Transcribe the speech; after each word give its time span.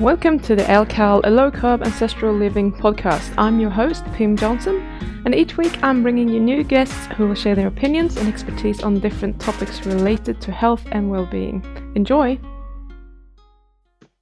Welcome 0.00 0.40
to 0.40 0.54
the 0.54 0.62
LCAL, 0.64 1.22
a 1.24 1.30
low 1.30 1.50
carb 1.50 1.82
ancestral 1.82 2.34
living 2.34 2.70
podcast. 2.70 3.32
I'm 3.38 3.58
your 3.58 3.70
host, 3.70 4.04
Pim 4.12 4.36
Jansson, 4.36 4.84
and 5.24 5.34
each 5.34 5.56
week 5.56 5.82
I'm 5.82 6.02
bringing 6.02 6.28
you 6.28 6.38
new 6.38 6.64
guests 6.64 7.06
who 7.16 7.26
will 7.26 7.34
share 7.34 7.54
their 7.54 7.68
opinions 7.68 8.18
and 8.18 8.28
expertise 8.28 8.82
on 8.82 9.00
different 9.00 9.40
topics 9.40 9.86
related 9.86 10.38
to 10.42 10.52
health 10.52 10.84
and 10.92 11.10
well 11.10 11.24
being. 11.24 11.64
Enjoy! 11.94 12.38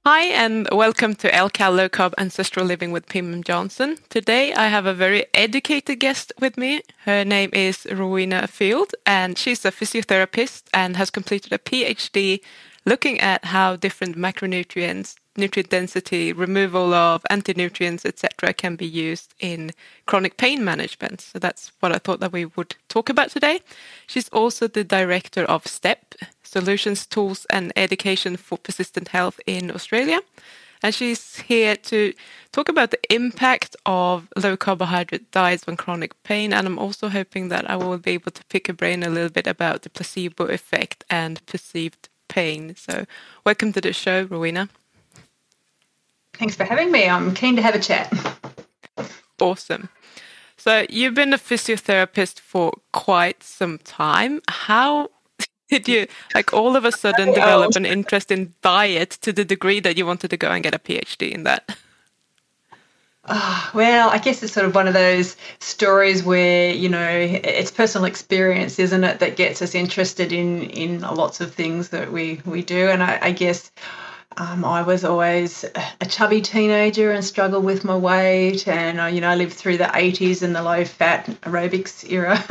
Hi, 0.05 0.27
and 0.27 0.65
welcome 0.71 1.13
to 1.15 1.29
LCAL 1.29 1.75
Low 1.75 1.89
Carb 1.89 2.13
Ancestral 2.17 2.65
Living 2.65 2.93
with 2.93 3.09
Pim 3.09 3.43
Jansson. 3.43 3.99
Today 4.07 4.53
I 4.53 4.67
have 4.67 4.85
a 4.85 4.93
very 4.93 5.25
educated 5.33 5.99
guest 5.99 6.31
with 6.39 6.57
me. 6.57 6.83
Her 7.03 7.25
name 7.25 7.49
is 7.51 7.85
Rowena 7.91 8.47
Field, 8.47 8.95
and 9.05 9.37
she's 9.37 9.65
a 9.65 9.73
physiotherapist 9.73 10.63
and 10.73 10.95
has 10.95 11.09
completed 11.09 11.51
a 11.51 11.57
PhD 11.57 12.39
looking 12.85 13.19
at 13.19 13.43
how 13.43 13.75
different 13.75 14.15
macronutrients 14.17 15.15
nutrient 15.37 15.69
density, 15.69 16.33
removal 16.33 16.93
of 16.93 17.25
anti-nutrients, 17.29 18.05
etc., 18.05 18.53
can 18.53 18.75
be 18.75 18.85
used 18.85 19.33
in 19.39 19.71
chronic 20.05 20.37
pain 20.37 20.63
management. 20.63 21.21
So 21.21 21.39
that's 21.39 21.71
what 21.79 21.91
I 21.91 21.97
thought 21.97 22.19
that 22.19 22.31
we 22.31 22.45
would 22.45 22.75
talk 22.89 23.09
about 23.09 23.29
today. 23.29 23.61
She's 24.07 24.29
also 24.29 24.67
the 24.67 24.83
director 24.83 25.43
of 25.43 25.65
STEPP 25.65 26.15
Solutions, 26.43 27.05
Tools, 27.05 27.45
and 27.49 27.73
Education 27.75 28.37
for 28.37 28.57
Persistent 28.57 29.09
Health 29.09 29.39
in 29.45 29.71
Australia. 29.71 30.19
And 30.83 30.93
she's 30.93 31.37
here 31.37 31.75
to 31.75 32.13
talk 32.51 32.69
about 32.69 32.91
the 32.91 32.99
impact 33.13 33.75
of 33.85 34.27
low 34.35 34.55
carbohydrate 34.55 35.31
diets 35.31 35.63
on 35.67 35.77
chronic 35.77 36.21
pain. 36.23 36.53
And 36.53 36.67
I'm 36.67 36.77
also 36.77 37.09
hoping 37.09 37.49
that 37.49 37.69
I 37.69 37.75
will 37.75 37.97
be 37.97 38.11
able 38.11 38.31
to 38.31 38.43
pick 38.45 38.69
a 38.69 38.73
brain 38.73 39.01
a 39.03 39.09
little 39.09 39.29
bit 39.29 39.47
about 39.47 39.81
the 39.81 39.89
placebo 39.89 40.45
effect 40.45 41.03
and 41.09 41.43
perceived 41.45 42.07
pain. 42.27 42.75
So, 42.75 43.05
welcome 43.45 43.73
to 43.73 43.81
the 43.81 43.93
show, 43.93 44.23
Rowena. 44.23 44.69
Thanks 46.37 46.55
for 46.55 46.63
having 46.63 46.91
me. 46.91 47.07
I'm 47.07 47.33
keen 47.33 47.55
to 47.55 47.61
have 47.61 47.75
a 47.75 47.79
chat. 47.79 48.13
Awesome. 49.39 49.89
So, 50.57 50.85
you've 50.89 51.13
been 51.13 51.33
a 51.33 51.37
physiotherapist 51.37 52.39
for 52.39 52.73
quite 52.91 53.43
some 53.43 53.77
time. 53.79 54.41
How 54.47 55.09
did 55.69 55.87
you, 55.87 56.07
like, 56.33 56.53
all 56.53 56.75
of 56.75 56.85
a 56.85 56.91
sudden 56.91 57.33
develop 57.33 57.75
an 57.75 57.85
interest 57.85 58.31
in 58.31 58.53
diet 58.61 59.11
to 59.21 59.33
the 59.33 59.45
degree 59.45 59.79
that 59.81 59.97
you 59.97 60.05
wanted 60.05 60.29
to 60.29 60.37
go 60.37 60.49
and 60.49 60.63
get 60.63 60.73
a 60.73 60.79
PhD 60.79 61.31
in 61.31 61.43
that? 61.43 61.77
Oh, 63.27 63.71
well, 63.73 64.09
I 64.09 64.19
guess 64.19 64.43
it's 64.43 64.53
sort 64.53 64.67
of 64.67 64.75
one 64.75 64.87
of 64.87 64.93
those 64.93 65.35
stories 65.59 66.23
where 66.23 66.71
you 66.71 66.89
know 66.89 67.09
it's 67.09 67.71
personal 67.71 68.05
experience, 68.05 68.77
isn't 68.77 69.03
it, 69.03 69.19
that 69.19 69.35
gets 69.35 69.63
us 69.63 69.73
interested 69.73 70.31
in 70.31 70.69
in 70.69 71.01
lots 71.01 71.41
of 71.41 71.51
things 71.53 71.89
that 71.89 72.11
we 72.11 72.39
we 72.45 72.61
do. 72.61 72.87
And 72.87 73.01
I, 73.01 73.17
I 73.19 73.31
guess 73.31 73.71
um, 74.37 74.65
I 74.65 74.81
was 74.81 75.05
always 75.05 75.63
a 76.01 76.05
chubby 76.05 76.41
teenager 76.41 77.11
and 77.11 77.23
struggled 77.23 77.63
with 77.63 77.85
my 77.85 77.95
weight, 77.95 78.67
and 78.67 78.99
uh, 78.99 79.05
you 79.05 79.21
know 79.21 79.29
I 79.29 79.35
lived 79.35 79.53
through 79.53 79.77
the 79.77 79.85
'80s 79.85 80.41
and 80.41 80.55
the 80.55 80.61
low-fat 80.61 81.25
aerobics 81.43 82.09
era, 82.09 82.43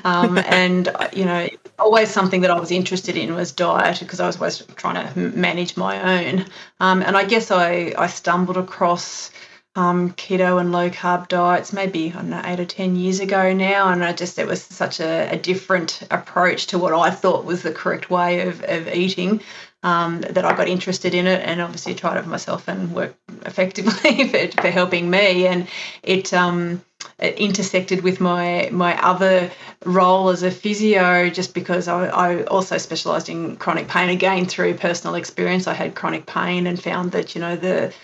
um, 0.04 0.38
and 0.46 0.88
uh, 0.88 1.08
you 1.12 1.24
know 1.26 1.48
always 1.78 2.10
something 2.10 2.40
that 2.40 2.50
I 2.50 2.58
was 2.58 2.70
interested 2.70 3.16
in 3.16 3.34
was 3.34 3.52
diet 3.52 3.98
because 4.00 4.20
I 4.20 4.26
was 4.26 4.36
always 4.36 4.58
trying 4.76 5.12
to 5.12 5.18
manage 5.18 5.76
my 5.76 6.24
own, 6.24 6.46
um, 6.80 7.02
and 7.02 7.16
I 7.16 7.24
guess 7.24 7.50
I 7.50 7.92
I 7.96 8.06
stumbled 8.06 8.56
across. 8.56 9.30
Um, 9.78 10.14
keto 10.14 10.58
and 10.58 10.72
low 10.72 10.88
carb 10.88 11.28
diets 11.28 11.70
maybe 11.74 12.08
I 12.08 12.12
don't 12.12 12.30
know 12.30 12.40
eight 12.46 12.60
or 12.60 12.64
ten 12.64 12.96
years 12.96 13.20
ago 13.20 13.52
now 13.52 13.90
and 13.90 14.02
I 14.02 14.14
just 14.14 14.38
it 14.38 14.46
was 14.46 14.62
such 14.62 15.00
a, 15.00 15.28
a 15.30 15.36
different 15.36 16.00
approach 16.10 16.68
to 16.68 16.78
what 16.78 16.94
I 16.94 17.10
thought 17.10 17.44
was 17.44 17.60
the 17.60 17.72
correct 17.72 18.08
way 18.08 18.48
of, 18.48 18.64
of 18.64 18.88
eating 18.88 19.42
um, 19.86 20.20
that 20.22 20.44
I 20.44 20.56
got 20.56 20.66
interested 20.66 21.14
in 21.14 21.28
it 21.28 21.40
and 21.44 21.60
obviously 21.60 21.94
tried 21.94 22.18
it 22.18 22.24
for 22.24 22.28
myself 22.28 22.66
and 22.66 22.92
worked 22.92 23.20
effectively 23.46 24.28
for, 24.28 24.62
for 24.62 24.68
helping 24.68 25.08
me. 25.08 25.46
And 25.46 25.68
it, 26.02 26.34
um, 26.34 26.82
it 27.20 27.38
intersected 27.38 28.02
with 28.02 28.20
my 28.20 28.68
my 28.72 29.00
other 29.00 29.50
role 29.84 30.30
as 30.30 30.42
a 30.42 30.50
physio 30.50 31.30
just 31.30 31.54
because 31.54 31.86
I, 31.86 32.06
I 32.06 32.44
also 32.44 32.78
specialised 32.78 33.28
in 33.28 33.56
chronic 33.56 33.86
pain 33.86 34.08
again 34.08 34.46
through 34.46 34.74
personal 34.74 35.14
experience. 35.14 35.68
I 35.68 35.74
had 35.74 35.94
chronic 35.94 36.26
pain 36.26 36.66
and 36.66 36.82
found 36.82 37.12
that 37.12 37.34
you 37.34 37.40
know 37.40 37.54
the 37.54 37.94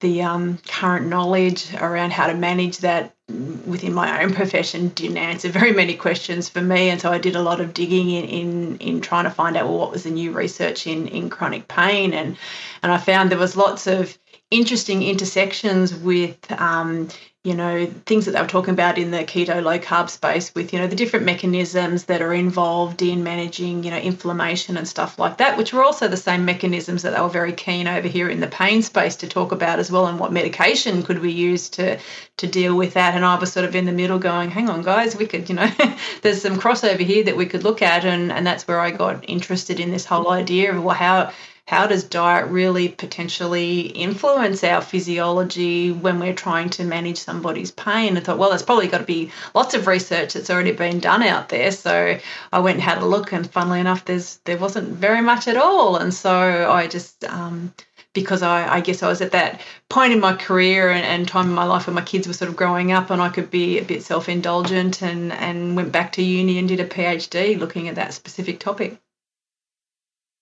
the 0.00 0.22
um, 0.22 0.58
current 0.68 1.08
knowledge 1.08 1.74
around 1.74 2.12
how 2.12 2.28
to 2.28 2.34
manage 2.34 2.78
that 2.78 3.15
within 3.28 3.92
my 3.92 4.22
own 4.22 4.32
profession 4.32 4.88
didn't 4.90 5.16
answer 5.16 5.48
very 5.48 5.72
many 5.72 5.94
questions 5.94 6.48
for 6.48 6.60
me 6.60 6.90
and 6.90 7.00
so 7.00 7.10
I 7.10 7.18
did 7.18 7.34
a 7.34 7.42
lot 7.42 7.60
of 7.60 7.74
digging 7.74 8.08
in 8.10 8.24
in, 8.24 8.78
in 8.78 9.00
trying 9.00 9.24
to 9.24 9.30
find 9.30 9.56
out 9.56 9.66
well, 9.66 9.78
what 9.78 9.90
was 9.90 10.04
the 10.04 10.10
new 10.10 10.30
research 10.30 10.86
in 10.86 11.08
in 11.08 11.28
chronic 11.28 11.66
pain 11.66 12.12
and 12.12 12.36
and 12.84 12.92
I 12.92 12.98
found 12.98 13.30
there 13.30 13.38
was 13.38 13.56
lots 13.56 13.88
of 13.88 14.16
interesting 14.50 15.02
intersections 15.02 15.94
with 15.94 16.38
um, 16.52 17.08
you 17.46 17.54
know 17.54 17.86
things 18.06 18.24
that 18.24 18.32
they 18.32 18.40
were 18.40 18.48
talking 18.48 18.74
about 18.74 18.98
in 18.98 19.12
the 19.12 19.18
keto 19.18 19.62
low 19.62 19.78
carb 19.78 20.10
space 20.10 20.52
with 20.56 20.72
you 20.72 20.80
know 20.80 20.88
the 20.88 20.96
different 20.96 21.24
mechanisms 21.24 22.04
that 22.06 22.20
are 22.20 22.34
involved 22.34 23.02
in 23.02 23.22
managing 23.22 23.84
you 23.84 23.90
know 23.92 23.98
inflammation 23.98 24.76
and 24.76 24.88
stuff 24.88 25.16
like 25.16 25.38
that 25.38 25.56
which 25.56 25.72
were 25.72 25.84
also 25.84 26.08
the 26.08 26.16
same 26.16 26.44
mechanisms 26.44 27.02
that 27.02 27.14
they 27.14 27.20
were 27.20 27.28
very 27.28 27.52
keen 27.52 27.86
over 27.86 28.08
here 28.08 28.28
in 28.28 28.40
the 28.40 28.48
pain 28.48 28.82
space 28.82 29.14
to 29.14 29.28
talk 29.28 29.52
about 29.52 29.78
as 29.78 29.92
well 29.92 30.06
and 30.08 30.18
what 30.18 30.32
medication 30.32 31.04
could 31.04 31.20
we 31.20 31.30
use 31.30 31.68
to 31.68 31.96
to 32.36 32.46
deal 32.48 32.76
with 32.76 32.94
that. 32.94 33.14
And 33.14 33.24
I 33.24 33.38
was 33.38 33.52
sort 33.52 33.64
of 33.64 33.76
in 33.76 33.86
the 33.86 33.92
middle 33.92 34.18
going 34.18 34.50
hang 34.50 34.68
on 34.68 34.82
guys 34.82 35.16
we 35.16 35.26
could 35.26 35.48
you 35.48 35.54
know 35.54 35.70
there's 36.22 36.42
some 36.42 36.58
crossover 36.58 36.98
here 36.98 37.22
that 37.22 37.36
we 37.36 37.46
could 37.46 37.62
look 37.62 37.80
at 37.80 38.04
and 38.04 38.32
and 38.32 38.44
that's 38.44 38.66
where 38.66 38.80
I 38.80 38.90
got 38.90 39.24
interested 39.28 39.78
in 39.78 39.92
this 39.92 40.04
whole 40.04 40.30
idea 40.30 40.74
of 40.74 40.82
well 40.82 40.96
how 40.96 41.32
how 41.66 41.88
does 41.88 42.04
diet 42.04 42.46
really 42.46 42.88
potentially 42.88 43.80
influence 43.80 44.62
our 44.62 44.80
physiology 44.80 45.90
when 45.90 46.20
we're 46.20 46.32
trying 46.32 46.70
to 46.70 46.84
manage 46.84 47.18
somebody's 47.18 47.72
pain? 47.72 48.16
I 48.16 48.20
thought, 48.20 48.38
well, 48.38 48.50
there's 48.50 48.62
probably 48.62 48.86
got 48.86 48.98
to 48.98 49.04
be 49.04 49.32
lots 49.52 49.74
of 49.74 49.88
research 49.88 50.34
that's 50.34 50.48
already 50.48 50.70
been 50.70 51.00
done 51.00 51.24
out 51.24 51.48
there. 51.48 51.72
So 51.72 52.18
I 52.52 52.58
went 52.60 52.76
and 52.76 52.82
had 52.84 52.98
a 52.98 53.06
look, 53.06 53.32
and 53.32 53.50
funnily 53.50 53.80
enough, 53.80 54.04
there's 54.04 54.36
there 54.44 54.58
wasn't 54.58 54.90
very 54.90 55.20
much 55.20 55.48
at 55.48 55.56
all. 55.56 55.96
And 55.96 56.14
so 56.14 56.70
I 56.70 56.86
just 56.86 57.24
um, 57.24 57.74
because 58.12 58.42
I, 58.42 58.76
I, 58.76 58.80
guess 58.80 59.02
I 59.02 59.08
was 59.08 59.20
at 59.20 59.32
that 59.32 59.60
point 59.90 60.12
in 60.12 60.20
my 60.20 60.34
career 60.34 60.90
and, 60.90 61.04
and, 61.04 61.28
time 61.28 61.48
in 61.48 61.54
my 61.54 61.64
life 61.64 61.86
when 61.86 61.94
my 61.94 62.02
kids 62.02 62.26
were 62.26 62.32
sort 62.32 62.48
of 62.48 62.56
growing 62.56 62.90
up 62.90 63.10
and 63.10 63.20
I 63.20 63.28
could 63.28 63.50
be 63.50 63.78
a 63.78 63.84
bit 63.84 64.02
self 64.02 64.28
indulgent 64.28 65.02
and, 65.02 65.32
and 65.32 65.76
went 65.76 65.92
back 65.92 66.12
to 66.12 66.22
uni 66.22 66.58
and 66.58 66.66
did 66.66 66.80
a 66.80 66.88
PhD 66.88 67.58
looking 67.58 67.88
at 67.88 67.96
that 67.96 68.14
specific 68.14 68.58
topic. 68.58 68.98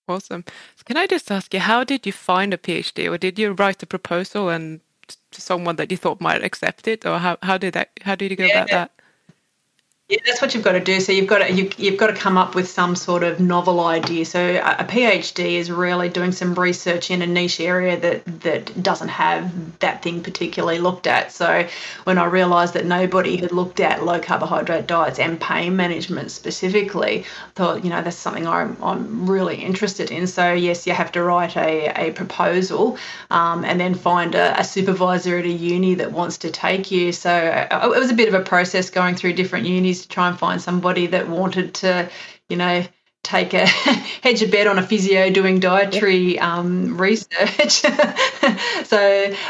Awesome. 0.07 0.43
So 0.75 0.83
can 0.85 0.97
I 0.97 1.07
just 1.07 1.31
ask 1.31 1.53
you, 1.53 1.59
how 1.59 1.83
did 1.83 2.05
you 2.05 2.11
find 2.11 2.53
a 2.53 2.57
PhD, 2.57 3.11
or 3.11 3.17
did 3.17 3.39
you 3.39 3.53
write 3.53 3.81
a 3.83 3.87
proposal 3.87 4.49
and 4.49 4.81
to 5.31 5.41
someone 5.41 5.75
that 5.77 5.91
you 5.91 5.97
thought 5.97 6.21
might 6.21 6.43
accept 6.43 6.87
it, 6.87 7.05
or 7.05 7.19
how, 7.19 7.37
how 7.43 7.57
did 7.57 7.73
that 7.73 7.91
how 8.01 8.15
did 8.15 8.31
you 8.31 8.37
go 8.37 8.45
yeah, 8.45 8.47
about 8.47 8.71
that? 8.71 8.91
Yeah, 10.07 10.19
that's 10.23 10.39
what 10.39 10.53
you've 10.53 10.63
got 10.63 10.73
to 10.73 10.79
do. 10.79 10.99
So 10.99 11.11
you've 11.11 11.25
got 11.25 11.39
to 11.39 11.51
you, 11.51 11.67
you've 11.77 11.97
got 11.97 12.07
to 12.07 12.13
come 12.13 12.37
up 12.37 12.53
with 12.53 12.69
some 12.69 12.95
sort 12.95 13.23
of 13.23 13.39
novel 13.39 13.79
idea. 13.79 14.23
So 14.25 14.39
a, 14.39 14.59
a 14.81 14.83
PhD 14.83 15.53
is 15.53 15.71
really 15.71 16.09
doing 16.09 16.31
some 16.31 16.53
research 16.53 17.09
in 17.09 17.23
a 17.23 17.25
niche 17.25 17.59
area 17.59 17.99
that 17.99 18.23
that 18.41 18.83
doesn't 18.83 19.07
have 19.07 19.79
that 19.79 20.03
thing 20.03 20.21
particularly 20.21 20.77
looked 20.77 21.07
at. 21.07 21.31
So 21.31 21.67
when 22.03 22.19
I 22.19 22.25
realised 22.25 22.75
that 22.75 22.85
nobody 22.85 23.37
had 23.37 23.51
looked 23.51 23.79
at 23.79 24.05
low 24.05 24.19
carbohydrate 24.19 24.85
diets 24.85 25.17
and 25.17 25.41
pain 25.41 25.75
management 25.75 26.29
specifically, 26.29 27.21
I 27.21 27.49
thought 27.55 27.83
you 27.83 27.89
know 27.89 28.03
that's 28.03 28.15
something 28.15 28.47
I'm 28.47 28.77
I'm 28.83 29.27
really 29.27 29.55
interested 29.55 30.11
in. 30.11 30.27
So 30.27 30.53
yes, 30.53 30.85
you 30.85 30.93
have 30.93 31.11
to 31.13 31.23
write 31.23 31.57
a, 31.57 32.09
a 32.09 32.11
proposal 32.11 32.99
um, 33.31 33.65
and 33.65 33.79
then 33.79 33.95
find 33.95 34.35
a, 34.35 34.59
a 34.59 34.63
supervisor 34.63 35.39
at 35.39 35.45
a 35.45 35.49
uni 35.49 35.95
that 35.95 36.11
wants 36.11 36.37
to 36.39 36.51
take 36.51 36.91
you. 36.91 37.11
So 37.11 37.31
uh, 37.31 37.89
it 37.91 37.99
was 37.99 38.11
a 38.11 38.13
bit 38.13 38.27
of 38.27 38.35
a 38.35 38.43
process 38.43 38.91
going 38.91 39.15
through 39.15 39.33
different 39.33 39.65
unis 39.65 39.94
to 40.03 40.07
try 40.07 40.27
and 40.27 40.37
find 40.37 40.61
somebody 40.61 41.07
that 41.07 41.29
wanted 41.29 41.73
to, 41.75 42.09
you 42.49 42.57
know, 42.57 42.83
take 43.25 43.53
a 43.53 43.65
hedge 44.23 44.41
a 44.41 44.47
bet 44.47 44.67
on 44.67 44.77
a 44.77 44.83
physio 44.83 45.29
doing 45.29 45.59
dietary 45.59 46.39
um, 46.39 46.97
research. 46.97 47.71
so, 48.85 48.97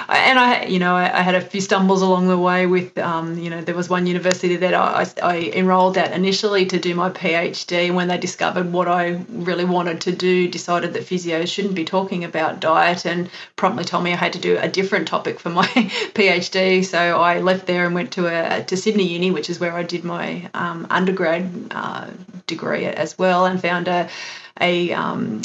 and 0.10 0.40
I, 0.40 0.66
you 0.68 0.80
know, 0.80 0.96
I, 0.96 1.20
I, 1.20 1.22
had 1.22 1.36
a 1.36 1.42
few 1.42 1.62
stumbles 1.62 2.02
along 2.02 2.28
the 2.28 2.38
way 2.38 2.66
with, 2.66 2.98
um, 2.98 3.38
you 3.38 3.50
know, 3.50 3.62
there 3.62 3.76
was 3.76 3.90
one 3.90 4.08
university 4.08 4.56
that 4.56 4.74
I, 4.74 5.06
I, 5.22 5.52
enrolled 5.54 5.98
at 5.98 6.14
initially 6.14 6.66
to 6.68 6.80
do 6.80 6.96
my 6.96 7.10
PhD. 7.10 7.94
When 7.94 8.08
they 8.08 8.18
discovered 8.18 8.72
what 8.72 8.88
I 8.88 9.24
really 9.30 9.66
wanted 9.66 10.02
to 10.02 10.12
do, 10.12 10.48
decided 10.48 10.94
that 10.94 11.04
physios 11.04 11.50
shouldn't 11.50 11.76
be 11.76 11.86
talking 11.86 12.24
about 12.24 12.60
diet 12.60 13.06
and 13.06 13.30
promptly 13.58 13.84
told 13.84 14.04
me 14.04 14.14
I 14.14 14.16
had 14.16 14.34
to 14.34 14.40
do 14.40 14.58
a 14.58 14.70
different 14.70 15.08
topic 15.08 15.40
for 15.40 15.50
my 15.50 15.68
PhD. 16.16 16.86
So 16.86 17.20
I 17.20 17.42
left 17.42 17.68
there 17.68 17.86
and 17.86 17.94
went 17.94 18.14
to 18.14 18.28
a 18.28 18.64
to 18.64 18.78
Sydney 18.78 19.08
Uni, 19.08 19.32
which 19.32 19.50
is 19.50 19.60
where 19.60 19.74
I 19.74 19.84
did 19.84 20.04
my 20.04 20.50
um, 20.54 20.88
undergrad 20.90 21.50
uh, 21.72 22.08
degree 22.48 22.86
as 22.86 23.18
well, 23.18 23.46
and 23.46 23.62
found 23.62 23.88
a 23.88 24.10
a, 24.62 24.94
um, 24.94 25.42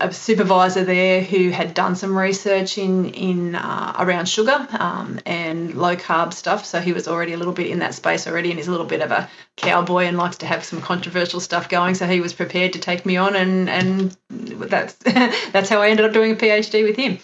a, 0.00 0.12
supervisor 0.12 0.84
there 0.84 1.22
who 1.22 1.48
had 1.48 1.72
done 1.72 1.96
some 1.96 2.16
research 2.16 2.76
in 2.76 3.06
in 3.06 3.54
uh, 3.54 3.96
around 3.98 4.28
sugar 4.28 4.66
um, 4.78 5.18
and 5.24 5.74
low 5.74 5.96
carb 5.96 6.34
stuff. 6.34 6.66
So 6.66 6.80
he 6.80 6.92
was 6.92 7.08
already 7.08 7.32
a 7.32 7.38
little 7.38 7.54
bit 7.54 7.68
in 7.68 7.78
that 7.78 7.94
space 7.94 8.26
already, 8.26 8.50
and 8.50 8.58
he's 8.58 8.68
a 8.68 8.70
little 8.70 8.86
bit 8.86 9.00
of 9.00 9.10
a 9.12 9.30
cowboy 9.56 10.04
and 10.04 10.18
likes 10.18 10.36
to 10.38 10.46
have 10.46 10.62
some 10.62 10.82
controversial 10.82 11.40
stuff 11.40 11.70
going. 11.70 11.94
So 11.94 12.06
he 12.06 12.20
was 12.20 12.34
prepared 12.34 12.74
to 12.74 12.78
take 12.78 13.06
me 13.06 13.16
on, 13.16 13.34
and 13.34 13.70
and 13.70 14.16
that's 14.28 14.94
that's 15.52 15.70
how 15.70 15.80
I 15.80 15.88
ended 15.88 16.04
up 16.04 16.12
doing 16.12 16.32
a 16.32 16.36
PhD 16.36 16.84
with 16.84 16.96
him. 16.96 17.18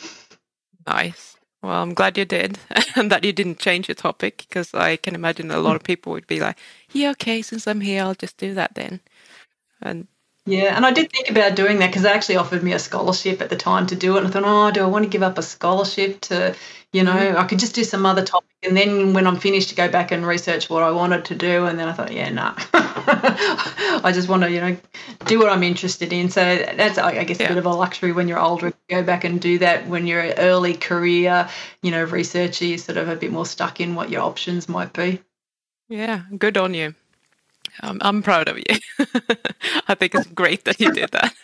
Nice. 0.86 1.36
Well, 1.62 1.82
I'm 1.82 1.94
glad 1.94 2.16
you 2.16 2.24
did, 2.24 2.58
and 2.96 3.10
that 3.10 3.24
you 3.24 3.32
didn't 3.32 3.58
change 3.58 3.88
your 3.88 3.94
topic 3.94 4.38
because 4.38 4.72
I 4.72 4.96
can 4.96 5.14
imagine 5.14 5.50
a 5.50 5.58
lot 5.58 5.76
of 5.76 5.82
people 5.82 6.12
would 6.12 6.26
be 6.26 6.40
like, 6.40 6.56
"Yeah, 6.92 7.10
okay, 7.10 7.42
since 7.42 7.66
I'm 7.66 7.82
here, 7.82 8.02
I'll 8.02 8.14
just 8.14 8.38
do 8.38 8.54
that 8.54 8.74
then." 8.74 9.00
And 9.82 10.06
yeah, 10.46 10.76
and 10.76 10.86
I 10.86 10.92
did 10.92 11.10
think 11.10 11.28
about 11.28 11.56
doing 11.56 11.80
that 11.80 11.88
because 11.88 12.02
they 12.02 12.12
actually 12.12 12.36
offered 12.36 12.62
me 12.62 12.72
a 12.72 12.78
scholarship 12.78 13.42
at 13.42 13.50
the 13.50 13.56
time 13.56 13.88
to 13.88 13.96
do 13.96 14.14
it. 14.14 14.18
And 14.20 14.28
I 14.28 14.30
thought, 14.30 14.44
oh, 14.46 14.70
do 14.70 14.80
I 14.80 14.86
want 14.86 15.04
to 15.04 15.10
give 15.10 15.24
up 15.24 15.38
a 15.38 15.42
scholarship 15.42 16.20
to, 16.22 16.54
you 16.92 17.02
know, 17.02 17.12
mm-hmm. 17.12 17.36
I 17.36 17.44
could 17.44 17.58
just 17.58 17.74
do 17.74 17.82
some 17.82 18.06
other 18.06 18.24
topic. 18.24 18.48
And 18.62 18.76
then 18.76 19.12
when 19.12 19.26
I'm 19.26 19.38
finished, 19.38 19.70
to 19.70 19.74
go 19.74 19.88
back 19.88 20.12
and 20.12 20.24
research 20.24 20.70
what 20.70 20.84
I 20.84 20.92
wanted 20.92 21.24
to 21.26 21.34
do. 21.34 21.66
And 21.66 21.76
then 21.76 21.88
I 21.88 21.92
thought, 21.92 22.12
yeah, 22.12 22.28
no, 22.28 22.44
nah. 22.44 22.54
I 22.74 24.12
just 24.14 24.28
want 24.28 24.44
to, 24.44 24.50
you 24.52 24.60
know, 24.60 24.76
do 25.24 25.40
what 25.40 25.50
I'm 25.50 25.64
interested 25.64 26.12
in. 26.12 26.30
So 26.30 26.40
that's, 26.40 26.96
I 26.96 27.24
guess, 27.24 27.40
yeah. 27.40 27.46
a 27.46 27.48
bit 27.48 27.58
of 27.58 27.66
a 27.66 27.70
luxury 27.70 28.12
when 28.12 28.28
you're 28.28 28.38
older. 28.38 28.70
To 28.70 28.76
go 28.88 29.02
back 29.02 29.24
and 29.24 29.40
do 29.40 29.58
that 29.58 29.88
when 29.88 30.06
you're 30.06 30.20
an 30.20 30.38
early 30.38 30.74
career, 30.74 31.48
you 31.82 31.90
know, 31.90 32.04
researcher, 32.04 32.66
you're 32.66 32.78
sort 32.78 32.98
of 32.98 33.08
a 33.08 33.16
bit 33.16 33.32
more 33.32 33.46
stuck 33.46 33.80
in 33.80 33.96
what 33.96 34.10
your 34.10 34.22
options 34.22 34.68
might 34.68 34.92
be. 34.92 35.20
Yeah, 35.88 36.22
good 36.38 36.56
on 36.56 36.72
you. 36.72 36.94
I'm, 37.80 37.98
I'm 38.00 38.22
proud 38.22 38.48
of 38.48 38.58
you. 38.58 38.64
I 39.88 39.94
think 39.94 40.14
it's 40.14 40.26
great 40.28 40.64
that 40.64 40.80
you 40.80 40.92
did 40.92 41.10
that. 41.10 41.34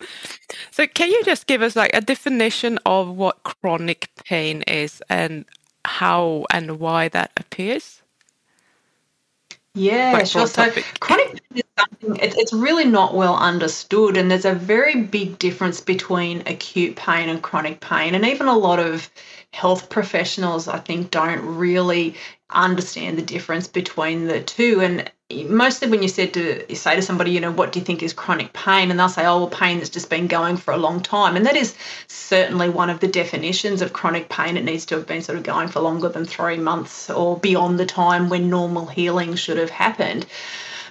so, 0.70 0.86
can 0.86 1.10
you 1.10 1.22
just 1.24 1.46
give 1.46 1.62
us 1.62 1.76
like 1.76 1.94
a 1.94 2.00
definition 2.00 2.78
of 2.86 3.16
what 3.16 3.42
chronic 3.42 4.10
pain 4.24 4.62
is 4.62 5.02
and 5.08 5.44
how 5.84 6.46
and 6.50 6.78
why 6.78 7.08
that 7.08 7.32
appears? 7.36 8.02
Yeah, 9.74 10.12
like 10.12 10.26
sure. 10.26 10.46
So 10.46 10.70
chronic 11.00 11.40
pain 11.50 11.56
is 11.56 11.62
something 11.78 12.16
it, 12.16 12.36
it's 12.36 12.52
really 12.52 12.84
not 12.84 13.14
well 13.14 13.36
understood, 13.36 14.16
and 14.16 14.30
there's 14.30 14.44
a 14.44 14.54
very 14.54 15.02
big 15.02 15.38
difference 15.38 15.80
between 15.80 16.42
acute 16.46 16.94
pain 16.96 17.28
and 17.28 17.42
chronic 17.42 17.80
pain, 17.80 18.14
and 18.14 18.24
even 18.24 18.46
a 18.46 18.56
lot 18.56 18.78
of 18.78 19.10
health 19.52 19.88
professionals, 19.90 20.68
I 20.68 20.78
think, 20.78 21.10
don't 21.10 21.40
really 21.56 22.14
understand 22.50 23.18
the 23.18 23.22
difference 23.22 23.68
between 23.68 24.26
the 24.26 24.40
two. 24.40 24.80
And 24.80 25.10
mostly 25.48 25.88
when 25.88 26.02
you 26.02 26.08
said 26.08 26.34
to 26.34 26.64
you 26.68 26.76
say 26.76 26.96
to 26.96 27.02
somebody, 27.02 27.30
you 27.30 27.40
know, 27.40 27.50
what 27.50 27.72
do 27.72 27.78
you 27.78 27.84
think 27.84 28.02
is 28.02 28.12
chronic 28.12 28.52
pain? 28.52 28.90
And 28.90 28.98
they'll 28.98 29.08
say, 29.08 29.26
oh, 29.26 29.38
well, 29.38 29.48
pain 29.48 29.78
that's 29.78 29.90
just 29.90 30.10
been 30.10 30.26
going 30.26 30.56
for 30.56 30.72
a 30.72 30.78
long 30.78 31.00
time. 31.00 31.36
And 31.36 31.46
that 31.46 31.56
is 31.56 31.74
certainly 32.06 32.68
one 32.68 32.90
of 32.90 33.00
the 33.00 33.08
definitions 33.08 33.82
of 33.82 33.92
chronic 33.92 34.28
pain. 34.28 34.56
It 34.56 34.64
needs 34.64 34.86
to 34.86 34.96
have 34.96 35.06
been 35.06 35.22
sort 35.22 35.38
of 35.38 35.44
going 35.44 35.68
for 35.68 35.80
longer 35.80 36.08
than 36.08 36.24
three 36.24 36.58
months 36.58 37.10
or 37.10 37.38
beyond 37.38 37.78
the 37.78 37.86
time 37.86 38.28
when 38.28 38.50
normal 38.50 38.86
healing 38.86 39.34
should 39.36 39.58
have 39.58 39.70
happened. 39.70 40.26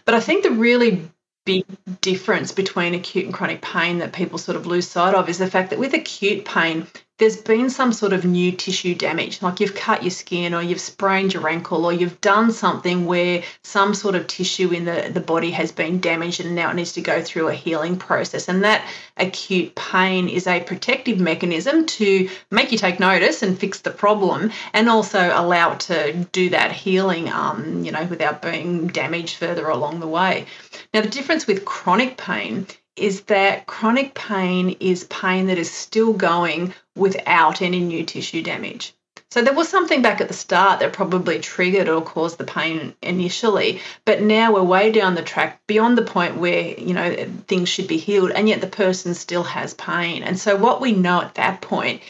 But 0.06 0.16
I 0.16 0.20
think 0.20 0.44
the 0.44 0.52
really 0.52 1.10
big 1.46 1.66
difference 2.02 2.52
between 2.52 2.94
acute 2.94 3.26
and 3.26 3.34
chronic 3.34 3.62
pain 3.62 4.00
that 4.00 4.14
people 4.14 4.38
sort 4.38 4.56
of 4.56 4.66
lose 4.66 4.88
sight 4.88 5.14
of 5.14 5.30
is 5.30 5.38
the 5.38 5.50
fact 5.50 5.70
that 5.70 5.80
with 5.80 5.94
acute 5.94 6.46
pain, 6.46 6.88
there's 7.24 7.38
been 7.38 7.70
some 7.70 7.94
sort 7.94 8.12
of 8.12 8.26
new 8.26 8.52
tissue 8.52 8.94
damage, 8.94 9.42
like 9.42 9.62
you've 9.62 9.74
cut 9.74 10.04
your 10.04 10.12
skin 10.12 10.54
or 10.54 10.62
you've 10.62 10.82
sprained 10.82 11.34
your 11.34 11.48
ankle 11.48 11.86
or 11.86 11.94
you've 11.94 12.20
done 12.20 12.52
something 12.52 13.06
where 13.06 13.42
some 13.64 13.94
sort 13.94 14.16
of 14.16 14.28
tissue 14.28 14.72
in 14.72 14.84
the, 14.84 15.10
the 15.10 15.22
body 15.22 15.50
has 15.52 15.72
been 15.72 16.02
damaged 16.02 16.42
and 16.42 16.54
now 16.54 16.70
it 16.70 16.74
needs 16.74 16.92
to 16.92 17.02
go 17.02 17.22
through 17.22 17.48
a 17.48 17.54
healing 17.54 17.96
process. 17.96 18.50
And 18.50 18.66
that 18.66 18.86
acute 19.16 19.74
pain 19.74 20.28
is 20.28 20.48
a 20.48 20.60
protective 20.60 21.18
mechanism 21.18 21.86
to 21.86 22.30
make 22.52 22.74
you 22.74 22.78
take 22.78 23.00
notice 23.00 23.42
and 23.42 23.58
fix 23.58 23.80
the 23.80 23.92
problem 23.92 24.52
and 24.74 24.90
also 24.90 25.32
allow 25.34 25.72
it 25.72 25.80
to 25.80 26.28
do 26.34 26.50
that 26.50 26.74
healing, 26.74 27.30
um, 27.30 27.86
you 27.86 27.94
know, 27.94 28.04
without 28.04 28.42
being 28.42 28.88
damaged 28.88 29.38
further 29.38 29.70
along 29.70 30.02
the 30.02 30.08
way. 30.08 30.46
Now, 30.94 31.00
the 31.00 31.08
difference 31.08 31.48
with 31.48 31.64
chronic 31.64 32.18
pain 32.18 32.68
is 32.96 33.22
that 33.24 33.66
chronic 33.66 34.14
pain 34.14 34.76
is 34.80 35.06
pain 35.06 35.48
that 35.48 35.58
is 35.58 35.72
still 35.72 36.14
going 36.14 36.74
without 36.96 37.62
any 37.62 37.80
new 37.80 38.06
tissue 38.06 38.42
damage. 38.42 38.94
So 39.32 39.42
there 39.42 39.54
was 39.56 39.68
something 39.68 40.04
back 40.04 40.22
at 40.22 40.28
the 40.28 40.34
start 40.36 40.80
that 40.80 40.94
probably 40.94 41.40
triggered 41.40 41.90
or 41.90 42.04
caused 42.04 42.38
the 42.38 42.44
pain 42.44 42.94
initially, 43.02 43.82
but 44.06 44.22
now 44.22 44.54
we're 44.54 44.62
way 44.62 44.92
down 44.92 45.16
the 45.16 45.24
track 45.24 45.60
beyond 45.66 45.98
the 45.98 46.04
point 46.04 46.38
where, 46.38 46.80
you 46.80 46.94
know, 46.94 47.26
things 47.48 47.68
should 47.68 47.88
be 47.88 47.98
healed 47.98 48.30
and 48.30 48.48
yet 48.48 48.62
the 48.62 48.68
person 48.68 49.16
still 49.16 49.42
has 49.42 49.74
pain. 49.74 50.22
And 50.22 50.38
so 50.38 50.56
what 50.56 50.82
we 50.82 50.92
know 50.92 51.22
at 51.22 51.34
that 51.34 51.62
point 51.62 52.04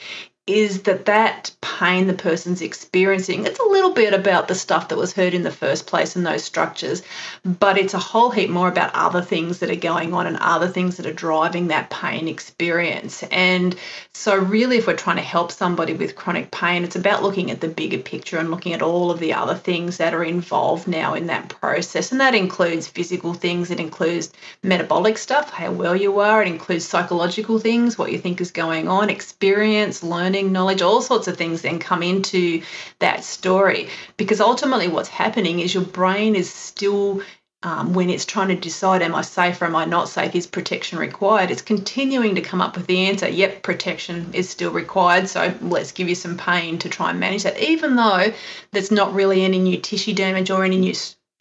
is 0.46 0.84
that 0.84 1.06
that 1.06 1.52
pain 1.62 2.08
the 2.08 2.14
person's 2.14 2.62
experiencing 2.62 3.46
it's 3.46 3.60
a 3.60 3.70
little 3.70 3.94
bit 3.94 4.14
about 4.14 4.48
the 4.48 4.56
stuff 4.56 4.90
that 4.90 4.98
was 4.98 5.14
hurt 5.14 5.34
in 5.34 5.44
the 5.44 5.52
first 5.52 5.88
place 5.88 6.16
in 6.18 6.24
those 6.24 6.44
structures 6.44 7.02
but 7.46 7.78
it's 7.78 7.94
a 7.94 8.00
whole 8.00 8.30
heap 8.30 8.50
more 8.50 8.68
about 8.68 8.94
other 8.94 9.22
things 9.22 9.60
that 9.60 9.70
are 9.70 9.76
going 9.76 10.14
on 10.14 10.28
and 10.28 10.38
other 10.38 10.68
things 10.68 10.98
that 10.98 11.06
are 11.06 11.14
driving 11.14 11.68
that 11.68 11.90
pain 11.90 12.28
experience. 12.28 13.24
And 13.24 13.76
so 14.14 14.38
really 14.38 14.78
if 14.78 14.88
we're 14.88 14.96
trying 14.96 15.18
to 15.18 15.22
help 15.22 15.52
somebody 15.52 15.94
with 15.94 16.16
chronic 16.16 16.52
pain 16.52 16.84
it's 16.84 16.96
about 16.96 17.24
looking 17.24 17.52
at 17.52 17.62
the 17.62 17.68
bigger 17.68 17.98
picture 17.98 18.38
and 18.38 18.52
looking 18.52 18.74
at 18.74 18.82
all 18.82 19.12
of 19.12 19.20
the 19.20 19.34
other 19.34 19.56
things 19.56 19.98
that 19.98 20.14
are 20.14 20.24
involved 20.24 20.88
now 20.88 21.14
in 21.14 21.28
that 21.28 21.50
process. 21.50 22.12
And 22.12 22.22
that 22.22 22.36
includes 22.36 22.88
physical 22.88 23.34
things 23.34 23.72
it 23.72 23.80
includes 23.80 24.32
metabolic 24.62 25.18
stuff 25.18 25.50
how 25.50 25.72
well 25.72 25.96
you 25.96 26.20
are 26.20 26.42
it 26.42 26.48
includes 26.48 26.86
psychological 26.86 27.60
things 27.60 27.98
what 27.98 28.12
you 28.12 28.18
think 28.18 28.42
is 28.42 28.52
going 28.52 28.88
on 28.88 29.10
experience 29.10 30.04
learning 30.04 30.33
learning, 30.34 30.52
knowledge, 30.52 30.82
all 30.82 31.02
sorts 31.02 31.28
of 31.28 31.38
things 31.38 31.62
then 31.62 31.80
come 31.80 32.02
into 32.02 32.64
that 33.00 33.24
story. 33.24 33.90
Because 34.18 34.42
ultimately, 34.42 34.88
what's 34.88 35.10
happening 35.10 35.60
is 35.60 35.74
your 35.74 35.84
brain 35.84 36.36
is 36.36 36.52
still 36.52 37.22
um, 37.62 37.94
when 37.94 38.10
it's 38.10 38.26
trying 38.26 38.50
to 38.50 38.56
decide, 38.56 39.02
am 39.02 39.16
I 39.16 39.22
safe 39.22 39.62
or 39.62 39.66
am 39.66 39.76
I 39.76 39.86
not 39.86 40.10
safe? 40.10 40.36
Is 40.36 40.48
protection 40.48 40.98
required? 40.98 41.50
It's 41.50 41.62
continuing 41.62 42.36
to 42.36 42.42
come 42.42 42.62
up 42.62 42.76
with 42.76 42.88
the 42.88 43.06
answer, 43.06 43.30
yep, 43.30 43.62
protection 43.62 44.32
is 44.34 44.50
still 44.50 44.72
required. 44.72 45.30
So 45.30 45.54
let's 45.62 45.94
give 45.94 46.10
you 46.10 46.16
some 46.16 46.36
pain 46.36 46.80
to 46.80 46.90
try 46.90 47.12
and 47.12 47.20
manage 47.22 47.44
that, 47.44 47.58
even 47.60 47.96
though 47.96 48.34
there's 48.72 48.92
not 48.92 49.14
really 49.14 49.44
any 49.46 49.60
new 49.60 49.78
tissue 49.78 50.14
damage 50.14 50.52
or 50.52 50.66
any 50.66 50.78
new 50.78 50.94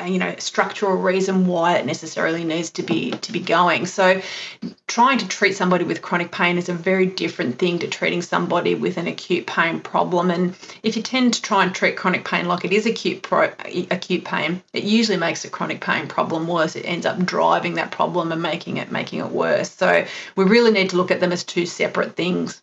you 0.07 0.19
know 0.19 0.35
structural 0.39 0.97
reason 0.97 1.47
why 1.47 1.77
it 1.77 1.87
necessarily 1.87 2.45
needs 2.45 2.71
to 2.71 2.83
be 2.83 3.11
to 3.11 3.33
be 3.33 3.41
going. 3.41 3.87
So 3.87 4.21
trying 4.87 5.19
to 5.19 5.29
treat 5.29 5.57
somebody 5.57 5.85
with 5.85 6.03
chronic 6.03 6.31
pain 6.31 6.59
is 6.59 6.69
a 6.69 6.75
very 6.75 7.07
different 7.07 7.59
thing 7.59 7.79
to 7.81 7.89
treating 7.89 8.23
somebody 8.23 8.75
with 8.75 8.97
an 8.97 9.07
acute 9.07 9.47
pain 9.47 9.81
problem. 9.81 10.31
And 10.31 10.55
if 10.83 10.97
you 10.97 11.03
tend 11.03 11.35
to 11.35 11.43
try 11.43 11.65
and 11.65 11.75
treat 11.75 11.97
chronic 11.97 12.25
pain 12.25 12.47
like 12.47 12.65
it 12.65 12.73
is 12.73 12.87
acute 12.87 13.23
pro, 13.23 13.51
acute 13.91 14.25
pain 14.25 14.63
it 14.73 14.85
usually 14.85 15.19
makes 15.19 15.45
a 15.45 15.51
chronic 15.51 15.81
pain 15.81 16.09
problem 16.09 16.47
worse. 16.47 16.77
It 16.77 16.85
ends 16.85 17.07
up 17.07 17.25
driving 17.25 17.75
that 17.75 17.91
problem 17.91 18.33
and 18.33 18.43
making 18.43 18.77
it 18.79 18.93
making 18.93 19.21
it 19.21 19.31
worse. 19.31 19.71
So 19.71 20.05
we 20.37 20.45
really 20.45 20.71
need 20.71 20.91
to 20.91 20.97
look 20.97 21.11
at 21.11 21.21
them 21.21 21.33
as 21.33 21.45
two 21.45 21.67
separate 21.67 22.17
things. 22.17 22.63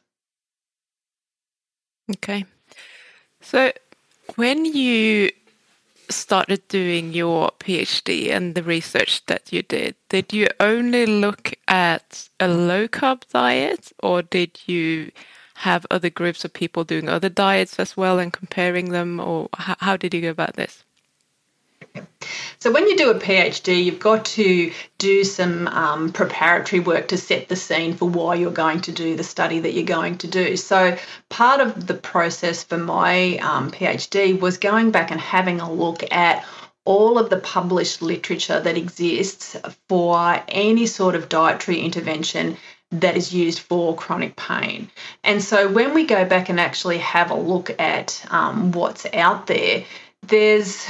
Okay. 2.11 2.45
So 3.41 3.71
when 4.35 4.65
you 4.65 5.31
started 6.09 6.67
doing 6.67 7.13
your 7.13 7.51
PhD 7.59 8.29
and 8.31 8.55
the 8.55 8.63
research 8.63 9.25
that 9.27 9.51
you 9.53 9.61
did, 9.63 9.95
did 10.09 10.33
you 10.33 10.47
only 10.59 11.05
look 11.05 11.53
at 11.67 12.29
a 12.39 12.47
low 12.47 12.87
carb 12.87 13.27
diet 13.29 13.91
or 14.01 14.21
did 14.21 14.59
you 14.67 15.11
have 15.55 15.85
other 15.91 16.09
groups 16.09 16.45
of 16.45 16.53
people 16.53 16.83
doing 16.83 17.09
other 17.09 17.29
diets 17.29 17.79
as 17.79 17.97
well 17.97 18.19
and 18.19 18.33
comparing 18.33 18.89
them 18.91 19.19
or 19.19 19.49
how, 19.57 19.75
how 19.79 19.97
did 19.97 20.13
you 20.13 20.21
go 20.21 20.29
about 20.29 20.55
this? 20.55 20.83
So, 22.59 22.71
when 22.71 22.87
you 22.89 22.97
do 22.97 23.09
a 23.09 23.15
PhD, 23.15 23.85
you've 23.85 23.99
got 23.99 24.25
to 24.25 24.73
do 24.97 25.23
some 25.23 25.67
um, 25.67 26.11
preparatory 26.11 26.81
work 26.81 27.07
to 27.07 27.17
set 27.17 27.47
the 27.47 27.55
scene 27.55 27.95
for 27.95 28.09
why 28.09 28.35
you're 28.35 28.51
going 28.51 28.81
to 28.81 28.91
do 28.91 29.15
the 29.15 29.23
study 29.23 29.59
that 29.59 29.73
you're 29.73 29.85
going 29.85 30.17
to 30.17 30.27
do. 30.27 30.57
So, 30.57 30.97
part 31.29 31.61
of 31.61 31.87
the 31.87 31.93
process 31.93 32.63
for 32.63 32.77
my 32.77 33.37
um, 33.37 33.71
PhD 33.71 34.37
was 34.37 34.57
going 34.57 34.91
back 34.91 35.09
and 35.09 35.21
having 35.21 35.61
a 35.61 35.71
look 35.71 36.03
at 36.11 36.45
all 36.83 37.17
of 37.17 37.29
the 37.29 37.37
published 37.37 38.01
literature 38.01 38.59
that 38.59 38.75
exists 38.75 39.55
for 39.87 40.43
any 40.47 40.85
sort 40.85 41.15
of 41.15 41.29
dietary 41.29 41.79
intervention 41.79 42.57
that 42.91 43.15
is 43.15 43.33
used 43.33 43.59
for 43.59 43.95
chronic 43.95 44.35
pain. 44.35 44.89
And 45.23 45.43
so 45.43 45.71
when 45.71 45.93
we 45.93 46.05
go 46.05 46.25
back 46.25 46.49
and 46.49 46.59
actually 46.59 46.97
have 46.97 47.31
a 47.31 47.35
look 47.35 47.69
at 47.79 48.25
um, 48.31 48.71
what's 48.71 49.05
out 49.13 49.47
there, 49.47 49.85
there's 50.23 50.89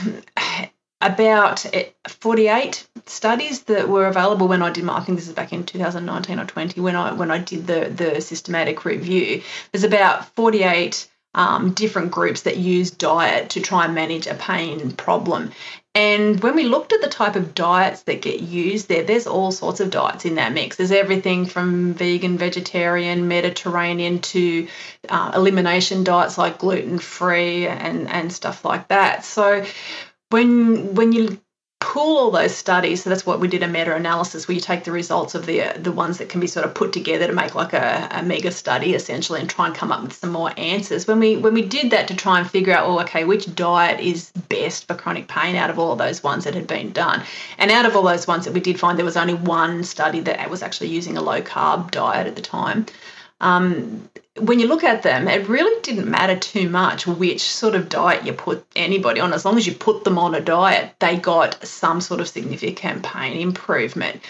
about 1.02 1.66
eh, 1.74 1.86
48 2.08 2.88
studies 3.06 3.64
that 3.64 3.88
were 3.88 4.08
available 4.08 4.48
when 4.48 4.62
I 4.62 4.70
did 4.70 4.84
my 4.84 4.98
I 4.98 5.02
think 5.02 5.18
this 5.18 5.28
is 5.28 5.34
back 5.34 5.54
in 5.54 5.64
2019 5.64 6.40
or 6.40 6.46
20 6.46 6.82
when 6.82 6.96
I 6.96 7.14
when 7.14 7.32
I 7.32 7.38
did 7.38 7.68
the 7.68 7.90
the 7.90 8.22
systematic 8.22 8.86
review 8.86 9.42
there's 9.72 9.84
about 9.84 10.34
48 10.36 11.08
um, 11.36 11.74
different 11.74 12.12
groups 12.12 12.42
that 12.42 12.58
use 12.58 12.90
diet 12.92 13.52
to 13.52 13.62
try 13.62 13.86
and 13.86 13.94
manage 13.94 14.28
a 14.28 14.34
pain 14.34 14.92
problem 14.92 15.52
and 15.96 16.42
when 16.42 16.56
we 16.56 16.66
looked 16.66 16.94
at 16.94 17.02
the 17.02 17.08
type 17.08 17.36
of 17.36 17.56
diets 17.56 18.04
that 18.04 18.22
get 18.22 18.42
used 18.42 18.88
there, 18.88 19.04
there's 19.04 19.26
all 19.26 19.52
sorts 19.52 19.80
of 19.80 19.90
diets 19.90 20.24
in 20.24 20.36
that 20.36 20.54
mix. 20.54 20.78
There's 20.78 20.92
everything 20.92 21.48
from 21.48 21.96
vegan, 21.96 22.38
vegetarian, 22.38 23.28
Mediterranean 23.28 24.20
to 24.20 24.68
uh, 25.10 25.32
elimination 25.34 26.04
diets 26.04 26.38
like 26.38 26.60
gluten 26.60 27.00
free 27.00 27.68
and, 27.68 28.08
and 28.08 28.32
stuff 28.32 28.64
like 28.64 28.88
that. 28.90 29.26
So 29.26 29.66
when 30.30 30.96
when 30.96 31.12
you 31.12 31.40
pool 31.80 32.18
all 32.18 32.32
those 32.32 32.54
studies. 32.54 33.04
So 33.04 33.10
that's 33.10 33.26
what 33.26 33.40
we 33.40 33.48
did 33.48 33.64
a 33.64 33.68
meta 33.68 33.96
analysis 33.96 34.48
where 34.48 34.56
you 34.56 34.62
take 34.62 34.84
the 34.84 34.92
results 34.92 35.34
of 35.34 35.46
the 35.46 35.74
the 35.78 35.92
ones 35.92 36.18
that 36.18 36.30
can 36.30 36.42
be 36.42 36.48
sort 36.48 36.66
of 36.66 36.76
put 36.76 36.92
together 36.94 37.28
to 37.28 37.34
make 37.34 37.56
like 37.56 37.74
a, 37.74 38.08
a 38.12 38.22
mega 38.22 38.52
study 38.52 38.94
essentially 38.94 39.40
and 39.40 39.50
try 39.50 39.68
and 39.68 39.76
come 39.76 39.92
up 39.92 40.04
with 40.04 40.14
some 40.14 40.32
more 40.32 40.52
answers. 40.58 41.08
When 41.08 41.20
we 41.20 41.38
when 41.38 41.54
we 41.54 41.62
did 41.62 41.92
that 41.92 42.08
to 42.10 42.16
try 42.16 42.40
and 42.40 42.50
figure 42.50 42.74
out, 42.74 42.88
well, 42.88 43.02
okay, 43.02 43.24
which 43.24 43.54
diet 43.56 44.00
is 44.00 44.32
best 44.50 44.88
for 44.88 44.94
chronic 44.94 45.28
pain 45.28 45.56
out 45.56 45.70
of 45.70 45.80
all 45.80 45.94
of 45.94 45.98
those 45.98 46.22
ones 46.22 46.44
that 46.44 46.54
had 46.54 46.68
been 46.68 46.92
done. 46.92 47.24
And 47.58 47.72
out 47.72 47.86
of 47.86 47.96
all 47.96 48.04
those 48.04 48.28
ones 48.28 48.46
that 48.46 48.54
we 48.54 48.60
did 48.60 48.80
find 48.80 48.98
there 48.98 49.06
was 49.06 49.18
only 49.18 49.36
one 49.36 49.84
study 49.84 50.20
that 50.22 50.50
was 50.50 50.62
actually 50.62 50.90
using 50.90 51.18
a 51.18 51.22
low 51.22 51.42
carb 51.42 51.92
diet 51.92 52.28
at 52.28 52.36
the 52.36 52.42
time. 52.42 52.86
Um, 53.42 54.10
when 54.38 54.60
you 54.60 54.68
look 54.68 54.84
at 54.84 55.04
them, 55.04 55.28
it 55.28 55.48
really 55.48 55.82
didn't 55.82 56.10
matter 56.10 56.38
too 56.38 56.70
much 56.70 57.06
which 57.06 57.42
sort 57.42 57.76
of 57.76 57.90
diet 57.90 58.26
you 58.26 58.34
put 58.34 58.66
anybody 58.76 59.20
on. 59.20 59.34
As 59.34 59.46
long 59.46 59.58
as 59.58 59.68
you 59.68 59.74
put 59.74 60.04
them 60.04 60.18
on 60.18 60.36
a 60.36 60.42
diet, 60.42 60.96
they 61.00 61.18
got 61.18 61.66
some 61.66 62.02
sort 62.02 62.22
of 62.22 62.28
significant 62.28 63.04
pain 63.04 63.40
improvement, 63.40 64.22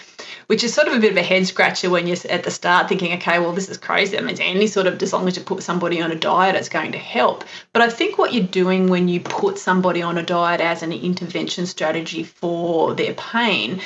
which 0.46 0.64
is 0.64 0.74
sort 0.74 0.88
of 0.88 0.94
a 0.94 1.00
bit 1.00 1.12
of 1.12 1.16
a 1.16 1.22
head 1.22 1.46
scratcher 1.46 1.90
when 1.90 2.06
you're 2.06 2.16
at 2.28 2.44
the 2.44 2.50
start 2.50 2.88
thinking, 2.88 3.12
okay, 3.14 3.38
well, 3.38 3.52
this 3.52 3.68
is 3.68 3.78
crazy. 3.78 4.16
That 4.16 4.24
means 4.24 4.40
any 4.40 4.66
sort 4.66 4.86
of, 4.86 5.00
as 5.00 5.12
long 5.12 5.28
as 5.28 5.36
you 5.36 5.42
put 5.42 5.62
somebody 5.62 6.00
on 6.00 6.10
a 6.10 6.16
diet, 6.16 6.56
it's 6.56 6.68
going 6.68 6.92
to 6.92 6.98
help. 6.98 7.44
But 7.72 7.82
I 7.82 7.90
think 7.90 8.18
what 8.18 8.32
you're 8.32 8.44
doing 8.44 8.88
when 8.88 9.08
you 9.08 9.20
put 9.20 9.58
somebody 9.58 10.02
on 10.02 10.18
a 10.18 10.22
diet 10.22 10.60
as 10.60 10.82
an 10.82 10.92
intervention 10.92 11.66
strategy 11.66 12.24
for 12.24 12.94
their 12.94 13.14
pain 13.14 13.80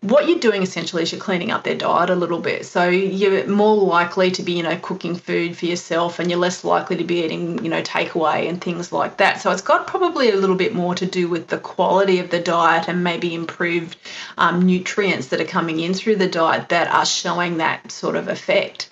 what 0.00 0.28
you're 0.28 0.38
doing 0.38 0.62
essentially 0.62 1.02
is 1.02 1.10
you're 1.10 1.20
cleaning 1.20 1.50
up 1.50 1.64
their 1.64 1.74
diet 1.74 2.08
a 2.08 2.14
little 2.14 2.38
bit. 2.38 2.64
So 2.66 2.88
you're 2.88 3.46
more 3.48 3.74
likely 3.74 4.30
to 4.30 4.42
be, 4.42 4.52
you 4.52 4.62
know, 4.62 4.76
cooking 4.76 5.16
food 5.16 5.56
for 5.56 5.66
yourself 5.66 6.20
and 6.20 6.30
you're 6.30 6.38
less 6.38 6.62
likely 6.62 6.96
to 6.96 7.04
be 7.04 7.24
eating, 7.24 7.64
you 7.64 7.70
know, 7.70 7.82
takeaway 7.82 8.48
and 8.48 8.60
things 8.60 8.92
like 8.92 9.16
that. 9.16 9.40
So 9.40 9.50
it's 9.50 9.62
got 9.62 9.88
probably 9.88 10.30
a 10.30 10.36
little 10.36 10.56
bit 10.56 10.72
more 10.72 10.94
to 10.94 11.06
do 11.06 11.28
with 11.28 11.48
the 11.48 11.58
quality 11.58 12.20
of 12.20 12.30
the 12.30 12.38
diet 12.38 12.88
and 12.88 13.02
maybe 13.02 13.34
improved 13.34 13.96
um, 14.36 14.64
nutrients 14.64 15.28
that 15.28 15.40
are 15.40 15.46
coming 15.46 15.80
in 15.80 15.94
through 15.94 16.16
the 16.16 16.28
diet 16.28 16.68
that 16.68 16.88
are 16.88 17.06
showing 17.06 17.56
that 17.56 17.90
sort 17.90 18.14
of 18.14 18.28
effect. 18.28 18.88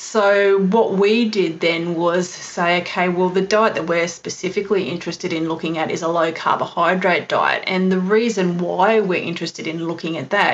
So, 0.00 0.60
what 0.60 0.92
we 0.92 1.28
did 1.28 1.58
then 1.58 1.96
was 1.96 2.28
say, 2.28 2.80
okay, 2.82 3.08
well, 3.08 3.30
the 3.30 3.40
diet 3.40 3.74
that 3.74 3.88
we're 3.88 4.06
specifically 4.06 4.88
interested 4.88 5.32
in 5.32 5.48
looking 5.48 5.76
at 5.76 5.90
is 5.90 6.02
a 6.02 6.08
low 6.08 6.30
carbohydrate 6.30 7.28
diet. 7.28 7.64
And 7.66 7.90
the 7.90 7.98
reason 7.98 8.58
why 8.58 9.00
we're 9.00 9.20
interested 9.20 9.66
in 9.66 9.88
looking 9.88 10.16
at 10.16 10.30
that 10.30 10.47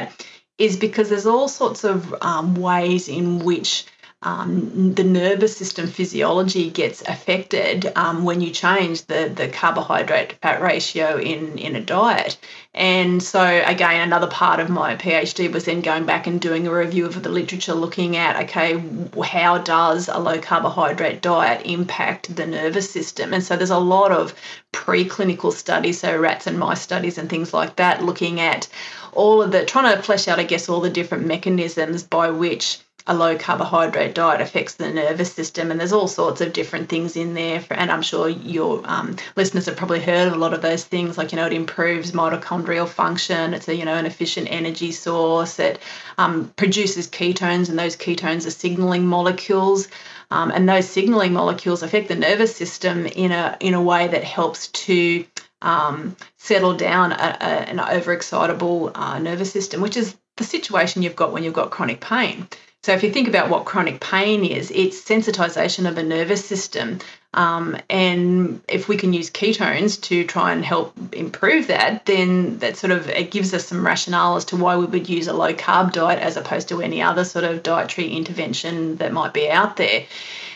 is 0.59 0.77
because 0.77 1.09
there's 1.09 1.27
all 1.27 1.49
sorts 1.49 1.85
of 1.85 2.15
um, 2.23 2.55
ways 2.55 3.09
in 3.09 3.41
which 3.41 3.87
um, 4.25 4.95
the 4.95 5.05
nervous 5.05 5.55
system 5.55 5.87
physiology 5.87 6.71
gets 6.71 7.03
affected 7.03 7.93
um, 7.95 8.25
when 8.25 8.41
you 8.41 8.51
change 8.51 9.05
the, 9.05 9.31
the 9.35 9.49
carbohydrate 9.49 10.31
to 10.31 10.37
fat 10.37 10.63
ratio 10.63 11.19
in, 11.19 11.59
in 11.59 11.77
a 11.77 11.81
diet. 11.81 12.39
And 12.73 13.23
so, 13.23 13.63
again, 13.67 14.01
another 14.01 14.27
part 14.27 14.61
of 14.61 14.71
my 14.71 14.97
PhD 14.97 15.53
was 15.53 15.67
then 15.67 15.83
going 15.83 16.07
back 16.07 16.27
and 16.27 16.41
doing 16.41 16.67
a 16.67 16.75
review 16.75 17.05
of 17.05 17.23
the 17.23 17.29
literature 17.29 17.75
looking 17.75 18.17
at 18.17 18.43
okay, 18.45 18.83
how 19.23 19.59
does 19.59 20.09
a 20.09 20.19
low 20.19 20.41
carbohydrate 20.41 21.21
diet 21.21 21.67
impact 21.67 22.35
the 22.35 22.47
nervous 22.47 22.91
system? 22.91 23.35
And 23.35 23.45
so, 23.45 23.57
there's 23.57 23.71
a 23.71 23.79
lot 23.79 24.11
of 24.11 24.35
preclinical 24.73 25.53
studies, 25.53 26.01
so 26.01 26.17
rats 26.19 26.47
and 26.47 26.59
mice 26.59 26.81
studies 26.81 27.19
and 27.19 27.29
things 27.29 27.53
like 27.53 27.77
that, 27.77 28.03
looking 28.03 28.41
at 28.41 28.69
all 29.13 29.43
of 29.43 29.53
the 29.53 29.65
trying 29.65 29.95
to 29.95 30.03
flesh 30.03 30.27
out, 30.29 30.41
I 30.41 30.45
guess, 30.45 30.69
all 30.69 30.81
the 30.81 30.91
different 30.91 31.27
mechanisms 31.27 32.03
by 32.03 32.31
which 32.31 32.79
a 33.07 33.15
low 33.15 33.37
carbohydrate 33.37 34.15
diet 34.15 34.41
affects 34.41 34.75
the 34.75 34.91
nervous 34.91 35.33
system, 35.33 35.71
and 35.71 35.79
there's 35.79 35.93
all 35.93 36.09
sorts 36.09 36.41
of 36.41 36.55
different 36.55 36.89
things 36.89 37.17
in 37.17 37.35
there. 37.35 37.61
For, 37.61 37.75
and 37.75 37.91
I'm 37.91 38.03
sure 38.03 38.29
your 38.29 38.81
um, 38.85 39.17
listeners 39.37 39.67
have 39.67 39.77
probably 39.77 40.01
heard 40.01 40.29
of 40.29 40.33
a 40.33 40.39
lot 40.39 40.55
of 40.55 40.63
those 40.63 40.85
things, 40.85 41.19
like 41.19 41.33
you 41.33 41.37
know, 41.37 41.47
it 41.47 41.53
improves 41.53 42.13
mitochondrial 42.13 42.89
function. 42.89 43.53
It's 43.53 43.69
a 43.69 43.75
you 43.75 43.85
know 43.85 43.95
an 43.95 44.07
efficient 44.07 44.49
energy 44.51 44.93
source. 44.93 45.59
It 45.59 45.81
um, 46.17 46.53
produces 46.57 47.09
ketones, 47.09 47.69
and 47.69 47.79
those 47.79 47.97
ketones 47.97 48.47
are 48.47 48.51
signaling 48.51 49.07
molecules. 49.07 49.89
Um, 50.31 50.51
and 50.51 50.69
those 50.69 50.89
signaling 50.89 51.35
molecules 51.35 51.83
affect 51.83 52.09
the 52.09 52.15
nervous 52.15 52.57
system 52.57 53.07
in 53.07 53.33
a 53.33 53.57
in 53.61 53.75
a 53.75 53.83
way 53.83 54.09
that 54.09 54.25
helps 54.25 54.69
to 54.69 55.27
um, 55.61 56.17
settle 56.39 56.75
down 56.75 57.13
a, 57.13 57.15
a, 57.15 57.45
an 57.69 57.79
overexcitable 57.79 58.93
uh, 58.95 59.19
nervous 59.19 59.53
system, 59.53 59.81
which 59.81 59.97
is 59.97 60.17
the 60.37 60.45
situation 60.45 61.03
you've 61.03 61.17
got 61.17 61.33
when 61.33 61.45
you've 61.45 61.55
got 61.55 61.71
chronic 61.71 62.01
pain. 62.01 62.49
So, 62.85 62.93
if 62.93 63.03
you 63.03 63.11
think 63.11 63.29
about 63.29 63.49
what 63.49 63.65
chronic 63.65 63.99
pain 63.99 64.45
is, 64.45 64.71
it's 64.71 65.01
sensitization 65.01 65.89
of 65.89 65.97
a 65.97 66.03
nervous 66.03 66.45
system. 66.45 66.99
Um, 67.33 67.79
and 67.89 68.61
if 68.69 68.89
we 68.89 68.99
can 68.99 69.15
use 69.15 69.31
ketones 69.31 69.99
to 70.03 70.27
try 70.27 70.53
and 70.53 70.63
help 70.63 70.93
improve 71.15 71.69
that, 71.69 72.05
then 72.05 72.59
that 72.59 72.77
sort 72.77 72.91
of 72.91 73.09
it 73.09 73.31
gives 73.31 73.55
us 73.55 73.65
some 73.65 73.87
rationale 73.87 74.37
as 74.37 74.45
to 74.47 74.59
why 74.59 74.77
we 74.77 74.85
would 74.85 75.09
use 75.09 75.29
a 75.29 75.33
low 75.33 75.55
carb 75.55 75.95
diet 75.95 76.19
as 76.19 76.37
opposed 76.37 76.69
to 76.69 76.83
any 76.83 77.01
other 77.01 77.25
sort 77.25 77.47
of 77.47 77.63
dietary 77.63 78.09
intervention 78.09 78.97
that 78.97 79.15
might 79.15 79.33
be 79.33 79.49
out 79.49 79.79
there. 79.79 80.05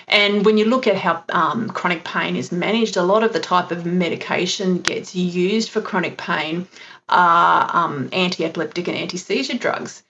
And 0.07 0.45
when 0.45 0.59
you 0.59 0.67
look 0.67 0.87
at 0.87 0.97
how 0.97 1.25
um, 1.31 1.71
chronic 1.71 2.05
pain 2.05 2.37
is 2.37 2.53
managed, 2.53 2.99
a 2.99 3.03
lot 3.03 3.25
of 3.25 3.33
the 3.33 3.41
type 3.41 3.71
of 3.71 3.87
medication 3.87 4.83
gets 4.83 5.15
used 5.15 5.71
for 5.71 5.81
chronic 5.81 6.19
pain 6.19 6.69
are 7.09 7.71
um, 7.73 8.11
anti 8.13 8.45
epileptic 8.45 8.87
and 8.87 8.99
anti 8.99 9.17
seizure 9.17 9.57
drugs 9.57 10.03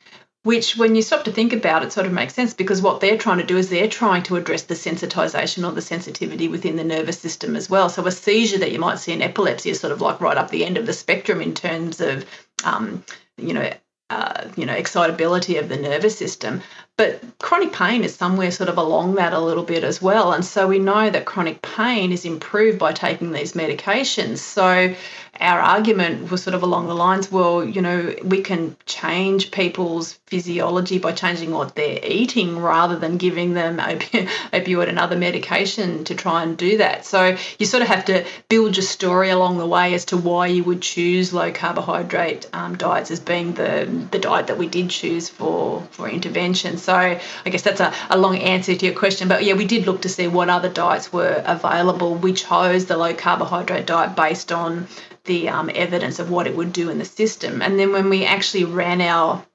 which 0.49 0.78
when 0.78 0.95
you 0.95 1.02
stop 1.02 1.25
to 1.25 1.31
think 1.31 1.52
about 1.52 1.83
it 1.83 1.93
sort 1.93 2.07
of 2.07 2.12
makes 2.14 2.33
sense 2.33 2.55
because 2.55 2.81
what 2.81 3.02
they're 3.02 3.19
trying 3.19 3.37
to 3.37 3.45
do 3.45 3.59
is 3.59 3.69
they're 3.69 3.87
trying 3.87 4.23
to 4.23 4.35
address 4.35 4.62
the 4.62 4.73
sensitization 4.73 5.69
or 5.69 5.73
the 5.73 5.83
sensitivity 5.83 6.49
within 6.49 6.76
the 6.76 6.85
nervous 6.85 7.19
system 7.19 7.55
as 7.55 7.69
well. 7.69 7.90
So 7.90 8.07
a 8.07 8.11
seizure 8.11 8.57
that 8.57 8.73
you 8.73 8.78
might 8.78 8.99
see 8.99 9.12
in 9.12 9.21
epilepsy 9.21 9.69
is 9.69 9.78
sort 9.78 9.93
of 9.93 10.00
like 10.00 10.23
right 10.23 10.38
up 10.38 10.49
the 10.49 10.64
end 10.64 10.78
of 10.78 10.87
the 10.87 10.95
spectrum 10.95 11.43
in 11.43 11.52
terms 11.52 12.00
of 12.00 12.25
um, 12.64 13.05
you 13.37 13.52
know 13.52 13.71
uh, 14.09 14.49
you 14.57 14.64
know 14.64 14.73
excitability 14.73 15.59
of 15.59 15.69
the 15.69 15.76
nervous 15.76 16.17
system. 16.17 16.62
But 16.97 17.23
chronic 17.38 17.75
pain 17.75 18.02
is 18.02 18.14
somewhere 18.14 18.50
sort 18.50 18.71
of 18.71 18.78
along 18.78 19.17
that 19.17 19.35
a 19.35 19.38
little 19.38 19.64
bit 19.64 19.85
as 19.85 20.00
well. 20.00 20.33
And 20.33 20.43
so 20.43 20.67
we 20.67 20.78
know 20.78 21.11
that 21.11 21.26
chronic 21.26 21.61
pain 21.61 22.11
is 22.11 22.25
improved 22.25 22.78
by 22.78 22.95
taking 22.95 23.33
these 23.33 23.52
medications. 23.52 24.38
So 24.38 24.95
our 25.40 25.61
argument 25.61 26.30
was 26.30 26.42
sort 26.42 26.54
of 26.54 26.62
along 26.62 26.88
the 26.88 26.95
lines 26.95 27.30
well, 27.30 27.64
you 27.64 27.80
know, 27.80 28.14
we 28.25 28.40
can 28.42 28.76
change 28.87 29.50
people's 29.50 30.14
physiology 30.26 30.99
by 30.99 31.12
changing 31.12 31.52
what 31.52 31.75
they're 31.75 32.00
eating 32.04 32.59
rather 32.59 32.97
than 32.97 33.16
giving 33.16 33.54
them 33.54 33.78
opi- 33.78 34.28
opioid 34.52 34.88
and 34.88 34.99
other 34.99 35.16
medication 35.16 36.04
to 36.04 36.14
try 36.14 36.42
and 36.42 36.57
do 36.57 36.78
that. 36.78 37.04
So 37.04 37.37
you 37.59 37.66
sort 37.66 37.83
of 37.83 37.88
have 37.88 38.04
to 38.07 38.25
build 38.49 38.76
your 38.76 38.85
story 38.85 39.30
along 39.30 39.59
the 39.59 39.66
way 39.66 39.95
as 39.95 40.07
to 40.07 40.16
why 40.16 40.49
you 40.49 40.64
would 40.64 40.83
choose 40.83 41.33
low 41.33 41.52
carbohydrate 41.52 42.49
um, 42.52 42.76
diets 42.76 43.11
as 43.11 43.21
being 43.21 43.54
the, 43.54 43.88
the 44.11 44.18
diet 44.18 44.49
that 44.49 44.59
we 44.59 44.66
did 44.66 44.90
choose 44.90 45.28
for, 45.28 45.83
for 45.90 46.09
intervention. 46.09 46.78
So 46.78 46.95
I 46.95 47.21
guess 47.50 47.62
that's 47.62 47.80
a, 47.80 47.92
a 48.11 48.18
long 48.18 48.38
answer 48.38 48.75
to 48.75 48.87
your 48.87 48.95
question. 48.95 49.28
But 49.28 49.45
yeah, 49.45 49.54
we 49.54 49.64
did 49.64 49.87
look 49.87 50.02
to 50.02 50.09
see 50.09 50.26
what 50.26 50.49
other 50.49 50.68
diets 50.68 51.12
were 51.12 51.42
available. 51.47 52.14
We 52.14 52.33
chose 52.33 52.87
the 52.87 52.97
low 52.97 53.14
carbohydrate 53.14 53.87
diet 53.87 54.16
based 54.16 54.52
on 54.52 54.88
the 55.28 55.49
um, 55.49 55.70
evidence 55.73 56.18
of 56.18 56.30
what 56.30 56.49
it 56.49 56.56
would 56.56 56.73
do 56.73 56.90
in 56.90 56.99
the 56.99 57.04
system. 57.04 57.62
And 57.62 57.78
then 57.78 57.92
when 57.92 58.11
we 58.11 58.25
actually 58.25 58.64
ran 58.64 59.00
our 59.00 59.47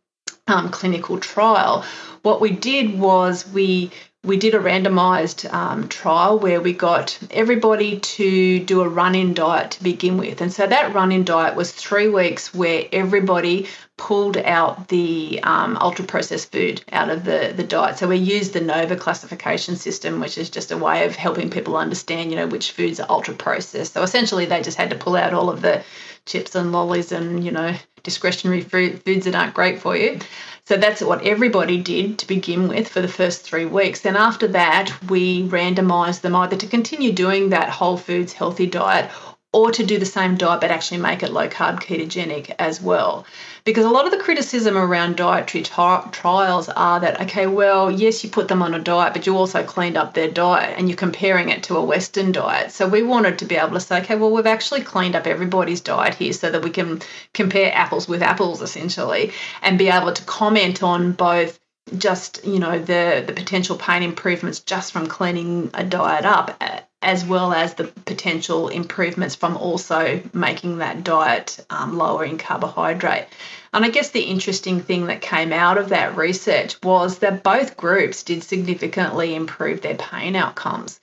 um, 0.47 0.69
clinical 0.69 1.19
trial, 1.19 1.83
what 2.21 2.39
we 2.39 2.51
did 2.51 2.97
was 2.97 3.45
we 3.49 3.91
we 4.25 4.37
did 4.37 4.55
a 4.55 4.59
randomized 4.59 5.51
um, 5.53 5.89
trial 5.89 6.39
where 6.39 6.61
we 6.61 6.71
got 6.71 7.19
everybody 7.29 7.99
to 7.99 8.59
do 8.59 8.81
a 8.81 8.87
run 8.87 9.15
in 9.15 9.33
diet 9.33 9.71
to 9.71 9.83
begin 9.83 10.17
with. 10.17 10.39
And 10.39 10.51
so 10.51 10.65
that 10.65 10.93
run 10.93 11.11
in 11.11 11.25
diet 11.25 11.55
was 11.55 11.73
three 11.73 12.07
weeks 12.07 12.53
where 12.53 12.85
everybody 12.93 13.67
pulled 13.97 14.37
out 14.37 14.87
the 14.87 15.41
um, 15.43 15.77
ultra 15.77 16.05
processed 16.05 16.53
food 16.53 16.83
out 16.93 17.09
of 17.09 17.25
the, 17.25 17.53
the 17.55 17.65
diet. 17.65 17.97
So 17.97 18.07
we 18.07 18.15
used 18.15 18.53
the 18.53 18.61
NOVA 18.61 18.95
classification 18.95 19.75
system, 19.75 20.21
which 20.21 20.37
is 20.37 20.49
just 20.49 20.71
a 20.71 20.77
way 20.77 21.05
of 21.05 21.17
helping 21.17 21.49
people 21.49 21.75
understand, 21.75 22.31
you 22.31 22.37
know, 22.37 22.47
which 22.47 22.71
foods 22.71 23.01
are 23.01 23.09
ultra 23.09 23.33
processed. 23.33 23.93
So 23.93 24.03
essentially, 24.03 24.45
they 24.45 24.61
just 24.61 24.77
had 24.77 24.89
to 24.91 24.95
pull 24.95 25.17
out 25.17 25.33
all 25.33 25.49
of 25.49 25.61
the 25.61 25.83
chips 26.25 26.55
and 26.55 26.71
lollies 26.71 27.11
and, 27.11 27.43
you 27.43 27.51
know, 27.51 27.75
discretionary 28.03 28.61
foods 28.61 29.25
that 29.25 29.35
aren't 29.35 29.53
great 29.53 29.79
for 29.79 29.95
you. 29.95 30.19
So 30.65 30.77
that's 30.77 31.01
what 31.01 31.25
everybody 31.25 31.81
did 31.81 32.19
to 32.19 32.27
begin 32.27 32.67
with 32.67 32.87
for 32.87 33.01
the 33.01 33.07
first 33.07 33.41
three 33.41 33.65
weeks. 33.65 34.01
Then 34.01 34.15
after 34.15 34.47
that, 34.49 34.93
we 35.09 35.47
randomized 35.49 36.21
them 36.21 36.35
either 36.35 36.55
to 36.55 36.67
continue 36.67 37.11
doing 37.11 37.49
that 37.49 37.69
whole 37.69 37.97
foods 37.97 38.33
healthy 38.33 38.67
diet 38.67 39.09
or 39.53 39.71
to 39.71 39.83
do 39.85 39.97
the 39.97 40.05
same 40.05 40.35
diet 40.35 40.59
but 40.59 40.71
actually 40.71 40.97
make 40.97 41.23
it 41.23 41.31
low 41.31 41.47
carb 41.47 41.79
ketogenic 41.79 42.53
as 42.59 42.81
well. 42.81 43.25
Because 43.65 43.85
a 43.85 43.89
lot 43.89 44.05
of 44.05 44.11
the 44.11 44.17
criticism 44.17 44.77
around 44.77 45.15
dietary 45.15 45.63
t- 45.63 46.09
trials 46.11 46.67
are 46.67 46.99
that, 46.99 47.21
okay, 47.21 47.47
well, 47.47 47.89
yes, 47.89 48.21
you 48.21 48.29
put 48.29 48.49
them 48.49 48.61
on 48.61 48.73
a 48.73 48.79
diet, 48.79 49.13
but 49.13 49.25
you 49.25 49.37
also 49.37 49.63
cleaned 49.63 49.95
up 49.95 50.13
their 50.13 50.29
diet 50.29 50.75
and 50.77 50.89
you're 50.89 50.97
comparing 50.97 51.47
it 51.47 51.63
to 51.63 51.77
a 51.77 51.83
Western 51.83 52.33
diet. 52.33 52.71
So 52.71 52.89
we 52.89 53.03
wanted 53.03 53.39
to 53.39 53.45
be 53.45 53.55
able 53.55 53.75
to 53.75 53.79
say, 53.79 54.01
okay, 54.01 54.15
well, 54.15 54.31
we've 54.31 54.45
actually 54.45 54.81
cleaned 54.81 55.15
up 55.15 55.27
everybody's 55.27 55.79
diet 55.79 56.15
here 56.15 56.33
so 56.33 56.51
that 56.51 56.61
we 56.61 56.71
can 56.71 57.01
compare 57.33 57.71
apples 57.73 58.05
with 58.05 58.21
apples 58.21 58.61
essentially 58.61 59.31
and 59.61 59.77
be 59.77 59.87
able 59.87 60.11
to 60.11 60.23
comment 60.23 60.83
on 60.83 61.13
both 61.13 61.57
just 61.97 62.45
you 62.45 62.59
know 62.59 62.79
the 62.79 63.23
the 63.25 63.33
potential 63.33 63.77
pain 63.77 64.03
improvements 64.03 64.61
just 64.61 64.91
from 64.91 65.07
cleaning 65.07 65.69
a 65.73 65.83
diet 65.83 66.25
up 66.25 66.61
as 67.03 67.25
well 67.25 67.53
as 67.53 67.73
the 67.73 67.83
potential 67.83 68.69
improvements 68.69 69.35
from 69.35 69.57
also 69.57 70.21
making 70.31 70.77
that 70.77 71.03
diet 71.03 71.63
um, 71.69 71.97
lower 71.97 72.23
in 72.23 72.37
carbohydrate. 72.37 73.25
And 73.73 73.83
I 73.83 73.89
guess 73.89 74.11
the 74.11 74.21
interesting 74.21 74.81
thing 74.81 75.07
that 75.07 75.21
came 75.21 75.51
out 75.51 75.77
of 75.77 75.89
that 75.89 76.15
research 76.15 76.77
was 76.81 77.19
that 77.19 77.43
both 77.43 77.75
groups 77.75 78.23
did 78.23 78.43
significantly 78.43 79.35
improve 79.35 79.81
their 79.81 79.95
pain 79.95 80.35
outcomes. 80.35 80.99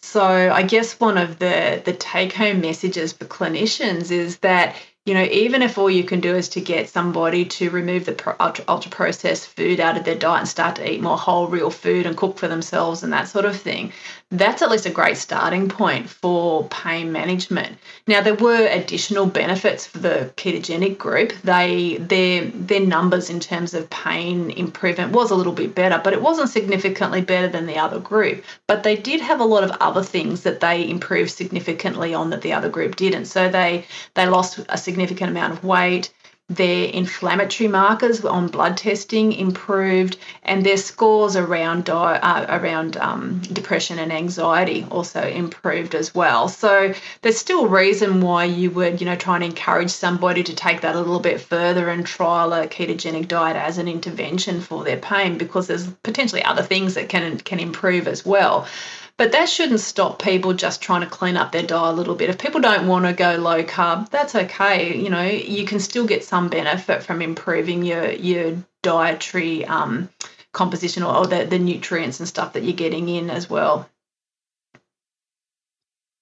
So 0.00 0.24
I 0.24 0.62
guess 0.62 0.98
one 0.98 1.18
of 1.18 1.38
the 1.38 1.82
the 1.84 1.92
take 1.92 2.32
home 2.32 2.60
messages 2.60 3.12
for 3.12 3.26
clinicians 3.26 4.10
is 4.10 4.38
that 4.38 4.74
you 5.04 5.14
know, 5.14 5.24
even 5.24 5.62
if 5.62 5.78
all 5.78 5.90
you 5.90 6.04
can 6.04 6.20
do 6.20 6.36
is 6.36 6.48
to 6.50 6.60
get 6.60 6.88
somebody 6.88 7.44
to 7.44 7.70
remove 7.70 8.04
the 8.06 8.36
ultra, 8.40 8.64
ultra 8.68 8.90
processed 8.90 9.48
food 9.48 9.80
out 9.80 9.96
of 9.96 10.04
their 10.04 10.14
diet 10.14 10.40
and 10.40 10.48
start 10.48 10.76
to 10.76 10.88
eat 10.92 11.00
more 11.02 11.18
whole, 11.18 11.48
real 11.48 11.70
food 11.70 12.06
and 12.06 12.16
cook 12.16 12.38
for 12.38 12.46
themselves 12.46 13.02
and 13.02 13.12
that 13.12 13.26
sort 13.28 13.44
of 13.44 13.56
thing, 13.60 13.92
that's 14.32 14.62
at 14.62 14.70
least 14.70 14.86
a 14.86 14.90
great 14.90 15.18
starting 15.18 15.68
point 15.68 16.08
for 16.08 16.66
pain 16.68 17.12
management. 17.12 17.76
Now, 18.06 18.22
there 18.22 18.34
were 18.34 18.66
additional 18.66 19.26
benefits 19.26 19.86
for 19.86 19.98
the 19.98 20.32
ketogenic 20.36 20.96
group. 20.96 21.32
They 21.44 21.98
their 21.98 22.46
their 22.46 22.80
numbers 22.80 23.28
in 23.28 23.40
terms 23.40 23.74
of 23.74 23.90
pain 23.90 24.50
improvement 24.50 25.12
was 25.12 25.30
a 25.30 25.34
little 25.34 25.52
bit 25.52 25.74
better, 25.74 26.00
but 26.02 26.14
it 26.14 26.22
wasn't 26.22 26.48
significantly 26.48 27.20
better 27.20 27.48
than 27.48 27.66
the 27.66 27.76
other 27.76 28.00
group. 28.00 28.42
But 28.66 28.82
they 28.82 28.96
did 28.96 29.20
have 29.20 29.40
a 29.40 29.44
lot 29.44 29.64
of 29.64 29.70
other 29.80 30.02
things 30.02 30.42
that 30.42 30.60
they 30.60 30.88
improved 30.88 31.30
significantly 31.30 32.14
on 32.14 32.30
that 32.30 32.40
the 32.40 32.54
other 32.54 32.70
group 32.70 32.96
didn't. 32.96 33.26
So 33.26 33.50
they 33.50 33.84
they 34.14 34.26
lost 34.26 34.60
a 34.70 34.78
significant 34.78 35.30
amount 35.30 35.52
of 35.52 35.62
weight. 35.62 36.10
Their 36.48 36.88
inflammatory 36.88 37.68
markers 37.68 38.24
on 38.24 38.48
blood 38.48 38.76
testing 38.76 39.32
improved, 39.32 40.18
and 40.42 40.66
their 40.66 40.76
scores 40.76 41.34
around 41.36 41.88
uh, 41.88 42.46
around 42.48 42.96
um, 42.98 43.40
depression 43.52 43.98
and 43.98 44.12
anxiety 44.12 44.84
also 44.90 45.22
improved 45.22 45.94
as 45.94 46.14
well. 46.14 46.48
So 46.48 46.92
there's 47.22 47.38
still 47.38 47.68
reason 47.68 48.20
why 48.20 48.44
you 48.44 48.70
would 48.72 49.00
you 49.00 49.06
know 49.06 49.16
try 49.16 49.36
and 49.36 49.44
encourage 49.44 49.90
somebody 49.90 50.42
to 50.42 50.54
take 50.54 50.82
that 50.82 50.96
a 50.96 50.98
little 50.98 51.20
bit 51.20 51.40
further 51.40 51.88
and 51.88 52.04
trial 52.04 52.52
a 52.52 52.66
ketogenic 52.66 53.28
diet 53.28 53.56
as 53.56 53.78
an 53.78 53.88
intervention 53.88 54.60
for 54.60 54.84
their 54.84 54.98
pain 54.98 55.38
because 55.38 55.68
there's 55.68 55.86
potentially 56.02 56.44
other 56.44 56.62
things 56.62 56.94
that 56.94 57.08
can 57.08 57.38
can 57.38 57.60
improve 57.60 58.06
as 58.08 58.26
well. 58.26 58.66
But 59.16 59.32
that 59.32 59.48
shouldn't 59.48 59.80
stop 59.80 60.20
people 60.20 60.54
just 60.54 60.82
trying 60.82 61.02
to 61.02 61.06
clean 61.06 61.36
up 61.36 61.52
their 61.52 61.62
diet 61.62 61.94
a 61.94 61.96
little 61.96 62.14
bit. 62.14 62.30
If 62.30 62.38
people 62.38 62.60
don't 62.60 62.88
want 62.88 63.04
to 63.04 63.12
go 63.12 63.36
low 63.36 63.62
carb, 63.62 64.08
that's 64.10 64.34
okay. 64.34 64.96
You 64.96 65.10
know, 65.10 65.22
you 65.22 65.64
can 65.64 65.80
still 65.80 66.06
get 66.06 66.24
some 66.24 66.48
benefit 66.48 67.02
from 67.02 67.22
improving 67.22 67.84
your 67.84 68.10
your 68.10 68.56
dietary 68.82 69.64
um, 69.66 70.08
composition 70.52 71.02
or, 71.02 71.26
the, 71.26 71.44
the 71.44 71.58
nutrients 71.58 72.18
and 72.20 72.28
stuff 72.28 72.54
that 72.54 72.64
you're 72.64 72.72
getting 72.72 73.08
in 73.08 73.30
as 73.30 73.48
well. 73.48 73.88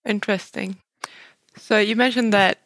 Interesting. 0.04 0.76
So 1.56 1.78
you 1.78 1.96
mentioned 1.96 2.32
that 2.32 2.58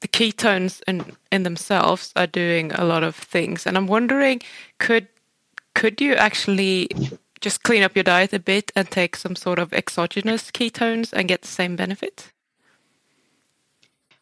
the 0.00 0.08
ketones 0.08 0.82
in 0.86 1.16
in 1.32 1.42
themselves 1.42 2.12
are 2.16 2.26
doing 2.26 2.72
a 2.72 2.84
lot 2.84 3.02
of 3.02 3.16
things, 3.16 3.66
and 3.66 3.76
I'm 3.76 3.86
wondering, 3.86 4.42
could 4.78 5.08
could 5.74 6.00
you 6.00 6.14
actually 6.14 6.88
just 7.40 7.62
clean 7.62 7.82
up 7.82 7.94
your 7.94 8.04
diet 8.04 8.32
a 8.32 8.38
bit 8.38 8.72
and 8.74 8.90
take 8.90 9.16
some 9.16 9.36
sort 9.36 9.58
of 9.58 9.72
exogenous 9.72 10.50
ketones 10.50 11.12
and 11.12 11.28
get 11.28 11.42
the 11.42 11.48
same 11.48 11.76
benefit? 11.76 12.32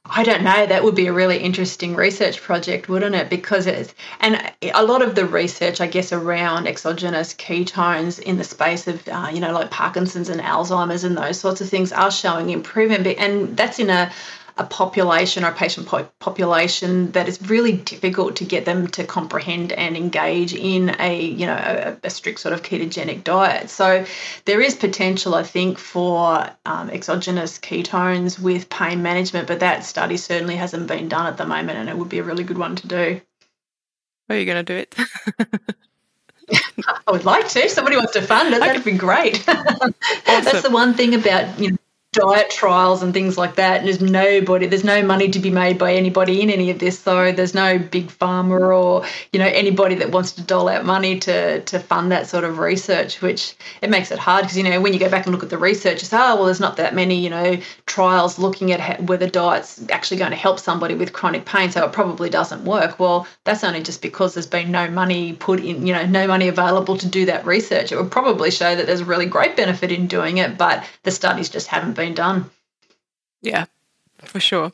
I 0.06 0.22
don't 0.22 0.44
know. 0.44 0.66
That 0.66 0.84
would 0.84 0.94
be 0.94 1.06
a 1.06 1.14
really 1.14 1.38
interesting 1.38 1.94
research 1.94 2.42
project, 2.42 2.90
wouldn't 2.90 3.14
it? 3.14 3.30
Because 3.30 3.66
it's, 3.66 3.94
and 4.20 4.38
a 4.62 4.84
lot 4.84 5.00
of 5.00 5.14
the 5.14 5.24
research, 5.24 5.80
I 5.80 5.86
guess, 5.86 6.12
around 6.12 6.66
exogenous 6.66 7.32
ketones 7.32 8.20
in 8.20 8.36
the 8.36 8.44
space 8.44 8.86
of, 8.86 9.08
uh, 9.08 9.30
you 9.32 9.40
know, 9.40 9.52
like 9.52 9.70
Parkinson's 9.70 10.28
and 10.28 10.42
Alzheimer's 10.42 11.04
and 11.04 11.16
those 11.16 11.40
sorts 11.40 11.62
of 11.62 11.70
things 11.70 11.90
are 11.90 12.10
showing 12.10 12.50
improvement. 12.50 13.06
And 13.06 13.56
that's 13.56 13.78
in 13.78 13.88
a, 13.88 14.12
a 14.56 14.64
population 14.64 15.44
or 15.44 15.48
a 15.48 15.54
patient 15.54 15.86
po- 15.86 16.08
population 16.20 17.10
that 17.12 17.28
is 17.28 17.40
really 17.50 17.72
difficult 17.72 18.36
to 18.36 18.44
get 18.44 18.64
them 18.64 18.86
to 18.88 19.04
comprehend 19.04 19.72
and 19.72 19.96
engage 19.96 20.54
in 20.54 20.94
a 21.00 21.20
you 21.20 21.46
know 21.46 21.54
a, 21.56 22.06
a 22.06 22.10
strict 22.10 22.38
sort 22.40 22.52
of 22.52 22.62
ketogenic 22.62 23.24
diet. 23.24 23.68
So 23.68 24.04
there 24.44 24.60
is 24.60 24.74
potential, 24.74 25.34
I 25.34 25.42
think, 25.42 25.78
for 25.78 26.48
um, 26.64 26.90
exogenous 26.90 27.58
ketones 27.58 28.38
with 28.38 28.68
pain 28.68 29.02
management, 29.02 29.48
but 29.48 29.60
that 29.60 29.84
study 29.84 30.16
certainly 30.16 30.56
hasn't 30.56 30.86
been 30.86 31.08
done 31.08 31.26
at 31.26 31.36
the 31.36 31.46
moment, 31.46 31.78
and 31.78 31.88
it 31.88 31.96
would 31.96 32.08
be 32.08 32.18
a 32.18 32.24
really 32.24 32.44
good 32.44 32.58
one 32.58 32.76
to 32.76 32.86
do. 32.86 33.20
Are 34.28 34.36
you 34.36 34.46
going 34.46 34.64
to 34.64 34.72
do 34.72 34.76
it? 34.76 34.94
I 37.06 37.10
would 37.10 37.24
like 37.24 37.48
to. 37.48 37.68
Somebody 37.68 37.96
wants 37.96 38.12
to 38.12 38.22
fund 38.22 38.54
it. 38.54 38.60
That'd 38.60 38.84
be 38.84 38.92
great. 38.92 39.44
awesome. 39.48 39.94
That's 40.26 40.62
the 40.62 40.70
one 40.70 40.94
thing 40.94 41.14
about 41.14 41.58
you 41.58 41.72
know 41.72 41.76
diet 42.14 42.48
trials 42.48 43.02
and 43.02 43.12
things 43.12 43.36
like 43.36 43.56
that. 43.56 43.78
And 43.78 43.88
there's 43.88 44.00
nobody, 44.00 44.66
there's 44.66 44.84
no 44.84 45.02
money 45.02 45.28
to 45.30 45.38
be 45.38 45.50
made 45.50 45.78
by 45.78 45.92
anybody 45.92 46.40
in 46.40 46.48
any 46.48 46.70
of 46.70 46.78
this. 46.78 46.98
So 46.98 47.32
there's 47.32 47.54
no 47.54 47.78
big 47.78 48.06
pharma 48.06 48.74
or 48.74 49.04
you 49.32 49.38
know 49.38 49.46
anybody 49.46 49.96
that 49.96 50.10
wants 50.10 50.32
to 50.32 50.42
dole 50.42 50.68
out 50.68 50.84
money 50.84 51.18
to 51.20 51.60
to 51.60 51.78
fund 51.78 52.12
that 52.12 52.26
sort 52.26 52.44
of 52.44 52.58
research, 52.58 53.20
which 53.20 53.54
it 53.82 53.90
makes 53.90 54.10
it 54.10 54.18
hard 54.18 54.44
because 54.44 54.56
you 54.56 54.62
know 54.62 54.80
when 54.80 54.92
you 54.92 54.98
go 54.98 55.10
back 55.10 55.26
and 55.26 55.34
look 55.34 55.42
at 55.42 55.50
the 55.50 55.58
research, 55.58 56.02
it's 56.02 56.12
oh 56.12 56.36
well, 56.36 56.46
there's 56.46 56.60
not 56.60 56.76
that 56.76 56.94
many 56.94 57.16
you 57.16 57.30
know 57.30 57.58
trials 57.86 58.38
looking 58.38 58.72
at 58.72 59.02
whether 59.02 59.28
diet's 59.28 59.84
actually 59.90 60.18
going 60.18 60.30
to 60.30 60.36
help 60.36 60.58
somebody 60.58 60.94
with 60.94 61.12
chronic 61.12 61.44
pain, 61.44 61.70
so 61.70 61.84
it 61.84 61.92
probably 61.92 62.30
doesn't 62.30 62.64
work. 62.64 63.00
Well, 63.00 63.26
that's 63.42 63.64
only 63.64 63.82
just 63.82 64.00
because 64.00 64.34
there's 64.34 64.46
been 64.46 64.70
no 64.70 64.88
money 64.88 65.32
put 65.32 65.60
in, 65.60 65.86
you 65.86 65.92
know, 65.92 66.06
no 66.06 66.26
money 66.26 66.48
available 66.48 66.96
to 66.98 67.08
do 67.08 67.26
that 67.26 67.44
research. 67.44 67.90
It 67.90 67.96
would 67.96 68.10
probably 68.10 68.50
show 68.50 68.76
that 68.76 68.86
there's 68.86 69.00
a 69.00 69.04
really 69.04 69.26
great 69.26 69.56
benefit 69.56 69.90
in 69.90 70.06
doing 70.06 70.38
it, 70.38 70.56
but 70.56 70.84
the 71.02 71.10
studies 71.10 71.48
just 71.48 71.66
haven't 71.66 71.94
been 71.94 72.03
been 72.04 72.14
done. 72.14 72.50
Yeah, 73.42 73.66
for 74.24 74.40
sure. 74.40 74.72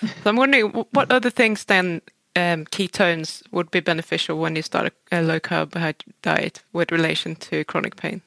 so 0.00 0.10
I'm 0.26 0.36
wondering 0.36 0.70
what 0.92 1.10
other 1.10 1.30
things 1.30 1.64
then 1.64 2.02
um, 2.34 2.66
ketones 2.66 3.42
would 3.50 3.70
be 3.70 3.80
beneficial 3.80 4.38
when 4.38 4.56
you 4.56 4.62
start 4.62 4.92
a, 5.10 5.20
a 5.20 5.22
low 5.22 5.40
carb 5.40 5.72
diet 6.22 6.62
with 6.72 6.92
relation 6.92 7.34
to 7.36 7.64
chronic 7.64 7.96
pain. 7.96 8.20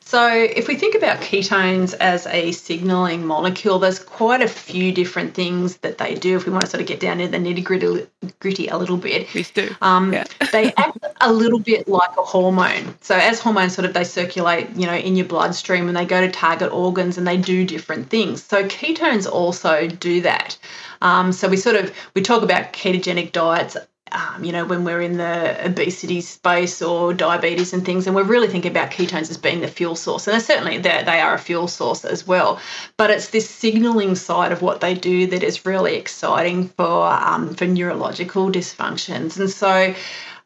So, 0.00 0.28
if 0.28 0.68
we 0.68 0.76
think 0.76 0.94
about 0.94 1.20
ketones 1.20 1.94
as 1.98 2.26
a 2.26 2.52
signaling 2.52 3.26
molecule, 3.26 3.78
there's 3.78 3.98
quite 3.98 4.42
a 4.42 4.48
few 4.48 4.92
different 4.92 5.34
things 5.34 5.78
that 5.78 5.98
they 5.98 6.14
do. 6.14 6.36
If 6.36 6.46
we 6.46 6.52
want 6.52 6.64
to 6.64 6.70
sort 6.70 6.80
of 6.80 6.86
get 6.86 7.00
down 7.00 7.20
into 7.20 7.38
the 7.38 7.44
nitty 7.44 7.64
gritty, 7.64 8.06
gritty 8.38 8.68
a 8.68 8.76
little 8.76 8.96
bit, 8.96 9.26
please 9.28 9.50
do. 9.50 9.74
Um, 9.80 10.12
yeah. 10.12 10.24
they 10.52 10.72
act 10.76 10.98
a 11.20 11.32
little 11.32 11.58
bit 11.58 11.88
like 11.88 12.16
a 12.18 12.22
hormone. 12.22 12.94
So, 13.00 13.16
as 13.16 13.40
hormones 13.40 13.74
sort 13.74 13.86
of 13.86 13.94
they 13.94 14.04
circulate, 14.04 14.70
you 14.76 14.86
know, 14.86 14.94
in 14.94 15.16
your 15.16 15.26
bloodstream 15.26 15.88
and 15.88 15.96
they 15.96 16.04
go 16.04 16.20
to 16.20 16.30
target 16.30 16.72
organs 16.72 17.18
and 17.18 17.26
they 17.26 17.36
do 17.36 17.64
different 17.64 18.10
things. 18.10 18.42
So, 18.42 18.64
ketones 18.64 19.30
also 19.30 19.88
do 19.88 20.20
that. 20.20 20.58
Um, 21.04 21.32
so 21.32 21.48
we 21.48 21.56
sort 21.58 21.76
of 21.76 21.92
we 22.14 22.22
talk 22.22 22.42
about 22.42 22.72
ketogenic 22.72 23.32
diets 23.32 23.76
um, 24.14 24.44
you 24.44 24.52
know, 24.52 24.64
when 24.64 24.84
we're 24.84 25.02
in 25.02 25.16
the 25.16 25.66
obesity 25.66 26.20
space 26.20 26.80
or 26.80 27.12
diabetes 27.12 27.72
and 27.72 27.84
things, 27.84 28.06
and 28.06 28.14
we're 28.14 28.22
really 28.22 28.46
thinking 28.46 28.70
about 28.70 28.92
ketones 28.92 29.28
as 29.28 29.36
being 29.36 29.60
the 29.60 29.68
fuel 29.68 29.96
source. 29.96 30.28
And 30.28 30.40
certainly 30.40 30.78
they 30.78 31.20
are 31.20 31.34
a 31.34 31.38
fuel 31.38 31.66
source 31.66 32.04
as 32.04 32.24
well. 32.24 32.60
But 32.96 33.10
it's 33.10 33.28
this 33.28 33.50
signaling 33.50 34.14
side 34.14 34.52
of 34.52 34.62
what 34.62 34.80
they 34.80 34.94
do 34.94 35.26
that 35.26 35.42
is 35.42 35.66
really 35.66 35.96
exciting 35.96 36.68
for 36.68 37.06
um, 37.08 37.54
for 37.54 37.66
neurological 37.66 38.50
dysfunctions. 38.50 39.38
And 39.38 39.50
so 39.50 39.94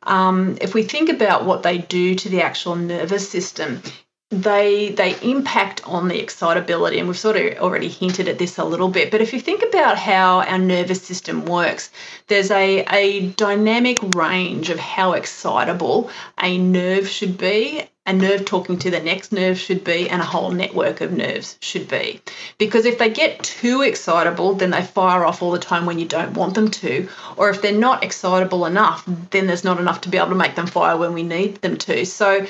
um, 0.04 0.56
if 0.62 0.72
we 0.72 0.82
think 0.82 1.10
about 1.10 1.44
what 1.44 1.62
they 1.62 1.78
do 1.78 2.14
to 2.14 2.28
the 2.30 2.40
actual 2.40 2.74
nervous 2.74 3.28
system, 3.28 3.82
they 4.30 4.90
they 4.90 5.18
impact 5.22 5.80
on 5.86 6.08
the 6.08 6.20
excitability 6.20 6.98
and 6.98 7.08
we've 7.08 7.18
sort 7.18 7.36
of 7.36 7.56
already 7.58 7.88
hinted 7.88 8.28
at 8.28 8.38
this 8.38 8.58
a 8.58 8.64
little 8.64 8.88
bit 8.88 9.10
but 9.10 9.22
if 9.22 9.32
you 9.32 9.40
think 9.40 9.62
about 9.62 9.96
how 9.96 10.40
our 10.42 10.58
nervous 10.58 11.02
system 11.02 11.46
works 11.46 11.90
there's 12.26 12.50
a, 12.50 12.80
a 12.92 13.28
dynamic 13.30 13.98
range 14.14 14.68
of 14.68 14.78
how 14.78 15.12
excitable 15.12 16.10
a 16.42 16.58
nerve 16.58 17.08
should 17.08 17.38
be 17.38 17.84
a 18.08 18.12
nerve 18.12 18.46
talking 18.46 18.78
to 18.78 18.90
the 18.90 19.00
next 19.00 19.32
nerve 19.32 19.58
should 19.58 19.84
be, 19.84 20.08
and 20.08 20.22
a 20.22 20.24
whole 20.24 20.50
network 20.50 21.02
of 21.02 21.12
nerves 21.12 21.58
should 21.60 21.86
be. 21.88 22.20
Because 22.56 22.86
if 22.86 22.98
they 22.98 23.10
get 23.10 23.42
too 23.42 23.82
excitable, 23.82 24.54
then 24.54 24.70
they 24.70 24.82
fire 24.82 25.26
off 25.26 25.42
all 25.42 25.50
the 25.50 25.58
time 25.58 25.84
when 25.84 25.98
you 25.98 26.06
don't 26.06 26.32
want 26.32 26.54
them 26.54 26.70
to. 26.70 27.06
Or 27.36 27.50
if 27.50 27.60
they're 27.60 27.72
not 27.72 28.02
excitable 28.02 28.64
enough, 28.64 29.04
then 29.30 29.46
there's 29.46 29.62
not 29.62 29.78
enough 29.78 30.00
to 30.02 30.08
be 30.08 30.16
able 30.16 30.30
to 30.30 30.34
make 30.34 30.54
them 30.54 30.66
fire 30.66 30.96
when 30.96 31.12
we 31.12 31.22
need 31.22 31.56
them 31.56 31.76
to. 31.76 32.06
So 32.06 32.46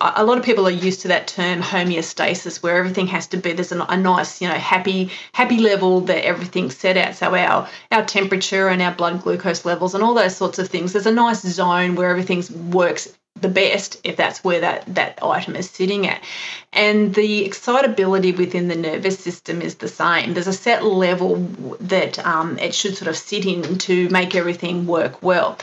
a 0.00 0.24
lot 0.24 0.38
of 0.38 0.44
people 0.44 0.68
are 0.68 0.70
used 0.70 1.00
to 1.00 1.08
that 1.08 1.26
term 1.26 1.60
homeostasis, 1.62 2.62
where 2.62 2.76
everything 2.76 3.08
has 3.08 3.26
to 3.28 3.36
be 3.36 3.52
there's 3.54 3.72
a, 3.72 3.82
a 3.88 3.96
nice, 3.96 4.40
you 4.40 4.48
know, 4.48 4.54
happy 4.54 5.10
happy 5.32 5.58
level 5.58 6.02
that 6.02 6.24
everything's 6.24 6.76
set 6.76 6.96
at. 6.96 7.16
So 7.16 7.34
our 7.34 7.68
our 7.90 8.04
temperature 8.04 8.68
and 8.68 8.80
our 8.80 8.94
blood 8.94 9.22
glucose 9.22 9.64
levels 9.64 9.94
and 9.94 10.04
all 10.04 10.14
those 10.14 10.36
sorts 10.36 10.60
of 10.60 10.68
things. 10.68 10.92
There's 10.92 11.06
a 11.06 11.12
nice 11.12 11.42
zone 11.42 11.96
where 11.96 12.10
everything 12.10 12.44
works 12.70 13.08
the 13.40 13.48
best 13.48 14.00
if 14.04 14.16
that's 14.16 14.42
where 14.42 14.60
that, 14.60 14.82
that 14.94 15.18
item 15.22 15.56
is 15.56 15.70
sitting 15.70 16.06
at. 16.06 16.22
And 16.72 17.14
the 17.14 17.44
excitability 17.44 18.32
within 18.32 18.68
the 18.68 18.76
nervous 18.76 19.18
system 19.18 19.62
is 19.62 19.76
the 19.76 19.88
same. 19.88 20.34
There's 20.34 20.46
a 20.46 20.52
set 20.52 20.84
level 20.84 21.36
that 21.80 22.24
um, 22.24 22.58
it 22.58 22.74
should 22.74 22.96
sort 22.96 23.08
of 23.08 23.16
sit 23.16 23.46
in 23.46 23.78
to 23.78 24.08
make 24.10 24.34
everything 24.34 24.86
work 24.86 25.22
well. 25.22 25.58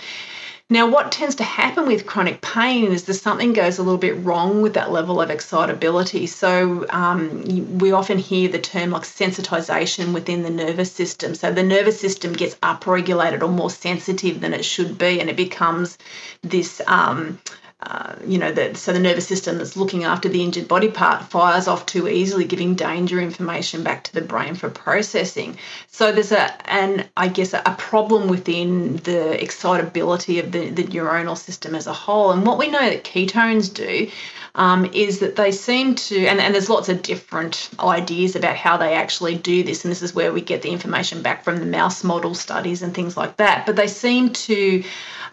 Now, 0.69 0.89
what 0.89 1.11
tends 1.11 1.35
to 1.35 1.43
happen 1.43 1.85
with 1.85 2.07
chronic 2.07 2.41
pain 2.41 2.93
is 2.93 3.03
that 3.03 3.13
something 3.15 3.53
goes 3.53 3.77
a 3.77 3.83
little 3.83 3.99
bit 3.99 4.17
wrong 4.23 4.61
with 4.61 4.73
that 4.73 4.91
level 4.91 5.21
of 5.21 5.29
excitability. 5.29 6.25
So, 6.25 6.87
um, 6.89 7.77
we 7.77 7.91
often 7.91 8.17
hear 8.17 8.49
the 8.49 8.57
term 8.57 8.89
like 8.89 9.03
sensitization 9.03 10.13
within 10.13 10.41
the 10.41 10.49
nervous 10.49 10.91
system. 10.91 11.35
So, 11.35 11.51
the 11.51 11.61
nervous 11.61 11.99
system 11.99 12.33
gets 12.33 12.55
upregulated 12.55 13.43
or 13.43 13.49
more 13.49 13.69
sensitive 13.69 14.41
than 14.41 14.53
it 14.53 14.65
should 14.65 14.97
be, 14.97 15.19
and 15.19 15.29
it 15.29 15.35
becomes 15.35 15.97
this. 16.41 16.81
Um, 16.87 17.39
uh, 17.85 18.15
you 18.25 18.37
know, 18.37 18.51
the, 18.51 18.73
so 18.75 18.93
the 18.93 18.99
nervous 18.99 19.27
system 19.27 19.57
that's 19.57 19.75
looking 19.75 20.05
after 20.05 20.29
the 20.29 20.41
injured 20.41 20.67
body 20.67 20.89
part 20.89 21.23
fires 21.23 21.67
off 21.67 21.85
too 21.85 22.07
easily, 22.07 22.45
giving 22.45 22.75
danger 22.75 23.19
information 23.19 23.83
back 23.83 24.05
to 24.05 24.13
the 24.13 24.21
brain 24.21 24.55
for 24.55 24.69
processing. 24.69 25.57
So 25.87 26.11
there's 26.11 26.31
a, 26.31 26.71
and 26.71 27.09
I 27.17 27.27
guess 27.27 27.53
a, 27.53 27.61
a 27.65 27.75
problem 27.75 28.29
within 28.29 28.97
the 28.97 29.41
excitability 29.41 30.39
of 30.39 30.51
the, 30.51 30.69
the 30.69 30.83
neuronal 30.83 31.37
system 31.37 31.75
as 31.75 31.87
a 31.87 31.93
whole. 31.93 32.31
And 32.31 32.45
what 32.45 32.57
we 32.57 32.69
know 32.69 32.89
that 32.89 33.03
ketones 33.03 33.73
do 33.73 34.09
um, 34.55 34.85
is 34.93 35.19
that 35.19 35.35
they 35.35 35.51
seem 35.51 35.95
to, 35.95 36.25
and, 36.27 36.39
and 36.39 36.53
there's 36.53 36.69
lots 36.69 36.87
of 36.87 37.01
different 37.01 37.69
ideas 37.79 38.35
about 38.35 38.55
how 38.55 38.77
they 38.77 38.93
actually 38.93 39.35
do 39.35 39.63
this, 39.63 39.83
and 39.83 39.91
this 39.91 40.01
is 40.01 40.13
where 40.13 40.31
we 40.31 40.41
get 40.41 40.61
the 40.61 40.69
information 40.69 41.21
back 41.21 41.43
from 41.43 41.57
the 41.57 41.65
mouse 41.65 42.03
model 42.03 42.35
studies 42.35 42.81
and 42.81 42.93
things 42.93 43.17
like 43.17 43.37
that. 43.37 43.65
But 43.65 43.75
they 43.75 43.87
seem 43.87 44.31
to 44.33 44.83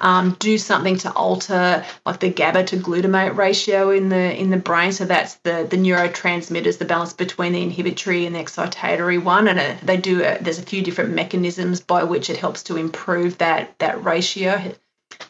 um, 0.00 0.36
do 0.38 0.56
something 0.56 0.96
to 0.98 1.12
alter 1.12 1.84
like 2.06 2.20
the 2.20 2.30
GABA 2.40 2.64
to 2.64 2.76
glutamate 2.76 3.37
ratio 3.37 3.90
in 3.90 4.09
the 4.09 4.40
in 4.40 4.50
the 4.50 4.57
brain. 4.57 4.92
So 4.92 5.05
that's 5.05 5.35
the 5.46 5.66
the 5.68 5.76
neurotransmitters, 5.76 6.79
the 6.79 6.85
balance 6.85 7.12
between 7.12 7.53
the 7.53 7.62
inhibitory 7.62 8.26
and 8.26 8.35
the 8.35 8.40
excitatory 8.40 9.22
one. 9.22 9.48
And 9.48 9.59
it, 9.59 9.81
they 9.83 9.96
do 9.96 10.22
a, 10.24 10.38
there's 10.40 10.59
a 10.59 10.62
few 10.62 10.83
different 10.83 11.14
mechanisms 11.14 11.81
by 11.81 12.05
which 12.05 12.31
it 12.31 12.38
helps 12.38 12.62
to 12.64 12.76
improve 12.76 13.38
that 13.38 13.79
that 13.79 14.05
ratio 14.05 14.74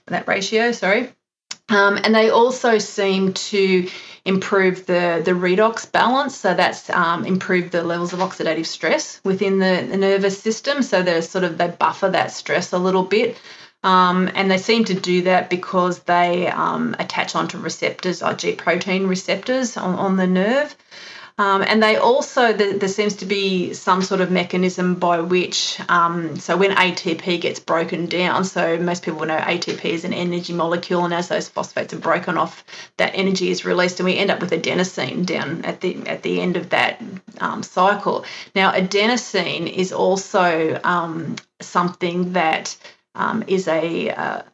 that 0.07 0.29
ratio. 0.29 0.73
Sorry. 0.73 1.13
Um, 1.71 1.99
and 2.03 2.15
they 2.15 2.31
also 2.31 2.79
seem 2.79 3.33
to 3.33 3.89
improve 4.25 4.87
the, 4.87 5.23
the 5.25 5.33
redox 5.33 5.91
balance. 5.91 6.37
So 6.37 6.53
that's 6.53 6.91
um, 6.91 7.25
improved 7.25 7.71
the 7.73 7.83
levels 7.83 8.13
of 8.13 8.19
oxidative 8.19 8.67
stress 8.67 9.21
within 9.25 9.59
the, 9.59 9.87
the 9.89 9.97
nervous 9.97 10.41
system. 10.41 10.83
So 10.83 11.03
they're 11.03 11.23
sort 11.23 11.45
of 11.45 11.59
they 11.59 11.69
buffer 11.69 12.11
that 12.11 12.33
stress 12.33 12.73
a 12.73 12.79
little 12.79 13.05
bit. 13.05 13.37
Um, 13.83 14.31
and 14.35 14.51
they 14.51 14.59
seem 14.59 14.85
to 14.87 14.95
do 14.95 15.23
that 15.23 15.49
because 15.49 16.01
they 16.01 16.49
um, 16.49 16.95
attach 16.99 17.35
onto 17.35 17.59
receptors, 17.59 18.21
like 18.21 18.39
G 18.39 18.53
protein 18.53 19.07
receptors 19.07 19.77
on, 19.77 19.95
on 19.95 20.17
the 20.17 20.27
nerve. 20.27 20.77
Um, 21.41 21.63
and 21.63 21.83
they 21.83 21.97
also, 21.97 22.53
there, 22.53 22.77
there, 22.77 22.89
seems 22.91 23.17
to 23.17 23.25
be 23.25 23.73
some 23.73 24.03
sort 24.03 24.21
of 24.21 24.31
mechanism 24.31 24.97
by 24.97 25.21
which, 25.21 25.81
um, 25.89 26.37
so 26.37 26.55
when 26.55 26.73
ATP 26.73 27.41
gets 27.41 27.59
broken 27.59 28.05
down, 28.05 28.45
so 28.45 28.77
most 28.77 29.03
people 29.03 29.25
know 29.25 29.39
ATP 29.39 29.87
is 29.87 30.05
an 30.05 30.13
energy 30.13 30.53
molecule, 30.53 31.07
and 31.07 31.15
as 31.15 31.29
those 31.29 31.49
phosphates 31.49 31.95
are 31.95 31.99
broken 31.99 32.37
off, 32.37 32.63
that 32.99 33.13
energy 33.15 33.49
is 33.49 33.65
released, 33.65 34.01
and 34.01 34.05
we 34.05 34.19
end 34.19 34.31
up 34.31 34.43
with 34.43 34.51
adenosine 34.51 35.25
down 35.25 35.65
at 35.65 35.81
the 35.81 36.07
at 36.07 36.23
the 36.23 36.43
end 36.43 36.59
of 36.59 36.69
that 36.71 37.03
um, 37.39 37.63
cycle. 37.63 38.27
Now, 38.55 38.73
adenosine 38.73 39.67
is 39.73 39.95
also 39.95 40.79
um, 40.85 41.37
something 41.61 42.35
that 42.35 42.77
um, 43.15 43.45
is 43.47 43.67
a, 43.69 44.09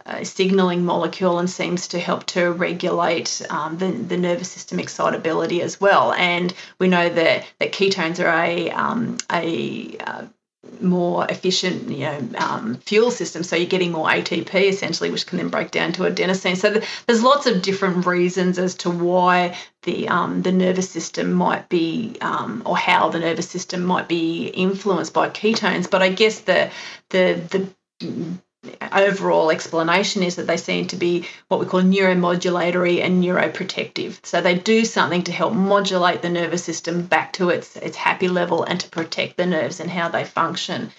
a, 0.06 0.24
signaling 0.24 0.84
molecule 0.84 1.38
and 1.38 1.48
seems 1.48 1.88
to 1.88 2.00
help 2.00 2.24
to 2.26 2.50
regulate 2.52 3.42
um, 3.50 3.76
the, 3.78 3.90
the 3.90 4.16
nervous 4.16 4.50
system 4.50 4.78
excitability 4.78 5.60
as 5.60 5.80
well. 5.80 6.12
And 6.12 6.54
we 6.78 6.88
know 6.88 7.08
that, 7.08 7.44
that 7.58 7.72
ketones 7.72 8.18
are 8.18 8.44
a, 8.44 8.70
um, 8.70 9.18
a 9.30 9.98
uh, 9.98 10.26
more 10.80 11.26
efficient, 11.28 11.88
you 11.90 12.00
know, 12.00 12.28
um, 12.38 12.76
fuel 12.76 13.10
system. 13.10 13.42
So 13.42 13.56
you're 13.56 13.66
getting 13.66 13.92
more 13.92 14.08
ATP 14.08 14.54
essentially, 14.54 15.10
which 15.10 15.26
can 15.26 15.38
then 15.38 15.48
break 15.48 15.70
down 15.70 15.92
to 15.92 16.02
adenosine. 16.02 16.56
So 16.56 16.80
there's 17.06 17.22
lots 17.22 17.46
of 17.46 17.62
different 17.62 18.06
reasons 18.06 18.58
as 18.58 18.74
to 18.76 18.90
why 18.90 19.56
the 19.82 20.08
um, 20.08 20.42
the 20.42 20.52
nervous 20.52 20.90
system 20.90 21.32
might 21.32 21.68
be, 21.68 22.16
um, 22.20 22.62
or 22.66 22.76
how 22.76 23.08
the 23.08 23.20
nervous 23.20 23.48
system 23.48 23.84
might 23.84 24.08
be 24.08 24.48
influenced 24.48 25.12
by 25.12 25.30
ketones. 25.30 25.90
But 25.90 26.02
I 26.02 26.08
guess 26.08 26.40
the 26.40 26.70
the 27.10 27.40
the 27.50 27.68
overall 28.92 29.50
explanation 29.50 30.22
is 30.22 30.36
that 30.36 30.46
they 30.46 30.56
seem 30.56 30.86
to 30.88 30.96
be 30.96 31.26
what 31.48 31.60
we 31.60 31.66
call 31.66 31.82
neuromodulatory 31.82 33.02
and 33.02 33.22
neuroprotective. 33.22 34.18
So 34.24 34.40
they 34.40 34.54
do 34.54 34.84
something 34.84 35.22
to 35.24 35.32
help 35.32 35.54
modulate 35.54 36.22
the 36.22 36.28
nervous 36.28 36.64
system 36.64 37.02
back 37.02 37.32
to 37.34 37.50
its 37.50 37.76
its 37.76 37.96
happy 37.96 38.28
level 38.28 38.64
and 38.64 38.80
to 38.80 38.88
protect 38.88 39.36
the 39.36 39.46
nerves 39.46 39.80
and 39.80 39.90
how 39.90 40.08
they 40.08 40.24
function. 40.24 40.90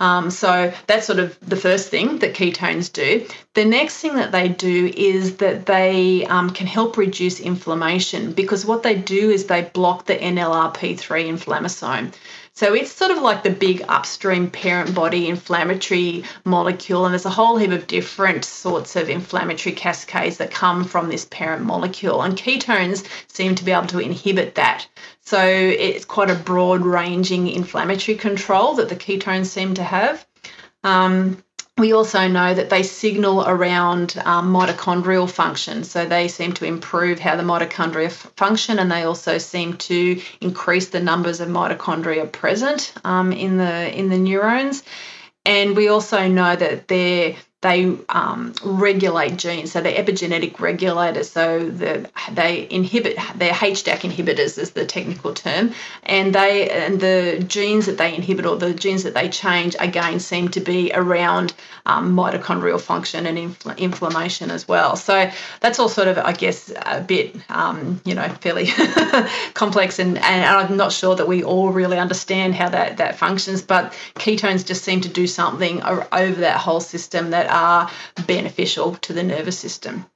Um, 0.00 0.30
so 0.30 0.72
that's 0.86 1.06
sort 1.06 1.18
of 1.18 1.36
the 1.40 1.56
first 1.56 1.88
thing 1.88 2.18
that 2.20 2.34
ketones 2.34 2.92
do. 2.92 3.26
The 3.54 3.64
next 3.64 3.98
thing 3.98 4.14
that 4.14 4.30
they 4.30 4.48
do 4.48 4.92
is 4.96 5.38
that 5.38 5.66
they 5.66 6.24
um, 6.26 6.50
can 6.50 6.68
help 6.68 6.96
reduce 6.96 7.40
inflammation 7.40 8.32
because 8.32 8.64
what 8.64 8.84
they 8.84 8.94
do 8.94 9.30
is 9.30 9.46
they 9.46 9.62
block 9.62 10.06
the 10.06 10.16
NLRP3 10.16 11.28
inflammasome. 11.28 12.12
So 12.58 12.74
it's 12.74 12.90
sort 12.90 13.12
of 13.12 13.22
like 13.22 13.44
the 13.44 13.50
big 13.50 13.84
upstream 13.88 14.50
parent 14.50 14.92
body 14.92 15.28
inflammatory 15.28 16.24
molecule, 16.44 17.04
and 17.04 17.14
there's 17.14 17.24
a 17.24 17.30
whole 17.30 17.56
heap 17.56 17.70
of 17.70 17.86
different 17.86 18.44
sorts 18.44 18.96
of 18.96 19.08
inflammatory 19.08 19.76
cascades 19.76 20.38
that 20.38 20.50
come 20.50 20.82
from 20.82 21.08
this 21.08 21.24
parent 21.24 21.64
molecule, 21.64 22.20
and 22.20 22.36
ketones 22.36 23.06
seem 23.28 23.54
to 23.54 23.64
be 23.64 23.70
able 23.70 23.86
to 23.86 24.00
inhibit 24.00 24.56
that. 24.56 24.88
So 25.20 25.40
it's 25.40 26.04
quite 26.04 26.32
a 26.32 26.34
broad 26.34 26.80
ranging 26.84 27.46
inflammatory 27.46 28.18
control 28.18 28.74
that 28.74 28.88
the 28.88 28.96
ketones 28.96 29.46
seem 29.46 29.74
to 29.74 29.84
have. 29.84 30.26
Um, 30.82 31.44
we 31.78 31.92
also 31.92 32.26
know 32.28 32.52
that 32.54 32.70
they 32.70 32.82
signal 32.82 33.44
around 33.46 34.20
um, 34.24 34.52
mitochondrial 34.52 35.30
function. 35.30 35.84
So 35.84 36.04
they 36.04 36.28
seem 36.28 36.52
to 36.54 36.64
improve 36.64 37.18
how 37.18 37.36
the 37.36 37.42
mitochondria 37.42 38.06
f- 38.06 38.32
function, 38.36 38.78
and 38.78 38.90
they 38.90 39.04
also 39.04 39.38
seem 39.38 39.76
to 39.78 40.20
increase 40.40 40.88
the 40.88 41.00
numbers 41.00 41.40
of 41.40 41.48
mitochondria 41.48 42.30
present 42.30 42.92
um, 43.04 43.32
in 43.32 43.56
the 43.56 43.96
in 43.96 44.08
the 44.08 44.18
neurons. 44.18 44.82
And 45.44 45.76
we 45.76 45.88
also 45.88 46.28
know 46.28 46.56
that 46.56 46.88
they're 46.88 47.36
they 47.60 47.96
um, 48.08 48.54
regulate 48.62 49.36
genes, 49.36 49.72
so 49.72 49.80
they're 49.80 50.00
epigenetic 50.04 50.60
regulators. 50.60 51.28
So 51.28 51.68
the, 51.68 52.08
they 52.30 52.68
inhibit, 52.70 53.18
they're 53.34 53.52
HDAC 53.52 54.00
inhibitors 54.00 54.58
is 54.58 54.70
the 54.70 54.86
technical 54.86 55.34
term, 55.34 55.72
and 56.04 56.32
they 56.32 56.70
and 56.70 57.00
the 57.00 57.44
genes 57.48 57.86
that 57.86 57.98
they 57.98 58.14
inhibit 58.14 58.46
or 58.46 58.56
the 58.56 58.72
genes 58.72 59.02
that 59.02 59.14
they 59.14 59.28
change 59.28 59.74
again 59.80 60.20
seem 60.20 60.50
to 60.50 60.60
be 60.60 60.92
around 60.94 61.52
um, 61.84 62.14
mitochondrial 62.14 62.80
function 62.80 63.26
and 63.26 63.36
infl- 63.36 63.76
inflammation 63.76 64.52
as 64.52 64.68
well. 64.68 64.94
So 64.94 65.28
that's 65.58 65.80
all 65.80 65.88
sort 65.88 66.06
of, 66.06 66.18
I 66.18 66.34
guess, 66.34 66.72
a 66.86 67.00
bit, 67.00 67.34
um, 67.50 68.00
you 68.04 68.14
know, 68.14 68.28
fairly 68.40 68.66
complex, 69.54 69.98
and, 69.98 70.16
and 70.18 70.44
I'm 70.44 70.76
not 70.76 70.92
sure 70.92 71.16
that 71.16 71.26
we 71.26 71.42
all 71.42 71.70
really 71.70 71.98
understand 71.98 72.54
how 72.54 72.68
that 72.68 72.98
that 72.98 73.18
functions. 73.18 73.62
But 73.62 73.94
ketones 74.14 74.64
just 74.64 74.84
seem 74.84 75.00
to 75.00 75.08
do 75.08 75.26
something 75.26 75.82
over 75.82 76.40
that 76.40 76.58
whole 76.58 76.80
system 76.80 77.30
that 77.30 77.47
are 77.48 77.90
beneficial 78.26 78.94
to 78.96 79.12
the 79.12 79.22
nervous 79.22 79.58
system. 79.58 80.06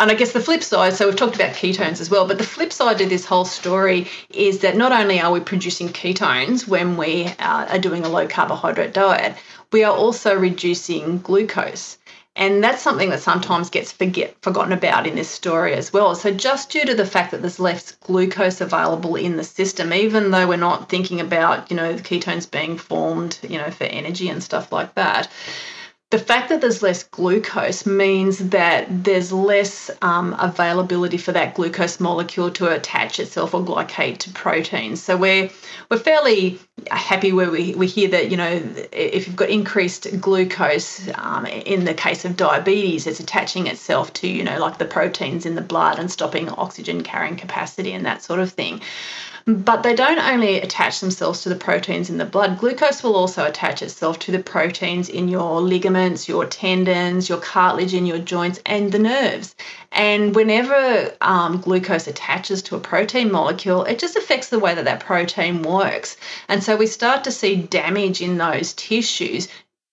And 0.00 0.12
I 0.12 0.14
guess 0.14 0.32
the 0.32 0.40
flip 0.40 0.62
side, 0.62 0.94
so 0.94 1.06
we've 1.06 1.16
talked 1.16 1.34
about 1.34 1.56
ketones 1.56 2.00
as 2.00 2.08
well, 2.08 2.26
but 2.26 2.38
the 2.38 2.44
flip 2.44 2.72
side 2.72 2.98
to 2.98 3.06
this 3.06 3.24
whole 3.24 3.44
story 3.44 4.06
is 4.30 4.60
that 4.60 4.76
not 4.76 4.92
only 4.92 5.20
are 5.20 5.32
we 5.32 5.40
producing 5.40 5.88
ketones 5.88 6.68
when 6.68 6.96
we 6.96 7.24
uh, 7.26 7.66
are 7.66 7.78
doing 7.80 8.04
a 8.04 8.08
low 8.08 8.28
carbohydrate 8.28 8.94
diet, 8.94 9.36
we 9.72 9.82
are 9.82 9.94
also 9.94 10.38
reducing 10.38 11.18
glucose. 11.18 11.98
And 12.38 12.62
that's 12.62 12.80
something 12.80 13.10
that 13.10 13.20
sometimes 13.20 13.68
gets 13.68 13.90
forget, 13.90 14.36
forgotten 14.42 14.72
about 14.72 15.08
in 15.08 15.16
this 15.16 15.28
story 15.28 15.74
as 15.74 15.92
well. 15.92 16.14
So, 16.14 16.30
just 16.30 16.70
due 16.70 16.84
to 16.84 16.94
the 16.94 17.04
fact 17.04 17.32
that 17.32 17.40
there's 17.40 17.58
less 17.58 17.90
glucose 17.90 18.60
available 18.60 19.16
in 19.16 19.36
the 19.36 19.42
system, 19.42 19.92
even 19.92 20.30
though 20.30 20.46
we're 20.46 20.56
not 20.56 20.88
thinking 20.88 21.20
about, 21.20 21.68
you 21.68 21.76
know, 21.76 21.92
the 21.92 22.02
ketones 22.02 22.48
being 22.48 22.78
formed, 22.78 23.40
you 23.42 23.58
know, 23.58 23.72
for 23.72 23.84
energy 23.84 24.28
and 24.28 24.40
stuff 24.40 24.70
like 24.70 24.94
that, 24.94 25.28
the 26.10 26.18
fact 26.18 26.48
that 26.48 26.62
there's 26.62 26.82
less 26.82 27.02
glucose 27.02 27.84
means 27.84 28.38
that 28.38 28.86
there's 29.04 29.30
less 29.30 29.90
um, 30.00 30.34
availability 30.38 31.18
for 31.18 31.32
that 31.32 31.54
glucose 31.54 32.00
molecule 32.00 32.50
to 32.50 32.74
attach 32.74 33.20
itself 33.20 33.52
or 33.52 33.62
glycate 33.62 34.16
to 34.18 34.30
proteins. 34.30 35.02
So 35.02 35.18
we're 35.18 35.50
we're 35.90 35.98
fairly 35.98 36.58
happy 36.90 37.32
where 37.32 37.50
we, 37.50 37.74
we 37.74 37.86
hear 37.86 38.08
that 38.08 38.30
you 38.30 38.38
know 38.38 38.62
if 38.90 39.26
you've 39.26 39.36
got 39.36 39.50
increased 39.50 40.18
glucose 40.18 41.10
um, 41.14 41.44
in 41.44 41.84
the 41.84 41.94
case 41.94 42.24
of 42.24 42.38
diabetes, 42.38 43.06
it's 43.06 43.20
attaching 43.20 43.66
itself 43.66 44.10
to 44.14 44.28
you 44.28 44.44
know 44.44 44.58
like 44.58 44.78
the 44.78 44.86
proteins 44.86 45.44
in 45.44 45.56
the 45.56 45.60
blood 45.60 45.98
and 45.98 46.10
stopping 46.10 46.48
oxygen 46.48 47.02
carrying 47.02 47.36
capacity 47.36 47.92
and 47.92 48.06
that 48.06 48.22
sort 48.22 48.40
of 48.40 48.50
thing. 48.50 48.80
But 49.50 49.82
they 49.82 49.94
don't 49.94 50.18
only 50.18 50.60
attach 50.60 51.00
themselves 51.00 51.42
to 51.42 51.48
the 51.48 51.56
proteins 51.56 52.10
in 52.10 52.18
the 52.18 52.26
blood, 52.26 52.58
glucose 52.58 53.02
will 53.02 53.16
also 53.16 53.46
attach 53.46 53.80
itself 53.80 54.18
to 54.18 54.30
the 54.30 54.40
proteins 54.40 55.08
in 55.08 55.26
your 55.26 55.62
ligaments, 55.62 56.28
your 56.28 56.44
tendons, 56.44 57.30
your 57.30 57.38
cartilage 57.38 57.94
in 57.94 58.04
your 58.04 58.18
joints, 58.18 58.60
and 58.66 58.92
the 58.92 58.98
nerves. 58.98 59.54
And 59.90 60.34
whenever 60.34 61.14
um, 61.22 61.62
glucose 61.62 62.06
attaches 62.06 62.60
to 62.64 62.76
a 62.76 62.80
protein 62.80 63.32
molecule, 63.32 63.84
it 63.84 63.98
just 63.98 64.16
affects 64.16 64.50
the 64.50 64.58
way 64.58 64.74
that 64.74 64.84
that 64.84 65.00
protein 65.00 65.62
works. 65.62 66.18
And 66.50 66.62
so 66.62 66.76
we 66.76 66.86
start 66.86 67.24
to 67.24 67.32
see 67.32 67.56
damage 67.56 68.20
in 68.20 68.36
those 68.36 68.74
tissues 68.74 69.48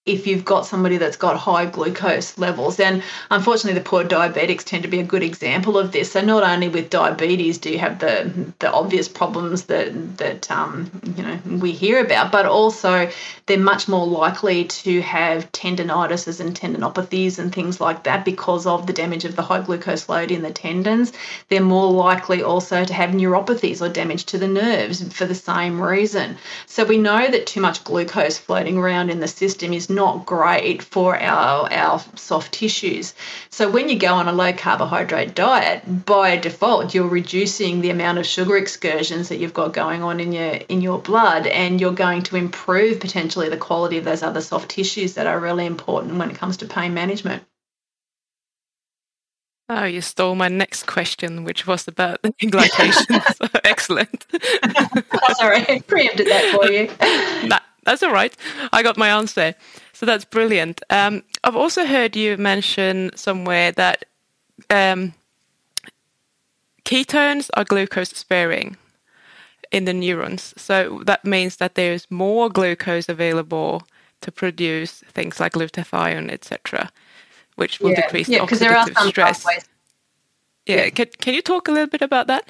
if 0.06 0.28
you've 0.28 0.46
got 0.46 0.68
somebody 0.68 0.98
that's 0.98 1.18
got 1.18 1.36
high 1.36 1.66
glucose 1.66 2.38
levels. 2.38 2.80
And 2.80 3.02
unfortunately, 3.32 3.80
the 3.80 3.90
poor 3.90 4.04
diabetics 4.04 4.64
tend 4.64 4.84
to 4.84 4.90
be 4.90 5.00
a 5.00 5.04
good 5.04 5.24
example 5.24 5.80
of 5.80 5.92
this. 5.92 6.12
So 6.12 6.22
not 6.22 6.44
only 6.44 6.70
with 6.70 6.92
diabetes 6.92 7.58
do 7.58 7.72
you 7.72 7.80
have 7.80 8.00
the 8.00 8.32
the 8.60 8.72
obvious 8.72 9.08
problems 9.08 9.64
that 9.66 10.18
that 10.18 10.52
um, 10.52 10.92
you 11.18 11.24
know 11.24 11.40
we 11.60 11.72
hear 11.72 12.04
about, 12.04 12.32
but 12.32 12.46
also 12.46 13.10
they're 13.48 13.58
much 13.58 13.88
more 13.88 14.06
likely 14.06 14.66
to 14.66 15.02
have 15.02 15.52
tendonitis 15.52 16.40
and 16.40 16.60
tendinopathies 16.60 17.40
and 17.40 17.54
things 17.54 17.82
like 17.82 18.04
that 18.04 18.26
because 18.26 18.68
of 18.68 18.86
the 18.86 18.94
damage 18.94 19.26
of 19.26 19.36
the 19.36 19.42
high 19.42 19.62
glucose 19.62 20.08
load 20.08 20.30
in 20.30 20.44
the 20.44 20.52
tendons. 20.52 21.14
They're 21.50 21.62
more 21.62 21.92
likely 21.92 22.44
also 22.44 22.86
to 22.86 22.94
have 22.94 23.12
neuropathies 23.12 23.82
or 23.82 23.90
damage 23.90 24.26
to 24.26 24.38
the 24.38 24.48
nerves 24.48 25.02
for 25.14 25.26
the 25.26 25.36
same 25.36 25.82
reason. 25.82 26.38
So 26.68 26.86
we 26.86 26.98
know 26.98 27.28
that 27.28 27.48
too 27.48 27.62
much 27.62 27.84
glucose 27.84 28.38
floating 28.38 28.78
around 28.78 29.10
in 29.10 29.20
the 29.20 29.28
system 29.28 29.74
is 29.74 29.90
not 29.96 30.26
great 30.26 30.84
for 30.84 31.18
our, 31.18 31.72
our 31.72 32.00
soft 32.16 32.54
tissues. 32.54 33.14
So 33.50 33.70
when 33.72 33.90
you 33.90 33.98
go 33.98 34.14
on 34.14 34.28
a 34.28 34.34
low 34.34 34.54
carbohydrate 34.54 35.34
diet, 35.34 36.06
by 36.06 36.38
default, 36.38 36.94
you're 36.94 37.08
reducing 37.08 37.82
the 37.82 37.90
amount 37.90 38.20
of 38.20 38.26
sugar 38.26 38.58
excursions 38.58 39.30
that 39.30 39.38
you've 39.38 39.54
got 39.54 39.74
going 39.74 40.04
on 40.04 40.20
in 40.20 40.32
your 40.32 40.52
in 40.70 40.82
your 40.82 41.00
blood, 41.00 41.48
and 41.48 41.82
you're 41.82 41.94
going 41.94 42.24
to 42.24 42.36
improve 42.36 43.00
potentially 43.00 43.50
the 43.50 43.58
quality 43.58 43.98
of 43.98 44.06
those 44.06 44.22
other 44.22 44.42
soft 44.42 44.70
tissues 44.70 45.16
that 45.16 45.28
are 45.28 45.40
really 45.40 45.66
important 45.66 46.18
when 46.18 46.30
it 46.30 46.38
comes 46.38 46.58
to 46.58 46.68
pain 46.68 46.94
management. 46.94 47.44
Oh, 49.68 49.86
you 49.86 50.02
stole 50.02 50.36
my 50.36 50.48
next 50.48 50.86
question, 50.86 51.44
which 51.44 51.66
was 51.66 51.88
about 51.88 52.22
the 52.22 52.30
glycation. 52.42 53.36
so 53.36 53.60
excellent. 53.64 54.26
oh, 54.34 55.34
sorry, 55.34 55.66
I 55.68 55.80
preempted 55.88 56.28
that 56.28 56.54
for 56.54 56.72
you. 56.72 57.48
Nah, 57.48 57.60
that's 57.84 58.04
all 58.04 58.14
right. 58.14 58.36
I 58.72 58.84
got 58.84 58.98
my 58.98 59.10
answer. 59.10 59.56
So 59.96 60.06
that's 60.06 60.26
brilliant. 60.26 60.82
Um, 60.90 61.24
I've 61.46 61.56
also 61.56 61.86
heard 61.86 62.18
you 62.18 62.36
mention 62.36 63.12
somewhere 63.16 63.72
that 63.72 64.04
um, 64.70 65.14
ketones 66.84 67.50
are 67.54 67.64
glucose 67.64 68.10
sparing 68.10 68.76
in 69.72 69.86
the 69.86 69.94
neurons. 69.94 70.54
So 70.58 71.02
that 71.06 71.24
means 71.24 71.56
that 71.58 71.76
there's 71.76 72.12
more 72.12 72.50
glucose 72.50 73.08
available 73.08 73.84
to 74.20 74.34
produce 74.34 75.00
things 75.14 75.40
like 75.40 75.54
glutathione, 75.54 76.30
etc., 76.30 76.92
which 77.56 77.80
will 77.80 77.92
yeah. 77.92 78.02
decrease 78.02 78.28
yeah, 78.28 78.40
the 78.40 78.48
oxidative 78.48 78.60
there 78.60 78.78
are 78.78 78.92
some 78.92 79.08
stress. 79.08 79.44
Pathways. 79.46 79.66
Yeah, 80.66 80.76
yeah. 80.76 80.90
Can, 80.90 81.06
can 81.22 81.34
you 81.34 81.42
talk 81.42 81.70
a 81.70 81.72
little 81.72 81.88
bit 81.88 82.02
about 82.02 82.28
that? 82.28 82.50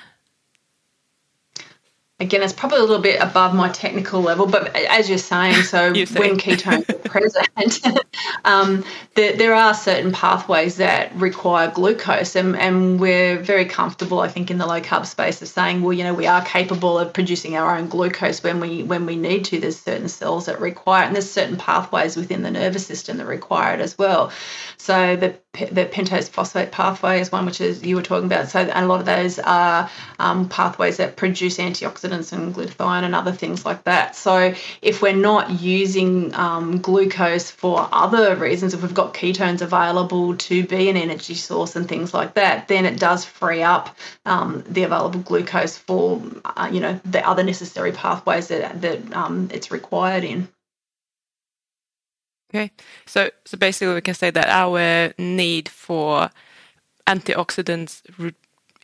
Again, 2.19 2.41
it's 2.41 2.53
probably 2.53 2.77
a 2.77 2.81
little 2.81 3.01
bit 3.01 3.21
above 3.21 3.53
my 3.53 3.69
technical 3.69 4.21
level, 4.21 4.47
but 4.47 4.73
as 4.75 5.09
you're 5.09 5.17
saying, 5.17 5.63
so 5.63 5.87
you're 5.93 6.07
when 6.07 6.37
ketones 6.37 6.89
are 6.89 7.09
present, 7.09 8.05
um, 8.45 8.85
there, 9.15 9.35
there, 9.35 9.53
are 9.53 9.73
certain 9.73 10.13
pathways 10.13 10.77
that 10.77 11.13
require 11.15 11.69
glucose, 11.69 12.35
and, 12.35 12.55
and 12.55 12.99
we're 12.99 13.37
very 13.37 13.65
comfortable, 13.65 14.21
I 14.21 14.29
think, 14.29 14.49
in 14.49 14.57
the 14.57 14.65
low 14.65 14.79
carb 14.79 15.05
space 15.05 15.41
of 15.41 15.49
saying, 15.49 15.81
well, 15.81 15.91
you 15.91 16.03
know, 16.03 16.13
we 16.13 16.27
are 16.27 16.43
capable 16.45 16.97
of 16.97 17.11
producing 17.13 17.57
our 17.57 17.75
own 17.75 17.87
glucose 17.89 18.41
when 18.41 18.59
we 18.59 18.83
when 18.83 19.05
we 19.05 19.17
need 19.17 19.45
to. 19.45 19.59
There's 19.59 19.79
certain 19.79 20.07
cells 20.07 20.45
that 20.45 20.61
require, 20.61 21.03
it, 21.03 21.07
and 21.07 21.15
there's 21.15 21.29
certain 21.29 21.57
pathways 21.57 22.15
within 22.15 22.43
the 22.43 22.51
nervous 22.51 22.85
system 22.85 23.17
that 23.17 23.25
require 23.25 23.73
it 23.73 23.81
as 23.81 23.97
well. 23.97 24.31
So 24.77 25.17
the 25.17 25.37
the 25.71 25.85
pentose 25.85 26.29
phosphate 26.29 26.71
pathway 26.71 27.19
is 27.19 27.31
one 27.31 27.45
which 27.45 27.61
is 27.61 27.83
you 27.83 27.95
were 27.95 28.01
talking 28.01 28.25
about. 28.25 28.49
So 28.49 28.59
and 28.59 28.85
a 28.85 28.87
lot 28.87 28.99
of 28.99 29.05
those 29.05 29.39
are 29.39 29.89
um, 30.19 30.49
pathways 30.49 30.97
that 30.97 31.15
produce 31.15 31.57
antioxidants 31.57 32.33
and 32.33 32.53
glutathione 32.53 33.03
and 33.03 33.15
other 33.15 33.31
things 33.31 33.65
like 33.65 33.83
that. 33.85 34.15
So 34.15 34.53
if 34.81 35.01
we're 35.01 35.15
not 35.15 35.61
using 35.61 36.33
um, 36.35 36.79
glucose 36.79 37.51
for 37.51 37.87
other 37.91 38.35
reasons, 38.35 38.73
if 38.73 38.81
we've 38.81 38.93
got 38.93 39.13
ketones 39.13 39.61
available 39.61 40.35
to 40.37 40.65
be 40.65 40.89
an 40.89 40.97
energy 40.97 41.35
source 41.35 41.75
and 41.75 41.87
things 41.87 42.13
like 42.13 42.33
that, 42.35 42.67
then 42.67 42.85
it 42.85 42.99
does 42.99 43.25
free 43.25 43.63
up 43.63 43.95
um, 44.25 44.63
the 44.67 44.83
available 44.83 45.19
glucose 45.19 45.77
for 45.77 46.21
uh, 46.45 46.69
you 46.71 46.79
know 46.79 46.99
the 47.05 47.27
other 47.27 47.43
necessary 47.43 47.91
pathways 47.91 48.47
that 48.47 48.81
that 48.81 49.13
um, 49.13 49.49
it's 49.51 49.71
required 49.71 50.23
in. 50.23 50.47
Okay, 52.55 52.71
so 53.05 53.29
so 53.43 53.57
basically 53.57 53.93
we 53.93 53.99
can 53.99 54.13
say 54.13 54.31
that 54.31 54.47
our 54.47 55.13
need 55.17 55.67
for 55.67 56.29
antioxidants 57.05 58.01
re 58.17 58.31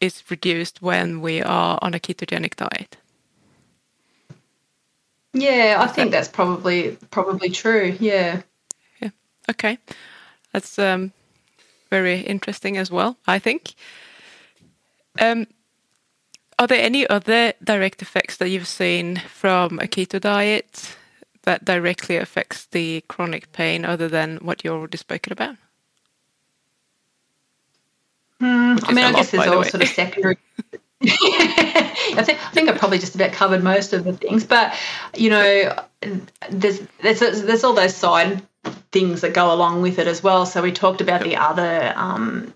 is 0.01 0.23
reduced 0.29 0.81
when 0.81 1.21
we 1.21 1.41
are 1.41 1.79
on 1.81 1.93
a 1.93 1.99
ketogenic 1.99 2.57
diet. 2.57 2.97
Yeah, 5.33 5.77
I 5.79 5.87
think 5.87 6.11
that's 6.11 6.27
probably 6.27 6.97
probably 7.11 7.49
true. 7.49 7.95
Yeah. 7.97 8.41
Yeah. 9.01 9.11
Okay, 9.49 9.77
that's 10.51 10.77
um, 10.77 11.13
very 11.89 12.19
interesting 12.19 12.77
as 12.77 12.91
well. 12.91 13.15
I 13.25 13.39
think. 13.39 13.73
Um, 15.17 15.47
are 16.59 16.67
there 16.67 16.85
any 16.85 17.07
other 17.07 17.53
direct 17.63 18.01
effects 18.01 18.35
that 18.37 18.49
you've 18.49 18.67
seen 18.67 19.21
from 19.29 19.79
a 19.79 19.87
keto 19.87 20.19
diet 20.19 20.97
that 21.43 21.65
directly 21.65 22.17
affects 22.17 22.65
the 22.65 23.01
chronic 23.07 23.51
pain 23.51 23.85
other 23.85 24.07
than 24.07 24.37
what 24.37 24.63
you 24.63 24.71
already 24.71 24.97
spoken 24.97 25.33
about? 25.33 25.55
Hmm, 28.39 28.77
I 28.83 28.93
mean, 28.93 29.05
I 29.05 29.11
guess 29.11 29.31
there's 29.31 29.47
all 29.47 29.59
the 29.59 29.69
sort 29.69 29.83
of 29.83 29.89
secondary. 29.89 30.37
I 31.03 32.23
think 32.23 32.39
I 32.45 32.51
think 32.51 32.69
I 32.69 32.77
probably 32.77 32.99
just 32.99 33.15
about 33.15 33.31
covered 33.31 33.63
most 33.63 33.91
of 33.91 34.03
the 34.03 34.13
things, 34.13 34.43
but 34.45 34.75
you 35.15 35.31
know, 35.31 35.75
there's 36.51 36.79
there's 37.01 37.19
there's 37.19 37.63
all 37.63 37.73
those 37.73 37.95
side 37.95 38.43
things 38.91 39.21
that 39.21 39.33
go 39.33 39.51
along 39.51 39.81
with 39.81 39.97
it 39.97 40.07
as 40.07 40.21
well. 40.21 40.45
So 40.45 40.61
we 40.61 40.71
talked 40.71 41.01
about 41.01 41.23
the 41.23 41.37
other 41.37 41.93
um, 41.95 42.53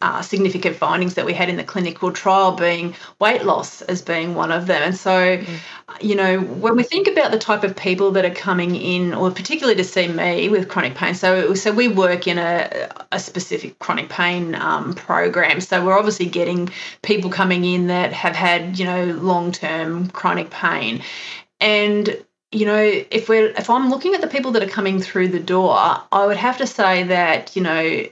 uh, 0.00 0.22
significant 0.22 0.76
findings 0.76 1.14
that 1.14 1.26
we 1.26 1.32
had 1.32 1.48
in 1.48 1.56
the 1.56 1.64
clinical 1.64 2.12
trial 2.12 2.52
being 2.52 2.94
weight 3.18 3.44
loss 3.44 3.82
as 3.82 4.02
being 4.02 4.34
one 4.34 4.50
of 4.50 4.66
them. 4.66 4.82
And 4.82 4.96
so, 4.96 5.38
mm. 5.38 5.58
you 6.00 6.14
know, 6.14 6.40
when 6.40 6.76
we 6.76 6.82
think 6.82 7.08
about 7.08 7.30
the 7.30 7.38
type 7.38 7.64
of 7.64 7.76
people 7.76 8.10
that 8.12 8.24
are 8.24 8.34
coming 8.34 8.76
in, 8.76 9.14
or 9.14 9.30
particularly 9.30 9.76
to 9.76 9.84
see 9.84 10.08
me 10.08 10.48
with 10.48 10.68
chronic 10.68 10.94
pain, 10.94 11.14
so 11.14 11.54
so 11.54 11.72
we 11.72 11.88
work 11.88 12.26
in 12.26 12.38
a, 12.38 12.88
a 13.12 13.18
specific 13.18 13.78
chronic 13.78 14.08
pain 14.08 14.54
um, 14.54 14.94
program. 14.94 15.60
So 15.60 15.84
we're 15.84 15.98
obviously 15.98 16.26
getting 16.26 16.70
people 17.02 17.30
coming 17.30 17.64
in 17.64 17.86
that 17.88 18.12
have 18.12 18.36
had, 18.36 18.78
you 18.78 18.84
know, 18.84 19.06
long 19.06 19.52
term 19.52 20.08
chronic 20.10 20.50
pain. 20.50 21.02
And 21.60 22.24
you 22.52 22.66
know, 22.66 23.04
if 23.10 23.28
we're 23.28 23.50
if 23.50 23.70
I'm 23.70 23.90
looking 23.90 24.14
at 24.14 24.20
the 24.20 24.26
people 24.26 24.52
that 24.52 24.62
are 24.62 24.68
coming 24.68 25.00
through 25.00 25.28
the 25.28 25.38
door, 25.38 25.76
I 25.76 26.26
would 26.26 26.36
have 26.36 26.58
to 26.58 26.66
say 26.66 27.04
that 27.04 27.54
you 27.54 27.62
know 27.62 28.04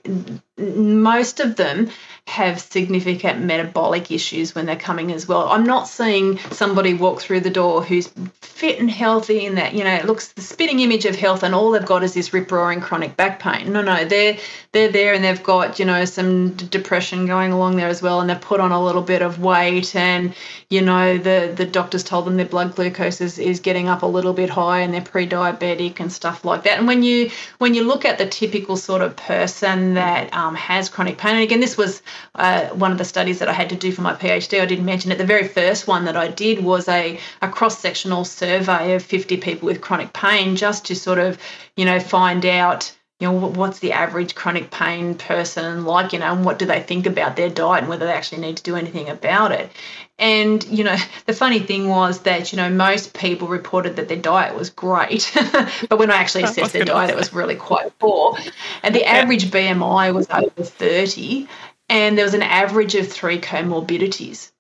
most 0.59 1.41
of 1.41 1.57
them 1.57 1.91
have 2.29 2.61
significant 2.61 3.41
metabolic 3.43 4.11
issues 4.11 4.55
when 4.55 4.67
they're 4.67 4.77
coming 4.77 5.13
as 5.13 5.27
well. 5.27 5.49
I'm 5.49 5.65
not 5.65 5.89
seeing 5.89 6.39
somebody 6.51 6.93
walk 6.93 7.21
through 7.21 7.41
the 7.41 7.51
door 7.51 7.83
who's 7.83 8.13
fit 8.43 8.79
and 8.79 8.91
healthy 8.91 9.47
and 9.47 9.57
that, 9.57 9.73
you 9.73 9.83
know, 9.83 9.95
it 9.95 10.05
looks 10.05 10.29
the 10.33 10.43
spitting 10.43 10.81
image 10.81 11.07
of 11.07 11.17
health 11.17 11.43
and 11.43 11.55
all 11.55 11.71
they've 11.71 11.87
got 11.87 12.03
is 12.03 12.13
this 12.13 12.35
rip 12.35 12.53
roaring 12.53 12.81
chronic 12.81 13.17
back 13.17 13.39
pain. 13.41 13.73
No, 13.73 13.81
no, 13.81 14.05
they're 14.05 14.37
they're 14.73 14.91
there 14.93 15.15
and 15.15 15.25
they've 15.25 15.43
got, 15.43 15.79
you 15.79 15.87
know, 15.87 16.05
some 16.05 16.51
depression 16.55 17.25
going 17.25 17.53
along 17.53 17.77
there 17.77 17.89
as 17.89 18.03
well 18.03 18.21
and 18.21 18.29
they've 18.29 18.41
put 18.41 18.61
on 18.61 18.73
a 18.73 18.85
little 18.85 19.01
bit 19.01 19.23
of 19.23 19.41
weight 19.41 19.97
and, 19.97 20.35
you 20.69 20.83
know, 20.83 21.17
the 21.17 21.53
the 21.57 21.65
doctors 21.65 22.05
told 22.05 22.27
them 22.27 22.37
their 22.37 22.47
blood 22.47 22.75
glucose 22.75 23.23
is, 23.23 23.39
is 23.39 23.61
getting 23.61 23.89
up 23.89 24.03
a 24.03 24.07
little 24.07 24.35
bit 24.35 24.51
high 24.51 24.81
and 24.81 24.93
they're 24.93 25.01
pre-diabetic 25.01 25.99
and 25.99 26.13
stuff 26.13 26.45
like 26.45 26.65
that. 26.65 26.79
And 26.79 26.87
when 26.87 27.03
you 27.03 27.31
when 27.57 27.73
you 27.73 27.85
look 27.85 28.05
at 28.05 28.19
the 28.19 28.27
typical 28.27 28.77
sort 28.77 29.01
of 29.01 29.17
person 29.17 29.95
that 29.95 30.35
um, 30.35 30.48
has 30.55 30.89
chronic 30.89 31.19
pain, 31.19 31.35
and 31.35 31.43
again, 31.43 31.61
this 31.61 31.77
was 31.77 32.03
uh, 32.35 32.67
one 32.69 32.93
of 32.93 32.99
the 32.99 33.05
studies 33.05 33.39
that 33.39 33.49
I 33.49 33.53
had 33.53 33.69
to 33.71 33.77
do 33.77 33.93
for 33.93 34.03
my 34.03 34.15
PhD. 34.15 34.61
I 34.61 34.67
didn't 34.67 34.85
mention 34.85 35.13
it. 35.13 35.19
The 35.19 35.25
very 35.25 35.49
first 35.49 35.87
one 35.87 36.05
that 36.05 36.17
I 36.17 36.29
did 36.29 36.65
was 36.65 36.89
a, 36.89 37.19
a 37.43 37.49
cross 37.49 37.79
sectional 37.79 38.25
survey 38.25 38.95
of 38.95 39.03
50 39.03 39.37
people 39.39 39.67
with 39.67 39.81
chronic 39.81 40.13
pain 40.13 40.57
just 40.57 40.87
to 40.87 40.97
sort 40.97 41.19
of, 41.19 41.39
you 41.77 41.85
know, 41.85 42.01
find 42.01 42.45
out 42.45 42.93
you 43.21 43.27
know 43.27 43.49
what's 43.49 43.81
the 43.81 43.93
average 43.93 44.35
chronic 44.35 44.71
pain 44.71 45.15
person 45.17 45.85
like 45.85 46.13
you 46.13 46.21
know 46.21 46.33
and 46.33 46.45
what 46.45 46.59
do 46.59 46.67
they 46.67 46.81
think 46.81 47.07
about 47.07 47.35
their 47.35 47.49
diet 47.49 47.81
and 47.81 47.89
whether 47.89 48.07
they 48.07 48.13
actually 48.13 48.41
need 48.41 48.57
to 48.59 48.63
do 48.63 48.77
anything 48.77 49.09
about 49.09 49.53
it? 49.53 49.71
And 50.19 50.63
you 50.65 50.85
know 50.85 50.97
the 51.27 51.33
funny 51.33 51.59
thing 51.59 51.89
was 51.89 52.21
that 52.21 52.53
you 52.53 52.57
know 52.57 52.71
most 52.71 53.15
people 53.15 53.49
reported 53.49 53.97
that 53.97 54.09
their 54.09 54.17
diet 54.17 54.57
was 54.57 54.71
great 54.71 55.31
but 55.89 55.99
when 55.99 56.11
i 56.11 56.17
actually 56.17 56.45
assessed 56.45 56.73
their 56.73 56.85
diet 56.85 57.11
it 57.11 57.17
was 57.17 57.33
really 57.33 57.57
quite 57.57 57.99
poor. 57.99 58.37
And 58.83 58.95
the 58.95 59.05
average 59.05 59.51
bmi 59.51 60.15
was 60.15 60.29
over 60.31 60.63
30 60.63 61.49
and 61.89 62.17
there 62.17 62.25
was 62.25 62.35
an 62.35 62.43
average 62.43 62.95
of 62.95 63.11
three 63.11 63.41
comorbidities. 63.41 64.53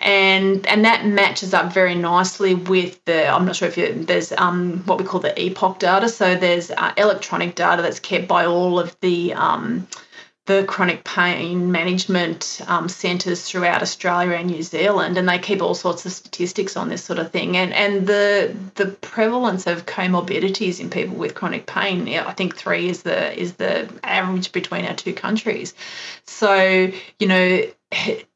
And 0.00 0.66
and 0.66 0.84
that 0.84 1.06
matches 1.06 1.54
up 1.54 1.72
very 1.72 1.94
nicely 1.94 2.54
with 2.54 3.04
the 3.04 3.28
I'm 3.28 3.46
not 3.46 3.56
sure 3.56 3.68
if 3.68 3.78
you, 3.78 4.04
there's 4.04 4.32
um, 4.32 4.82
what 4.86 4.98
we 4.98 5.04
call 5.04 5.20
the 5.20 5.30
ePPOC 5.30 5.78
data. 5.78 6.08
So 6.08 6.34
there's 6.34 6.70
uh, 6.70 6.92
electronic 6.96 7.54
data 7.54 7.80
that's 7.80 8.00
kept 8.00 8.26
by 8.26 8.44
all 8.44 8.78
of 8.78 8.96
the 9.00 9.34
um, 9.34 9.86
the 10.46 10.64
chronic 10.64 11.04
pain 11.04 11.72
management 11.72 12.60
um, 12.66 12.86
centres 12.88 13.42
throughout 13.48 13.80
Australia 13.80 14.32
and 14.32 14.50
New 14.50 14.62
Zealand, 14.62 15.16
and 15.16 15.26
they 15.26 15.38
keep 15.38 15.62
all 15.62 15.74
sorts 15.74 16.04
of 16.04 16.12
statistics 16.12 16.76
on 16.76 16.90
this 16.90 17.02
sort 17.02 17.18
of 17.18 17.30
thing. 17.30 17.56
And 17.56 17.72
and 17.72 18.06
the 18.06 18.54
the 18.74 18.86
prevalence 18.86 19.66
of 19.66 19.86
comorbidities 19.86 20.80
in 20.80 20.90
people 20.90 21.16
with 21.16 21.34
chronic 21.34 21.66
pain, 21.66 22.08
I 22.08 22.32
think 22.32 22.56
three 22.56 22.88
is 22.88 23.02
the 23.02 23.38
is 23.40 23.54
the 23.54 23.88
average 24.02 24.52
between 24.52 24.84
our 24.84 24.94
two 24.94 25.14
countries. 25.14 25.72
So 26.26 26.90
you 27.18 27.26
know 27.26 27.62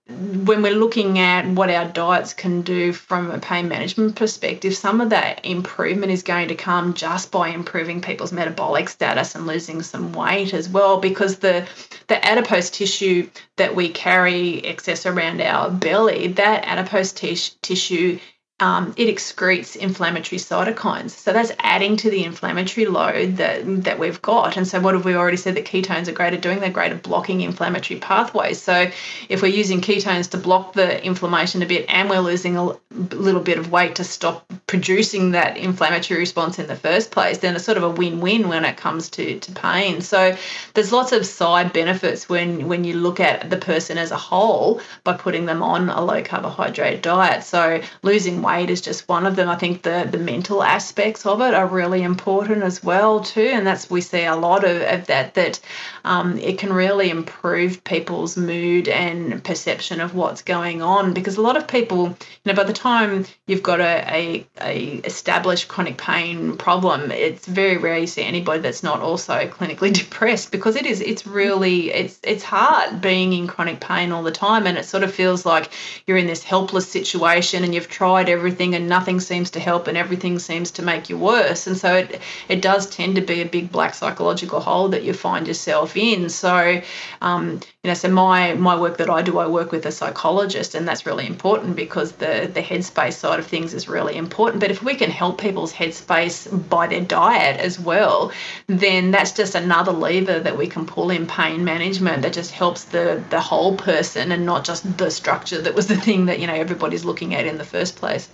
when 0.08 0.62
we're 0.62 0.74
looking 0.74 1.18
at 1.18 1.46
what 1.46 1.68
our 1.68 1.84
diets 1.84 2.32
can 2.32 2.62
do 2.62 2.94
from 2.94 3.30
a 3.30 3.38
pain 3.38 3.68
management 3.68 4.16
perspective, 4.16 4.74
some 4.74 5.02
of 5.02 5.10
that 5.10 5.44
improvement 5.44 6.10
is 6.10 6.22
going 6.22 6.48
to 6.48 6.54
come 6.54 6.94
just 6.94 7.30
by 7.30 7.50
improving 7.50 8.00
people's 8.00 8.32
metabolic 8.32 8.88
status 8.88 9.34
and 9.34 9.46
losing 9.46 9.82
some 9.82 10.14
weight 10.14 10.54
as 10.54 10.66
well, 10.68 10.98
because 10.98 11.38
the 11.38 11.66
the 12.06 12.24
adipose 12.26 12.70
tissue 12.70 13.28
that 13.56 13.76
we 13.76 13.90
carry 13.90 14.64
excess 14.64 15.04
around 15.04 15.42
our 15.42 15.70
belly, 15.70 16.28
that 16.28 16.64
adipose 16.64 17.12
t- 17.12 17.36
tissue 17.60 18.18
um, 18.60 18.92
it 18.96 19.06
excretes 19.06 19.76
inflammatory 19.76 20.38
cytokines. 20.38 21.10
So 21.10 21.32
that's 21.32 21.52
adding 21.60 21.96
to 21.98 22.10
the 22.10 22.24
inflammatory 22.24 22.86
load 22.86 23.36
that, 23.36 23.84
that 23.84 24.00
we've 24.00 24.20
got. 24.20 24.56
And 24.56 24.66
so, 24.66 24.80
what 24.80 24.94
have 24.94 25.04
we 25.04 25.14
already 25.14 25.36
said 25.36 25.54
that 25.54 25.64
ketones 25.64 26.08
are 26.08 26.12
great 26.12 26.34
at 26.34 26.42
doing? 26.42 26.58
They're 26.58 26.70
great 26.70 26.90
at 26.90 27.04
blocking 27.04 27.40
inflammatory 27.40 28.00
pathways. 28.00 28.60
So, 28.60 28.90
if 29.28 29.42
we're 29.42 29.48
using 29.48 29.80
ketones 29.80 30.30
to 30.30 30.38
block 30.38 30.72
the 30.72 31.04
inflammation 31.04 31.62
a 31.62 31.66
bit 31.66 31.86
and 31.88 32.10
we're 32.10 32.18
losing 32.18 32.56
a 32.56 32.76
little 32.90 33.40
bit 33.40 33.58
of 33.58 33.70
weight 33.70 33.94
to 33.96 34.04
stop 34.04 34.44
producing 34.66 35.30
that 35.32 35.56
inflammatory 35.56 36.18
response 36.18 36.58
in 36.58 36.66
the 36.66 36.76
first 36.76 37.12
place, 37.12 37.38
then 37.38 37.54
it's 37.54 37.64
sort 37.64 37.78
of 37.78 37.84
a 37.84 37.90
win 37.90 38.20
win 38.20 38.48
when 38.48 38.64
it 38.64 38.76
comes 38.76 39.08
to, 39.10 39.38
to 39.38 39.52
pain. 39.52 40.00
So, 40.00 40.36
there's 40.74 40.90
lots 40.90 41.12
of 41.12 41.24
side 41.24 41.72
benefits 41.72 42.28
when, 42.28 42.66
when 42.66 42.82
you 42.82 42.94
look 42.94 43.20
at 43.20 43.50
the 43.50 43.56
person 43.56 43.98
as 43.98 44.10
a 44.10 44.16
whole 44.16 44.80
by 45.04 45.16
putting 45.16 45.46
them 45.46 45.62
on 45.62 45.90
a 45.90 46.00
low 46.00 46.24
carbohydrate 46.24 47.02
diet. 47.02 47.44
So, 47.44 47.80
losing 48.02 48.42
weight 48.48 48.70
is 48.70 48.80
just 48.80 49.08
one 49.08 49.26
of 49.26 49.36
them. 49.36 49.48
I 49.48 49.56
think 49.56 49.82
the 49.82 50.08
the 50.10 50.18
mental 50.18 50.62
aspects 50.62 51.26
of 51.26 51.40
it 51.40 51.54
are 51.54 51.66
really 51.66 52.02
important 52.02 52.62
as 52.62 52.82
well 52.82 53.20
too, 53.20 53.50
and 53.52 53.66
that's 53.66 53.90
we 53.90 54.00
see 54.00 54.24
a 54.24 54.36
lot 54.36 54.64
of, 54.64 54.80
of 54.82 55.06
that. 55.06 55.34
That 55.34 55.60
um, 56.04 56.38
it 56.38 56.58
can 56.58 56.72
really 56.72 57.10
improve 57.10 57.84
people's 57.84 58.36
mood 58.36 58.88
and 58.88 59.44
perception 59.44 60.00
of 60.00 60.14
what's 60.14 60.42
going 60.42 60.80
on 60.80 61.12
because 61.12 61.36
a 61.36 61.42
lot 61.42 61.56
of 61.56 61.68
people, 61.68 62.08
you 62.08 62.46
know, 62.46 62.54
by 62.54 62.64
the 62.64 62.72
time 62.72 63.26
you've 63.46 63.62
got 63.62 63.80
a, 63.80 63.94
a, 64.08 64.46
a 64.62 64.78
established 65.04 65.68
chronic 65.68 65.98
pain 65.98 66.56
problem, 66.56 67.10
it's 67.10 67.46
very 67.46 67.76
rare 67.76 67.98
you 67.98 68.06
see 68.06 68.22
anybody 68.22 68.60
that's 68.60 68.82
not 68.82 69.00
also 69.00 69.34
clinically 69.48 69.92
depressed 70.02 70.50
because 70.50 70.76
it 70.76 70.86
is 70.86 71.00
it's 71.00 71.26
really 71.26 71.92
it's 71.92 72.18
it's 72.22 72.42
hard 72.42 73.00
being 73.00 73.32
in 73.32 73.46
chronic 73.46 73.80
pain 73.80 74.10
all 74.12 74.22
the 74.22 74.30
time 74.30 74.66
and 74.66 74.78
it 74.78 74.84
sort 74.84 75.02
of 75.02 75.12
feels 75.12 75.44
like 75.44 75.70
you're 76.06 76.16
in 76.16 76.26
this 76.26 76.42
helpless 76.42 76.88
situation 76.88 77.64
and 77.64 77.74
you've 77.74 77.88
tried 77.88 78.28
everything 78.28 78.37
and 78.74 78.88
nothing 78.88 79.20
seems 79.20 79.50
to 79.50 79.60
help 79.60 79.86
and 79.86 79.96
everything 79.96 80.38
seems 80.38 80.70
to 80.72 80.82
make 80.82 81.08
you 81.08 81.18
worse. 81.18 81.66
And 81.66 81.76
so 81.76 81.94
it, 81.94 82.20
it 82.48 82.62
does 82.62 82.88
tend 82.88 83.16
to 83.16 83.20
be 83.20 83.40
a 83.40 83.46
big 83.46 83.70
black 83.70 83.94
psychological 83.94 84.60
hole 84.60 84.88
that 84.88 85.04
you 85.04 85.12
find 85.12 85.46
yourself 85.46 85.96
in. 85.96 86.28
So, 86.28 86.80
um, 87.20 87.60
you 87.84 87.88
know, 87.88 87.94
so 87.94 88.08
my, 88.08 88.54
my 88.54 88.74
work 88.74 88.96
that 88.96 89.08
I 89.08 89.22
do, 89.22 89.38
I 89.38 89.46
work 89.46 89.70
with 89.70 89.86
a 89.86 89.92
psychologist, 89.92 90.74
and 90.74 90.86
that's 90.86 91.06
really 91.06 91.28
important 91.28 91.76
because 91.76 92.10
the, 92.10 92.50
the 92.52 92.60
headspace 92.60 93.12
side 93.12 93.38
of 93.38 93.46
things 93.46 93.72
is 93.72 93.88
really 93.88 94.16
important. 94.16 94.58
But 94.58 94.72
if 94.72 94.82
we 94.82 94.96
can 94.96 95.12
help 95.12 95.40
people's 95.40 95.72
headspace 95.72 96.68
by 96.68 96.88
their 96.88 97.02
diet 97.02 97.60
as 97.60 97.78
well, 97.78 98.32
then 98.66 99.12
that's 99.12 99.30
just 99.30 99.54
another 99.54 99.92
lever 99.92 100.40
that 100.40 100.58
we 100.58 100.66
can 100.66 100.86
pull 100.86 101.10
in 101.10 101.28
pain 101.28 101.62
management 101.62 102.22
that 102.22 102.32
just 102.32 102.50
helps 102.50 102.82
the, 102.82 103.22
the 103.30 103.40
whole 103.40 103.76
person 103.76 104.32
and 104.32 104.44
not 104.44 104.64
just 104.64 104.98
the 104.98 105.08
structure 105.08 105.62
that 105.62 105.76
was 105.76 105.86
the 105.86 105.96
thing 105.96 106.26
that, 106.26 106.40
you 106.40 106.48
know, 106.48 106.54
everybody's 106.54 107.04
looking 107.04 107.32
at 107.36 107.46
in 107.46 107.58
the 107.58 107.64
first 107.64 107.94
place. 107.94 108.28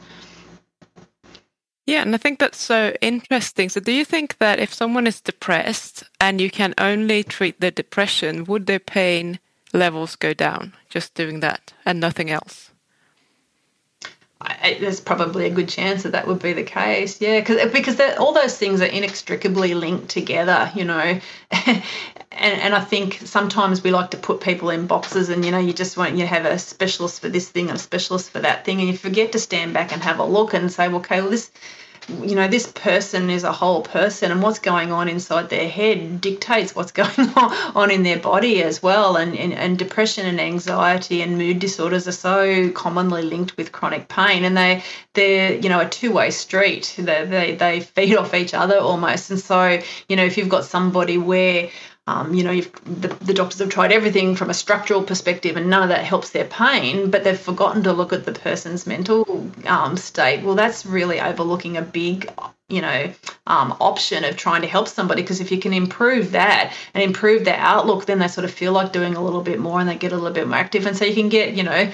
Yeah, 1.86 2.00
and 2.00 2.14
I 2.14 2.18
think 2.18 2.38
that's 2.38 2.60
so 2.60 2.94
interesting. 3.02 3.68
So, 3.68 3.80
do 3.80 3.92
you 3.92 4.04
think 4.04 4.38
that 4.38 4.58
if 4.58 4.72
someone 4.72 5.06
is 5.06 5.20
depressed 5.20 6.04
and 6.18 6.40
you 6.40 6.50
can 6.50 6.74
only 6.78 7.22
treat 7.22 7.60
the 7.60 7.70
depression, 7.70 8.44
would 8.44 8.66
their 8.66 8.78
pain 8.78 9.38
levels 9.74 10.16
go 10.16 10.32
down 10.32 10.72
just 10.88 11.14
doing 11.14 11.40
that 11.40 11.74
and 11.84 12.00
nothing 12.00 12.30
else? 12.30 12.70
I, 14.40 14.76
there's 14.78 15.00
probably 15.00 15.46
a 15.46 15.50
good 15.50 15.68
chance 15.68 16.02
that 16.02 16.12
that 16.12 16.26
would 16.26 16.42
be 16.42 16.52
the 16.52 16.64
case. 16.64 17.20
Yeah, 17.20 17.40
because 17.40 17.70
because 17.72 18.00
all 18.18 18.32
those 18.32 18.56
things 18.56 18.80
are 18.82 18.86
inextricably 18.86 19.74
linked 19.74 20.08
together, 20.08 20.70
you 20.74 20.84
know. 20.84 21.20
and 22.36 22.60
and 22.60 22.74
I 22.74 22.80
think 22.80 23.20
sometimes 23.24 23.82
we 23.82 23.90
like 23.90 24.10
to 24.10 24.16
put 24.16 24.40
people 24.40 24.70
in 24.70 24.86
boxes, 24.86 25.28
and 25.28 25.44
you 25.44 25.50
know, 25.50 25.58
you 25.58 25.72
just 25.72 25.96
want 25.96 26.16
you 26.16 26.26
have 26.26 26.44
a 26.44 26.58
specialist 26.58 27.20
for 27.20 27.28
this 27.28 27.48
thing 27.48 27.68
and 27.68 27.76
a 27.76 27.80
specialist 27.80 28.30
for 28.30 28.40
that 28.40 28.64
thing, 28.64 28.80
and 28.80 28.88
you 28.88 28.96
forget 28.96 29.32
to 29.32 29.38
stand 29.38 29.74
back 29.74 29.92
and 29.92 30.02
have 30.02 30.18
a 30.18 30.24
look 30.24 30.54
and 30.54 30.70
say, 30.70 30.88
well, 30.88 30.98
okay, 30.98 31.20
well 31.20 31.30
this 31.30 31.50
you 32.08 32.34
know, 32.34 32.48
this 32.48 32.70
person 32.70 33.30
is 33.30 33.44
a 33.44 33.52
whole 33.52 33.82
person, 33.82 34.30
and 34.30 34.42
what's 34.42 34.58
going 34.58 34.92
on 34.92 35.08
inside 35.08 35.48
their 35.48 35.68
head 35.68 36.20
dictates 36.20 36.74
what's 36.74 36.92
going 37.02 37.30
on 37.36 37.90
in 37.90 38.02
their 38.02 38.18
body 38.18 38.62
as 38.62 38.82
well. 38.82 39.16
And, 39.16 39.36
and, 39.36 39.52
and 39.52 39.78
depression 39.78 40.26
and 40.26 40.40
anxiety 40.40 41.22
and 41.22 41.38
mood 41.38 41.58
disorders 41.58 42.06
are 42.06 42.12
so 42.12 42.70
commonly 42.70 43.22
linked 43.22 43.56
with 43.56 43.72
chronic 43.72 44.08
pain, 44.08 44.44
and 44.44 44.56
they 44.56 44.82
they're 45.14 45.54
you 45.54 45.68
know 45.68 45.80
a 45.80 45.88
two 45.88 46.12
way 46.12 46.30
street. 46.30 46.94
They, 46.98 47.24
they 47.24 47.54
they 47.54 47.80
feed 47.80 48.16
off 48.18 48.34
each 48.34 48.54
other 48.54 48.78
almost. 48.78 49.30
And 49.30 49.40
so 49.40 49.80
you 50.08 50.16
know, 50.16 50.24
if 50.24 50.36
you've 50.36 50.48
got 50.48 50.64
somebody 50.64 51.16
where 51.18 51.70
um, 52.06 52.34
you 52.34 52.44
know, 52.44 52.60
the, 52.60 53.08
the, 53.24 53.32
doctors 53.32 53.60
have 53.60 53.70
tried 53.70 53.90
everything 53.90 54.36
from 54.36 54.50
a 54.50 54.54
structural 54.54 55.02
perspective 55.02 55.56
and 55.56 55.70
none 55.70 55.82
of 55.82 55.88
that 55.88 56.04
helps 56.04 56.30
their 56.30 56.44
pain, 56.44 57.10
but 57.10 57.24
they've 57.24 57.38
forgotten 57.38 57.82
to 57.84 57.94
look 57.94 58.12
at 58.12 58.26
the 58.26 58.32
person's 58.32 58.86
mental 58.86 59.50
um, 59.66 59.96
state. 59.96 60.42
Well, 60.42 60.54
that's 60.54 60.84
really 60.84 61.18
overlooking 61.18 61.78
a 61.78 61.82
big 61.82 62.30
you 62.68 62.80
know 62.80 63.12
um, 63.46 63.76
option 63.78 64.24
of 64.24 64.36
trying 64.36 64.62
to 64.62 64.66
help 64.66 64.88
somebody 64.88 65.20
because 65.20 65.40
if 65.40 65.52
you 65.52 65.58
can 65.58 65.74
improve 65.74 66.32
that 66.32 66.74
and 66.94 67.02
improve 67.02 67.44
their 67.44 67.58
outlook 67.58 68.06
then 68.06 68.18
they 68.18 68.28
sort 68.28 68.46
of 68.46 68.50
feel 68.50 68.72
like 68.72 68.90
doing 68.90 69.16
a 69.16 69.22
little 69.22 69.42
bit 69.42 69.58
more 69.58 69.80
and 69.80 69.88
they 69.88 69.96
get 69.96 70.12
a 70.12 70.16
little 70.16 70.32
bit 70.32 70.48
more 70.48 70.56
active 70.56 70.86
and 70.86 70.96
so 70.96 71.04
you 71.04 71.14
can 71.14 71.28
get 71.28 71.52
you 71.52 71.62
know 71.62 71.90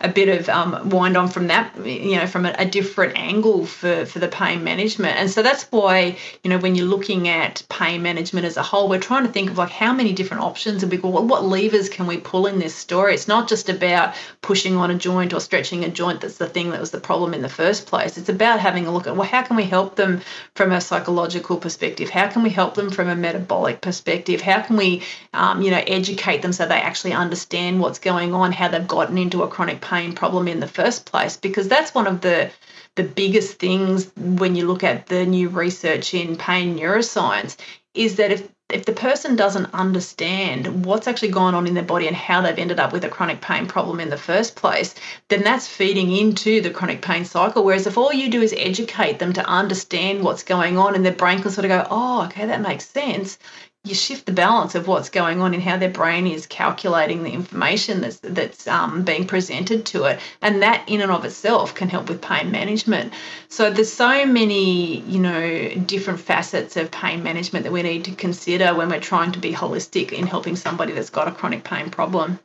a 0.00 0.08
bit 0.08 0.28
of 0.28 0.48
um, 0.48 0.88
wind 0.90 1.16
on 1.16 1.28
from 1.28 1.48
that 1.48 1.74
you 1.84 2.16
know 2.16 2.26
from 2.26 2.46
a, 2.46 2.54
a, 2.58 2.64
different 2.64 3.16
angle 3.16 3.66
for 3.66 4.06
for 4.06 4.18
the 4.18 4.28
pain 4.28 4.62
management 4.62 5.16
and 5.16 5.30
so 5.30 5.42
that's 5.42 5.64
why 5.64 6.16
you 6.42 6.50
know 6.50 6.58
when 6.58 6.74
you're 6.74 6.86
looking 6.86 7.28
at 7.28 7.62
pain 7.68 8.02
management 8.02 8.46
as 8.46 8.56
a 8.56 8.62
whole 8.62 8.88
we're 8.88 8.98
trying 8.98 9.26
to 9.26 9.32
think 9.32 9.50
of 9.50 9.58
like 9.58 9.70
how 9.70 9.92
many 9.92 10.12
different 10.12 10.42
options 10.42 10.82
and 10.82 10.90
we 10.90 10.98
go 10.98 11.08
well, 11.08 11.26
what 11.26 11.44
levers 11.44 11.88
can 11.88 12.06
we 12.06 12.16
pull 12.16 12.46
in 12.46 12.58
this 12.58 12.74
story 12.74 13.14
it's 13.14 13.28
not 13.28 13.48
just 13.48 13.68
about 13.68 14.14
pushing 14.42 14.76
on 14.76 14.90
a 14.90 14.94
joint 14.94 15.32
or 15.32 15.40
stretching 15.40 15.84
a 15.84 15.88
joint 15.88 16.20
that's 16.20 16.38
the 16.38 16.48
thing 16.48 16.70
that 16.70 16.80
was 16.80 16.90
the 16.90 17.00
problem 17.00 17.34
in 17.34 17.42
the 17.42 17.48
first 17.48 17.86
place 17.86 18.16
it's 18.16 18.28
about 18.28 18.60
having 18.60 18.86
a 18.86 18.92
look 18.92 19.06
at 19.06 19.16
well 19.16 19.28
how 19.28 19.42
can 19.42 19.56
we 19.56 19.64
help 19.64 19.96
them 19.96 20.20
from 20.54 20.72
a 20.72 20.80
psychological 20.80 21.56
perspective? 21.56 22.10
How 22.10 22.26
can 22.28 22.42
we 22.42 22.50
help 22.50 22.74
them 22.74 22.90
from 22.90 23.08
a 23.08 23.14
metabolic 23.14 23.80
perspective? 23.80 24.40
How 24.40 24.60
can 24.60 24.76
we, 24.76 25.02
um, 25.32 25.62
you 25.62 25.70
know, 25.70 25.82
educate 25.86 26.42
them 26.42 26.52
so 26.52 26.66
they 26.66 26.74
actually 26.74 27.12
understand 27.12 27.80
what's 27.80 28.00
going 28.00 28.34
on, 28.34 28.50
how 28.50 28.68
they've 28.68 28.86
gotten 28.86 29.16
into 29.16 29.44
a 29.44 29.48
chronic 29.48 29.69
pain 29.76 30.14
problem 30.14 30.48
in 30.48 30.60
the 30.60 30.66
first 30.66 31.06
place? 31.06 31.36
Because 31.36 31.68
that's 31.68 31.94
one 31.94 32.06
of 32.06 32.20
the 32.20 32.50
the 32.96 33.04
biggest 33.04 33.58
things 33.58 34.10
when 34.16 34.56
you 34.56 34.66
look 34.66 34.82
at 34.82 35.06
the 35.06 35.24
new 35.24 35.48
research 35.48 36.12
in 36.12 36.36
pain 36.36 36.76
neuroscience 36.76 37.56
is 37.94 38.16
that 38.16 38.32
if 38.32 38.48
if 38.72 38.84
the 38.84 38.92
person 38.92 39.36
doesn't 39.36 39.74
understand 39.74 40.84
what's 40.84 41.08
actually 41.08 41.30
gone 41.30 41.54
on 41.54 41.66
in 41.66 41.74
their 41.74 41.82
body 41.82 42.06
and 42.06 42.16
how 42.16 42.40
they've 42.40 42.58
ended 42.58 42.78
up 42.78 42.92
with 42.92 43.04
a 43.04 43.08
chronic 43.08 43.40
pain 43.40 43.66
problem 43.66 44.00
in 44.00 44.10
the 44.10 44.16
first 44.16 44.54
place, 44.54 44.94
then 45.28 45.42
that's 45.42 45.66
feeding 45.66 46.12
into 46.12 46.60
the 46.60 46.70
chronic 46.70 47.02
pain 47.02 47.24
cycle. 47.24 47.64
Whereas 47.64 47.88
if 47.88 47.98
all 47.98 48.12
you 48.12 48.30
do 48.30 48.42
is 48.42 48.54
educate 48.56 49.18
them 49.18 49.32
to 49.32 49.44
understand 49.44 50.22
what's 50.22 50.44
going 50.44 50.78
on 50.78 50.94
and 50.94 51.04
their 51.04 51.12
brain 51.12 51.42
can 51.42 51.50
sort 51.50 51.64
of 51.64 51.70
go, 51.70 51.86
oh, 51.90 52.26
okay, 52.26 52.46
that 52.46 52.60
makes 52.60 52.88
sense, 52.88 53.38
you 53.84 53.94
shift 53.94 54.26
the 54.26 54.32
balance 54.32 54.74
of 54.74 54.86
what's 54.86 55.08
going 55.08 55.40
on 55.40 55.54
in 55.54 55.60
how 55.60 55.78
their 55.78 55.90
brain 55.90 56.26
is 56.26 56.46
calculating 56.46 57.22
the 57.22 57.30
information 57.30 58.02
that's 58.02 58.18
that's 58.18 58.66
um, 58.68 59.04
being 59.04 59.26
presented 59.26 59.86
to 59.86 60.04
it, 60.04 60.20
and 60.42 60.62
that 60.62 60.86
in 60.86 61.00
and 61.00 61.10
of 61.10 61.24
itself 61.24 61.74
can 61.74 61.88
help 61.88 62.08
with 62.08 62.20
pain 62.20 62.50
management. 62.50 63.12
So 63.48 63.70
there's 63.70 63.92
so 63.92 64.26
many 64.26 65.00
you 65.00 65.18
know 65.18 65.74
different 65.86 66.20
facets 66.20 66.76
of 66.76 66.90
pain 66.90 67.22
management 67.22 67.64
that 67.64 67.72
we 67.72 67.82
need 67.82 68.04
to 68.04 68.12
consider 68.12 68.74
when 68.74 68.90
we're 68.90 69.00
trying 69.00 69.32
to 69.32 69.38
be 69.38 69.52
holistic 69.52 70.12
in 70.12 70.26
helping 70.26 70.56
somebody 70.56 70.92
that's 70.92 71.10
got 71.10 71.28
a 71.28 71.32
chronic 71.32 71.64
pain 71.64 71.90
problem. 71.90 72.38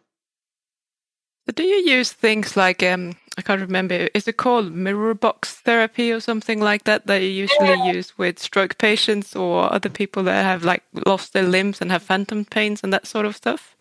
Do 1.53 1.63
you 1.63 1.75
use 1.75 2.11
things 2.11 2.55
like 2.55 2.81
um, 2.81 3.17
I 3.37 3.41
can't 3.41 3.61
remember. 3.61 4.07
Is 4.13 4.27
it 4.27 4.37
called 4.37 4.71
mirror 4.71 5.13
box 5.13 5.55
therapy 5.55 6.11
or 6.11 6.21
something 6.21 6.61
like 6.61 6.85
that 6.85 7.05
that 7.07 7.21
you 7.21 7.27
usually 7.27 7.91
use 7.91 8.17
with 8.17 8.39
stroke 8.39 8.77
patients 8.77 9.35
or 9.35 9.71
other 9.71 9.89
people 9.89 10.23
that 10.23 10.43
have 10.43 10.63
like 10.63 10.83
lost 11.05 11.33
their 11.33 11.43
limbs 11.43 11.81
and 11.81 11.91
have 11.91 12.03
phantom 12.03 12.45
pains 12.45 12.81
and 12.81 12.93
that 12.93 13.07
sort 13.07 13.25
of 13.25 13.35
stuff? 13.35 13.74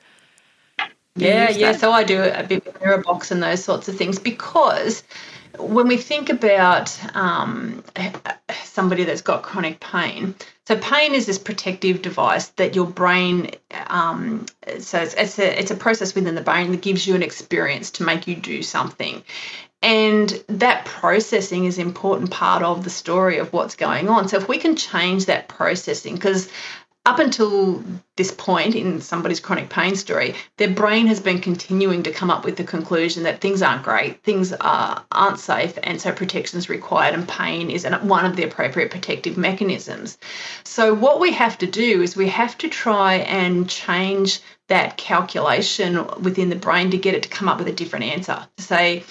Yeah, 1.16 1.50
yeah. 1.50 1.72
So 1.72 1.90
I 1.92 2.04
do 2.04 2.22
a 2.22 2.42
bit 2.42 2.66
of 2.66 2.80
mirror 2.80 2.98
box 2.98 3.30
and 3.30 3.42
those 3.42 3.62
sorts 3.62 3.88
of 3.88 3.96
things 3.96 4.18
because 4.18 5.02
when 5.58 5.86
we 5.86 5.96
think 5.96 6.30
about 6.30 6.98
um, 7.16 7.82
somebody 8.74 9.04
that's 9.04 9.22
got 9.22 9.42
chronic 9.42 9.80
pain. 9.80 10.34
So 10.66 10.76
pain 10.76 11.14
is 11.14 11.26
this 11.26 11.38
protective 11.38 12.02
device 12.02 12.48
that 12.56 12.74
your 12.74 12.86
brain. 12.86 13.50
Um, 13.86 14.46
so 14.80 15.00
it's, 15.00 15.14
it's 15.14 15.38
a 15.38 15.60
it's 15.60 15.70
a 15.70 15.76
process 15.76 16.14
within 16.14 16.34
the 16.34 16.42
brain 16.42 16.70
that 16.72 16.82
gives 16.82 17.06
you 17.06 17.14
an 17.14 17.22
experience 17.22 17.90
to 17.92 18.04
make 18.04 18.26
you 18.26 18.34
do 18.36 18.62
something. 18.62 19.22
And 19.82 20.30
that 20.48 20.86
processing 20.86 21.66
is 21.66 21.76
an 21.76 21.86
important 21.86 22.30
part 22.30 22.62
of 22.62 22.84
the 22.84 22.90
story 22.90 23.36
of 23.36 23.52
what's 23.52 23.76
going 23.76 24.08
on. 24.08 24.28
So 24.28 24.38
if 24.38 24.48
we 24.48 24.56
can 24.56 24.76
change 24.76 25.26
that 25.26 25.46
processing, 25.46 26.14
because 26.14 26.48
up 27.06 27.18
until 27.18 27.82
this 28.16 28.30
point 28.30 28.74
in 28.74 29.00
somebody's 29.00 29.40
chronic 29.40 29.68
pain 29.68 29.94
story, 29.94 30.34
their 30.56 30.70
brain 30.70 31.06
has 31.06 31.20
been 31.20 31.38
continuing 31.38 32.02
to 32.02 32.12
come 32.12 32.30
up 32.30 32.44
with 32.44 32.56
the 32.56 32.64
conclusion 32.64 33.24
that 33.24 33.40
things 33.40 33.60
aren't 33.60 33.82
great, 33.82 34.22
things 34.22 34.54
are, 34.54 35.04
aren't 35.12 35.38
safe, 35.38 35.78
and 35.82 36.00
so 36.00 36.12
protection 36.12 36.58
is 36.58 36.70
required, 36.70 37.14
and 37.14 37.28
pain 37.28 37.70
is 37.70 37.86
one 38.02 38.24
of 38.24 38.36
the 38.36 38.44
appropriate 38.44 38.90
protective 38.90 39.36
mechanisms. 39.36 40.16
So, 40.64 40.94
what 40.94 41.20
we 41.20 41.32
have 41.32 41.58
to 41.58 41.66
do 41.66 42.00
is 42.00 42.16
we 42.16 42.28
have 42.28 42.56
to 42.58 42.68
try 42.68 43.16
and 43.16 43.68
change 43.68 44.40
that 44.68 44.96
calculation 44.96 46.06
within 46.22 46.48
the 46.48 46.56
brain 46.56 46.90
to 46.90 46.96
get 46.96 47.14
it 47.14 47.24
to 47.24 47.28
come 47.28 47.50
up 47.50 47.58
with 47.58 47.68
a 47.68 47.72
different 47.72 48.06
answer. 48.06 48.46
To 48.56 48.62
say, 48.62 49.04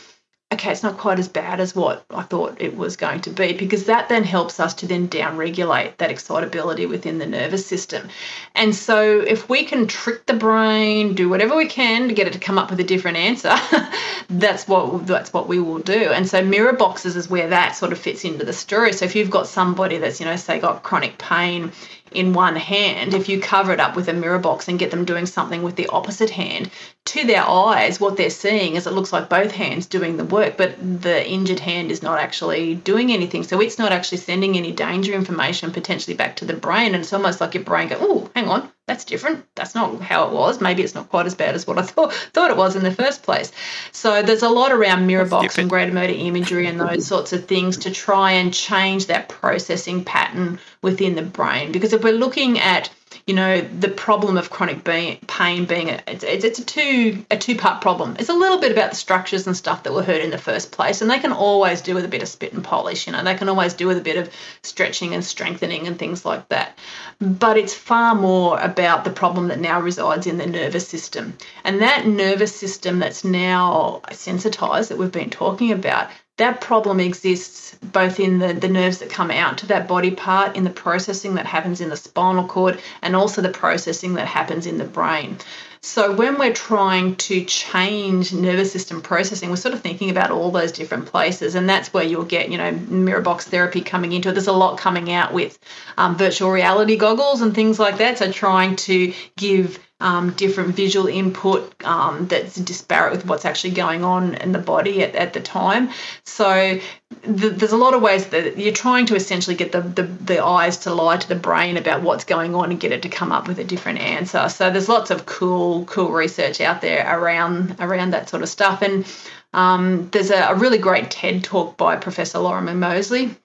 okay, 0.54 0.72
it's 0.72 0.84
not 0.84 0.98
quite 0.98 1.20
as 1.20 1.28
bad 1.28 1.60
as 1.60 1.76
what 1.76 2.06
I 2.10 2.22
thought 2.22 2.62
it 2.62 2.78
was 2.78 2.96
going 2.96 3.22
to 3.22 3.30
be, 3.30 3.54
because 3.54 3.86
that 3.86 4.10
then 4.10 4.24
helps 4.24 4.60
us 4.60 4.74
to 4.76 4.88
then 4.88 5.10
downregulate 5.10 5.98
that 5.98 6.12
excitability 6.12 6.86
within 6.86 7.18
the 7.18 7.26
nervous 7.26 7.66
system. 7.66 8.08
And 8.56 8.76
so 8.76 9.20
if 9.20 9.50
we 9.50 9.66
can 9.66 9.88
trick 9.88 10.26
the 10.26 10.34
brain, 10.34 11.16
do 11.16 11.28
whatever 11.28 11.56
we 11.56 11.68
can 11.68 12.08
to 12.08 12.14
get 12.14 12.28
it 12.28 12.34
to 12.34 12.40
come 12.40 12.58
up 12.58 12.70
with 12.70 12.80
a 12.80 12.84
different 12.84 13.18
answer, 13.18 13.56
that's 14.30 14.68
what 14.68 15.06
that's 15.08 15.34
what 15.34 15.48
we 15.48 15.60
will 15.60 15.80
do. 15.80 16.12
And 16.12 16.28
so 16.28 16.44
mirror 16.44 16.74
boxes 16.74 17.16
is 17.16 17.30
where 17.30 17.50
that 17.50 17.76
sort 17.76 17.92
of 17.92 18.00
fits 18.00 18.24
into 18.24 18.46
the 18.46 18.54
story. 18.54 18.94
So 18.94 19.06
if 19.06 19.16
you've 19.16 19.30
got 19.30 19.48
somebody 19.48 19.98
that's, 19.98 20.20
you 20.20 20.26
know, 20.26 20.36
say 20.36 20.60
got 20.60 20.84
chronic 20.84 21.18
pain 21.18 21.72
in 22.14 22.34
one 22.34 22.56
hand, 22.56 23.14
if 23.14 23.30
you 23.30 23.40
cover 23.40 23.72
it 23.72 23.80
up 23.80 23.96
with 23.96 24.10
a 24.10 24.14
mirror 24.14 24.40
box 24.40 24.68
and 24.68 24.80
get 24.80 24.92
them 24.92 25.06
doing 25.06 25.26
something 25.26 25.64
with 25.64 25.76
the 25.76 25.88
opposite 25.88 26.30
hand, 26.30 26.70
to 27.06 27.26
their 27.26 27.44
eyes, 27.48 28.00
what 28.00 28.16
they're 28.16 28.30
seeing 28.30 28.76
is 28.76 28.88
it 28.88 28.94
looks 28.94 29.12
like 29.12 29.30
both 29.30 29.52
hands 29.52 29.86
doing 29.86 30.18
the 30.18 30.24
work, 30.24 30.56
but 30.58 30.76
the 30.80 31.28
injured 31.28 31.60
hand 31.60 31.92
is 31.92 32.02
not 32.02 32.20
actually 32.20 32.76
doing 32.76 33.12
anything. 33.12 33.44
So 33.44 33.60
it's 33.60 33.78
not 33.78 33.92
actually 33.92 34.20
sending 34.20 34.56
any 34.56 34.72
danger 34.72 35.14
information 35.14 35.72
potentially 35.72 36.16
back 36.16 36.38
to 36.38 36.46
the 36.46 36.54
brain. 36.54 36.94
And 36.94 37.04
it's 37.04 37.14
almost 37.14 37.42
like 37.42 37.54
your 37.54 37.64
brain 37.64 37.90
go, 37.90 37.98
oh, 38.00 38.32
hang 38.36 38.48
on, 38.48 38.70
that's 38.86 39.06
different. 39.06 39.46
That's 39.56 39.76
not 39.76 40.02
how 40.02 40.28
it 40.28 40.34
was. 40.34 40.60
Maybe 40.60 40.84
it's 40.84 40.94
not 40.94 41.10
quite 41.10 41.26
as 41.26 41.36
bad 41.36 41.56
as 41.56 41.66
what 41.66 41.78
I 41.78 41.82
thought 41.84 42.14
thought 42.14 42.52
it 42.52 42.58
was 42.58 42.76
in 42.76 42.84
the 42.84 42.92
first 42.92 43.24
place. 43.24 43.52
So 43.92 44.22
there's 44.22 44.44
a 44.44 44.50
lot 44.50 44.72
around 44.72 45.08
mirror 45.08 45.26
box 45.26 45.58
and 45.58 45.70
graded 45.70 45.94
motor 45.94 46.14
imagery 46.14 46.68
and 46.68 46.80
those 46.80 47.08
sorts 47.08 47.32
of 47.34 47.46
things 47.46 47.78
to 47.78 47.92
try 47.92 48.34
and 48.34 48.54
change 48.54 49.08
that 49.08 49.30
processing 49.30 50.04
pattern 50.04 50.60
within 50.82 51.16
the 51.16 51.22
brain. 51.22 51.72
Because 51.72 51.94
if 51.94 52.04
we're 52.04 52.14
looking 52.14 52.60
at 52.60 52.90
you 53.28 53.34
know 53.34 53.62
the 53.62 53.90
problem 53.90 54.38
of 54.38 54.50
chronic 54.50 54.84
pain 54.84 55.66
being 55.66 55.90
a, 55.90 56.02
it's, 56.08 56.24
it's 56.24 56.60
a 56.60 56.66
two 56.66 57.26
a 57.32 57.38
two 57.38 57.56
part 57.56 57.82
problem. 57.82 58.16
It's 58.20 58.30
a 58.30 58.34
little 58.34 58.60
bit 58.60 58.72
about 58.72 58.92
the 58.92 58.96
structures 58.96 59.48
and 59.48 59.56
stuff 59.56 59.84
that 59.84 59.94
were 59.94 60.04
hurt 60.04 60.22
in 60.22 60.32
the 60.32 60.38
first 60.38 60.72
place 60.72 61.02
and 61.02 61.10
they 61.10 61.20
can 61.20 61.32
always 61.32 61.82
do 61.82 61.96
with 61.96 62.06
a 62.06 62.10
bit 62.10 62.22
of 62.22 62.28
spit 62.28 62.54
and 62.54 62.64
polish 62.64 63.08
you 63.08 63.14
know 63.14 63.24
they 63.24 63.36
can 63.36 63.50
always 63.50 63.74
do 63.74 63.88
with 63.88 63.98
a 63.98 64.02
bit 64.02 64.18
of 64.18 64.30
stretching 64.62 65.14
and 65.14 65.24
strengthening 65.24 65.88
and 65.88 65.98
things 65.98 66.26
like 66.26 66.48
that. 66.50 66.78
But 67.20 67.58
it's 67.58 67.74
far 67.74 68.16
more 68.16 68.60
about 68.60 69.04
the 69.04 69.10
problem 69.10 69.48
that 69.48 69.60
now 69.60 69.80
resides 69.80 70.28
in 70.28 70.38
the 70.38 70.46
nervous 70.46 70.88
system. 70.88 71.38
And 71.64 71.82
that 71.82 72.06
nervous 72.06 72.56
system 72.56 73.00
that's 73.00 73.24
now 73.24 74.02
sensitized 74.12 74.90
that 74.90 74.98
we've 74.98 75.12
been 75.12 75.30
talking 75.30 75.72
about 75.72 76.10
that 76.38 76.62
problem 76.62 77.00
exists 77.00 77.76
both 77.84 78.20
in 78.20 78.40
the, 78.40 78.54
the 78.54 78.68
nerves 78.68 79.00
that 79.00 79.10
come 79.10 79.30
out 79.30 79.60
to 79.60 79.68
that 79.68 79.88
body 79.88 80.12
part, 80.12 80.56
in 80.56 80.64
the 80.64 80.70
processing 80.70 81.36
that 81.36 81.46
happens 81.46 81.80
in 81.80 81.90
the 81.90 81.98
spinal 81.98 82.48
cord, 82.48 82.80
and 83.02 83.16
also 83.16 83.42
the 83.42 83.50
processing 83.50 84.16
that 84.16 84.28
happens 84.28 84.66
in 84.66 84.78
the 84.78 84.84
brain. 84.86 85.38
So 85.82 86.16
when 86.16 86.40
we're 86.40 86.54
trying 86.54 87.18
to 87.18 87.44
change 87.44 88.32
nervous 88.34 88.72
system 88.72 89.02
processing, 89.02 89.50
we're 89.50 89.58
sort 89.58 89.74
of 89.74 89.82
thinking 89.82 90.10
about 90.10 90.32
all 90.32 90.50
those 90.50 90.72
different 90.72 91.08
places, 91.08 91.56
and 91.56 91.68
that's 91.68 91.94
where 91.94 92.06
you'll 92.06 92.24
get, 92.24 92.50
you 92.50 92.58
know, 92.58 92.72
mirror 92.72 93.22
box 93.22 93.46
therapy 93.46 93.82
coming 93.82 94.14
into 94.14 94.30
it. 94.30 94.32
There's 94.32 94.48
a 94.48 94.54
lot 94.54 94.80
coming 94.80 95.12
out 95.12 95.34
with 95.34 95.60
um, 95.98 96.16
virtual 96.16 96.52
reality 96.52 96.96
goggles 96.96 97.42
and 97.42 97.54
things 97.54 97.80
like 97.80 97.98
that. 97.98 98.18
So 98.18 98.32
trying 98.32 98.78
to 98.78 99.14
give 99.36 99.78
um, 100.04 100.32
different 100.34 100.76
visual 100.76 101.08
input 101.08 101.74
um, 101.86 102.28
that's 102.28 102.56
disparate 102.56 103.14
with 103.14 103.26
what's 103.26 103.46
actually 103.46 103.72
going 103.72 104.04
on 104.04 104.36
in 104.36 104.52
the 104.52 104.60
body 104.60 105.02
at, 105.02 105.16
at 105.16 105.32
the 105.32 105.40
time. 105.40 105.90
So 106.26 106.78
there's 107.24 107.72
a 107.72 107.78
lot 107.78 107.94
of 107.94 108.02
ways 108.02 108.28
that 108.28 108.58
you're 108.58 108.74
trying 108.74 109.06
to 109.06 109.16
essentially 109.16 109.56
get 109.56 109.72
the, 109.72 109.80
the, 109.80 110.04
the 110.04 110.44
eyes 110.44 110.78
to 110.80 110.94
lie 110.94 111.16
to 111.16 111.30
the 111.30 111.36
brain 111.36 111.78
about 111.78 112.02
what's 112.02 112.26
going 112.26 112.54
on 112.54 112.70
and 112.70 112.80
get 112.82 112.92
it 112.92 113.02
to 113.04 113.10
come 113.10 113.32
up 113.32 113.48
with 113.48 113.60
a 113.60 113.64
different 113.64 114.00
answer. 114.00 114.50
So 114.50 114.70
there's 114.70 114.90
lots 114.90 115.10
of 115.10 115.26
cool 115.26 115.86
cool 115.86 116.12
research 116.12 116.60
out 116.60 116.82
there 116.82 117.08
around 117.18 117.78
around 117.80 118.12
that 118.12 118.28
sort 118.28 118.44
of 118.44 118.50
stuff. 118.50 118.82
And 118.82 119.06
um, 119.54 120.10
there's 120.10 120.32
a, 120.32 120.50
a, 120.50 120.56
really 120.56 120.80
great 120.80 121.12
TED 121.12 121.44
talk 121.44 121.78
by 121.78 121.96
Professor 121.96 122.40
Lorimer 122.40 122.74
Moseley 122.74 123.38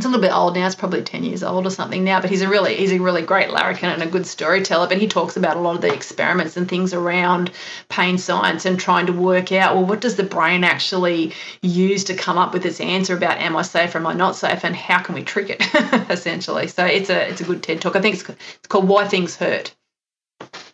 it's 0.00 0.06
a 0.06 0.08
little 0.08 0.22
bit 0.22 0.32
old 0.34 0.54
now. 0.54 0.66
It's 0.66 0.74
probably 0.74 1.02
ten 1.02 1.24
years 1.24 1.42
old 1.42 1.66
or 1.66 1.70
something 1.70 2.04
now. 2.04 2.22
But 2.22 2.30
he's 2.30 2.40
a 2.40 2.48
really 2.48 2.74
he's 2.74 2.92
a 2.92 2.98
really 2.98 3.20
great 3.20 3.50
larrikin 3.50 3.90
and 3.90 4.02
a 4.02 4.06
good 4.06 4.26
storyteller. 4.26 4.88
But 4.88 4.96
he 4.96 5.06
talks 5.06 5.36
about 5.36 5.58
a 5.58 5.60
lot 5.60 5.74
of 5.74 5.82
the 5.82 5.92
experiments 5.92 6.56
and 6.56 6.66
things 6.66 6.94
around 6.94 7.50
pain 7.90 8.16
science 8.16 8.64
and 8.64 8.80
trying 8.80 9.04
to 9.06 9.12
work 9.12 9.52
out 9.52 9.74
well 9.74 9.84
what 9.84 10.00
does 10.00 10.16
the 10.16 10.22
brain 10.22 10.64
actually 10.64 11.34
use 11.60 12.04
to 12.04 12.14
come 12.14 12.38
up 12.38 12.54
with 12.54 12.64
its 12.64 12.80
answer 12.80 13.14
about 13.14 13.36
am 13.38 13.54
I 13.54 13.62
safe 13.62 13.94
or 13.94 13.98
am 13.98 14.06
I 14.06 14.14
not 14.14 14.36
safe 14.36 14.64
and 14.64 14.74
how 14.74 15.02
can 15.02 15.14
we 15.14 15.22
trick 15.22 15.50
it 15.50 15.60
essentially. 16.10 16.66
So 16.68 16.86
it's 16.86 17.10
a 17.10 17.28
it's 17.28 17.42
a 17.42 17.44
good 17.44 17.62
TED 17.62 17.82
talk. 17.82 17.94
I 17.94 18.00
think 18.00 18.14
it's 18.14 18.26
it's 18.26 18.68
called 18.68 18.88
Why 18.88 19.06
Things 19.06 19.36
Hurt. 19.36 19.74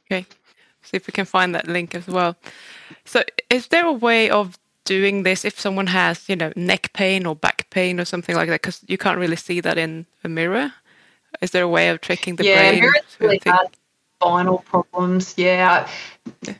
Okay, 0.08 0.24
see 0.82 0.96
if 0.96 1.08
we 1.08 1.12
can 1.12 1.24
find 1.24 1.52
that 1.56 1.66
link 1.66 1.96
as 1.96 2.06
well. 2.06 2.36
So 3.04 3.24
is 3.50 3.66
there 3.66 3.86
a 3.86 3.92
way 3.92 4.30
of 4.30 4.56
doing 4.86 5.22
this 5.22 5.44
if 5.44 5.60
someone 5.60 5.88
has, 5.88 6.28
you 6.28 6.36
know, 6.36 6.52
neck 6.56 6.92
pain 6.94 7.26
or 7.26 7.36
back 7.36 7.68
pain 7.70 8.00
or 8.00 8.06
something 8.06 8.34
like 8.34 8.48
that? 8.48 8.62
Because 8.62 8.80
you 8.86 8.96
can't 8.96 9.18
really 9.18 9.36
see 9.36 9.60
that 9.60 9.76
in 9.76 10.06
a 10.24 10.28
mirror. 10.28 10.72
Is 11.42 11.50
there 11.50 11.64
a 11.64 11.68
way 11.68 11.90
of 11.90 12.00
tricking 12.00 12.36
the 12.36 12.44
yeah, 12.44 12.70
brain? 12.70 12.82
Yeah, 12.82 12.90
really 13.20 13.40
hard. 13.44 13.68
Spinal 14.20 14.58
problems, 14.58 15.34
yeah. 15.36 15.86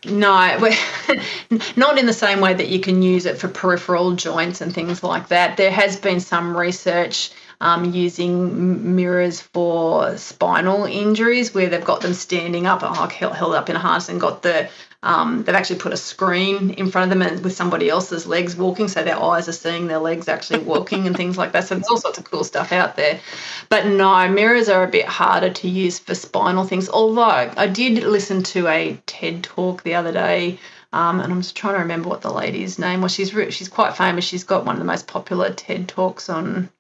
No, 0.05 0.29
not 1.77 1.99
in 1.99 2.05
the 2.05 2.13
same 2.13 2.41
way 2.41 2.53
that 2.53 2.69
you 2.69 2.81
can 2.81 3.01
use 3.01 3.25
it 3.25 3.39
for 3.39 3.49
peripheral 3.49 4.13
joints 4.15 4.61
and 4.61 4.75
things 4.75 5.03
like 5.03 5.29
that. 5.29 5.57
There 5.57 5.71
has 5.71 5.97
been 5.97 6.21
some 6.21 6.55
research 6.55 7.31
um, 7.63 7.93
using 7.93 8.95
mirrors 8.95 9.41
for 9.41 10.17
spinal 10.19 10.85
injuries 10.85 11.55
where 11.55 11.69
they've 11.69 11.83
got 11.83 12.03
them 12.03 12.13
standing 12.13 12.67
up, 12.67 12.81
oh, 12.83 13.07
held 13.09 13.55
up 13.55 13.71
in 13.71 13.77
a 13.77 13.79
harness 13.79 14.11
and 14.11 14.21
got 14.21 14.43
the 14.43 14.69
um, 15.03 15.45
they've 15.45 15.55
actually 15.55 15.79
put 15.79 15.93
a 15.93 15.97
screen 15.97 16.71
in 16.71 16.91
front 16.91 17.11
of 17.13 17.19
them 17.19 17.27
and 17.27 17.45
with 17.45 17.55
somebody 17.55 17.89
else's 17.89 18.27
legs 18.27 18.57
walking, 18.57 18.89
so 18.89 19.03
their 19.03 19.21
eyes 19.21 19.49
are 19.49 19.53
seeing 19.53 19.87
their 19.87 19.99
legs 19.99 20.29
actually 20.29 20.59
walking 20.65 21.07
and 21.07 21.17
things 21.17 21.39
like 21.39 21.53
that. 21.53 21.65
So 21.65 21.75
there's 21.75 21.89
all 21.89 21.99
sorts 21.99 22.19
of 22.19 22.31
cool 22.31 22.45
stuff 22.45 22.73
out 22.73 22.97
there. 22.97 23.21
But 23.69 23.87
no, 23.87 24.29
mirrors 24.29 24.69
are 24.69 24.85
a 24.85 24.89
bit 24.89 25.07
harder 25.07 25.51
to 25.51 25.69
use 25.69 25.99
for 25.99 26.15
spinal 26.15 26.65
things. 26.65 26.89
Although 26.89 27.53
I 27.57 27.67
did 27.67 28.03
listen 28.03 28.43
to 28.45 28.69
a 28.69 29.01
TED 29.07 29.45
talk 29.45 29.83
the 29.83 29.95
other 29.95 30.13
day. 30.13 30.59
Um, 30.93 31.21
and 31.21 31.33
I'm 31.33 31.43
just 31.43 31.57
trying 31.57 31.75
to 31.75 31.81
remember 31.81 32.09
what 32.09 32.23
the 32.23 32.33
lady's 32.33 32.79
name 32.79 33.03
was. 33.03 33.13
She's 33.13 33.31
she's 33.55 33.69
quite 33.69 33.97
famous. 33.97 34.25
She's 34.25 34.45
got 34.45 34.65
one 34.65 34.77
of 34.77 34.79
the 34.79 34.87
most 34.87 35.07
popular 35.07 35.53
TED 35.53 35.89
talks 35.89 36.31
on 36.31 36.71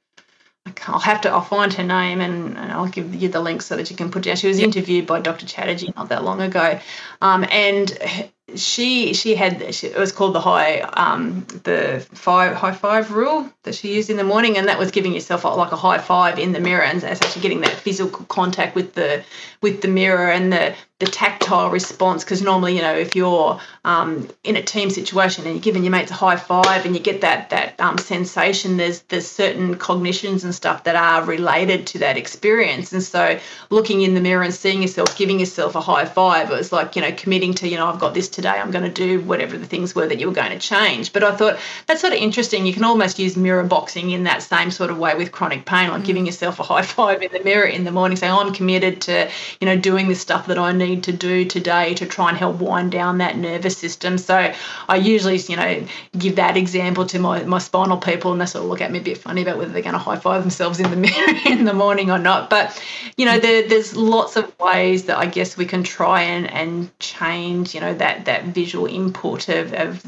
I'll 0.86 0.98
have 0.98 1.20
to. 1.22 1.30
I'll 1.30 1.40
find 1.40 1.72
her 1.72 1.82
name 1.82 2.20
and, 2.20 2.56
and, 2.56 2.72
I'll 2.72 2.88
give 2.88 3.14
you 3.14 3.28
the 3.28 3.40
link 3.40 3.62
so 3.62 3.76
that 3.76 3.90
you 3.90 3.96
can 3.96 4.10
put 4.10 4.24
down. 4.24 4.36
She 4.36 4.48
was 4.48 4.58
interviewed 4.58 5.06
by 5.06 5.20
Dr. 5.20 5.46
Chatterjee 5.46 5.92
not 5.96 6.08
that 6.08 6.24
long 6.24 6.40
ago, 6.40 6.78
um, 7.20 7.44
and 7.50 7.96
she 8.54 9.12
she 9.12 9.34
had 9.34 9.60
it 9.60 9.96
was 9.96 10.12
called 10.12 10.34
the 10.34 10.40
high 10.40 10.80
um, 10.80 11.46
the 11.64 12.06
five 12.12 12.54
high 12.54 12.72
five 12.72 13.12
rule 13.12 13.50
that 13.64 13.74
she 13.74 13.94
used 13.94 14.10
in 14.10 14.16
the 14.16 14.24
morning, 14.24 14.56
and 14.56 14.68
that 14.68 14.78
was 14.78 14.90
giving 14.90 15.14
yourself 15.14 15.44
like 15.44 15.72
a 15.72 15.76
high 15.76 15.98
five 15.98 16.38
in 16.38 16.52
the 16.52 16.60
mirror, 16.60 16.82
and 16.82 17.02
it's 17.02 17.22
actually 17.22 17.42
getting 17.42 17.60
that 17.60 17.72
physical 17.72 18.24
contact 18.26 18.74
with 18.74 18.94
the 18.94 19.24
with 19.62 19.82
the 19.82 19.88
mirror 19.88 20.30
and 20.30 20.52
the 20.52 20.74
the 20.98 21.06
tactile 21.06 21.70
response. 21.70 22.24
Because 22.24 22.40
normally, 22.40 22.74
you 22.76 22.82
know, 22.82 22.94
if 22.94 23.14
you're 23.14 23.60
um, 23.84 24.28
in 24.44 24.56
a 24.56 24.62
team 24.62 24.88
situation 24.90 25.44
and 25.44 25.54
you're 25.54 25.62
giving 25.62 25.84
your 25.84 25.90
mates 25.90 26.10
a 26.10 26.14
high 26.14 26.36
five 26.36 26.86
and 26.86 26.96
you 26.96 27.02
get 27.02 27.20
that 27.20 27.50
that 27.50 27.78
um, 27.80 27.98
sensation, 27.98 28.76
there's 28.76 29.02
there's 29.02 29.26
certain 29.26 29.76
cognitions 29.76 30.44
and 30.44 30.54
stuff 30.54 30.84
that 30.84 30.96
are 30.96 31.24
related 31.24 31.86
to 31.88 31.98
that 31.98 32.16
experience, 32.16 32.92
and 32.92 33.02
so 33.02 33.38
looking 33.68 34.02
in 34.02 34.14
the 34.14 34.20
mirror 34.20 34.42
and 34.42 34.54
seeing 34.54 34.80
yourself 34.80 35.16
giving 35.18 35.38
yourself 35.38 35.74
a 35.74 35.80
high 35.80 36.06
five, 36.06 36.50
it 36.50 36.54
was 36.54 36.72
like 36.72 36.96
you 36.96 37.02
know 37.02 37.12
committing 37.12 37.52
to 37.54 37.68
you 37.68 37.76
know 37.76 37.86
I've 37.86 38.00
got 38.00 38.14
this 38.14 38.28
today. 38.28 38.48
I'm 38.48 38.70
going 38.70 38.84
to 38.84 38.90
do 38.90 39.20
whatever 39.20 39.58
the 39.58 39.66
things 39.66 39.94
were 39.94 40.06
that 40.06 40.18
you 40.18 40.28
were 40.28 40.34
going 40.34 40.52
to 40.52 40.58
change. 40.58 41.12
But 41.12 41.24
I 41.24 41.36
thought 41.36 41.58
that's 41.86 42.00
sort 42.00 42.14
of 42.14 42.18
interesting. 42.20 42.64
You 42.64 42.72
can 42.72 42.84
almost 42.84 43.18
use 43.18 43.36
mirror 43.36 43.64
boxing 43.64 44.12
in 44.12 44.24
that 44.24 44.42
same 44.42 44.70
sort 44.70 44.90
of 44.90 44.98
way 44.98 45.14
with 45.14 45.30
chronic 45.30 45.66
pain, 45.66 45.90
like 45.90 46.02
mm. 46.02 46.06
giving 46.06 46.24
yourself 46.24 46.58
a 46.58 46.62
high 46.62 46.82
five 46.96 47.22
in 47.22 47.32
the 47.32 47.44
mirror 47.44 47.66
in 47.66 47.84
the 47.84 47.92
morning, 47.92 48.16
saying, 48.16 48.32
oh, 48.32 48.40
I'm 48.40 48.54
committed 48.54 49.02
to, 49.02 49.30
you 49.60 49.66
know, 49.66 49.76
doing 49.76 50.08
the 50.08 50.14
stuff 50.14 50.46
that 50.46 50.58
I 50.58 50.72
need 50.72 50.85
need 50.86 51.04
to 51.04 51.12
do 51.12 51.44
today 51.44 51.94
to 51.94 52.06
try 52.06 52.28
and 52.28 52.38
help 52.38 52.56
wind 52.56 52.92
down 52.92 53.18
that 53.18 53.36
nervous 53.36 53.76
system. 53.76 54.18
So 54.18 54.52
I 54.88 54.96
usually, 54.96 55.36
you 55.36 55.56
know, 55.56 55.86
give 56.16 56.36
that 56.36 56.56
example 56.56 57.06
to 57.06 57.18
my, 57.18 57.42
my 57.44 57.58
spinal 57.58 57.98
people 57.98 58.32
and 58.32 58.40
they 58.40 58.46
sort 58.46 58.64
of 58.64 58.70
look 58.70 58.80
at 58.80 58.90
me 58.90 58.98
a 58.98 59.02
bit 59.02 59.18
funny 59.18 59.42
about 59.42 59.58
whether 59.58 59.72
they're 59.72 59.82
going 59.82 59.92
to 59.92 59.98
high 59.98 60.16
five 60.16 60.42
themselves 60.42 60.80
in 60.80 60.90
the 60.90 60.96
mirror 60.96 61.40
in 61.46 61.64
the 61.64 61.74
morning 61.74 62.10
or 62.10 62.18
not. 62.18 62.50
But, 62.50 62.82
you 63.16 63.26
know, 63.26 63.38
there, 63.38 63.68
there's 63.68 63.96
lots 63.96 64.36
of 64.36 64.58
ways 64.58 65.04
that 65.04 65.18
I 65.18 65.26
guess 65.26 65.56
we 65.56 65.66
can 65.66 65.82
try 65.82 66.22
and, 66.22 66.50
and 66.50 66.98
change, 66.98 67.74
you 67.74 67.80
know, 67.80 67.94
that, 67.94 68.24
that 68.26 68.44
visual 68.44 68.86
input 68.86 69.48
of, 69.48 69.72
of 69.72 70.02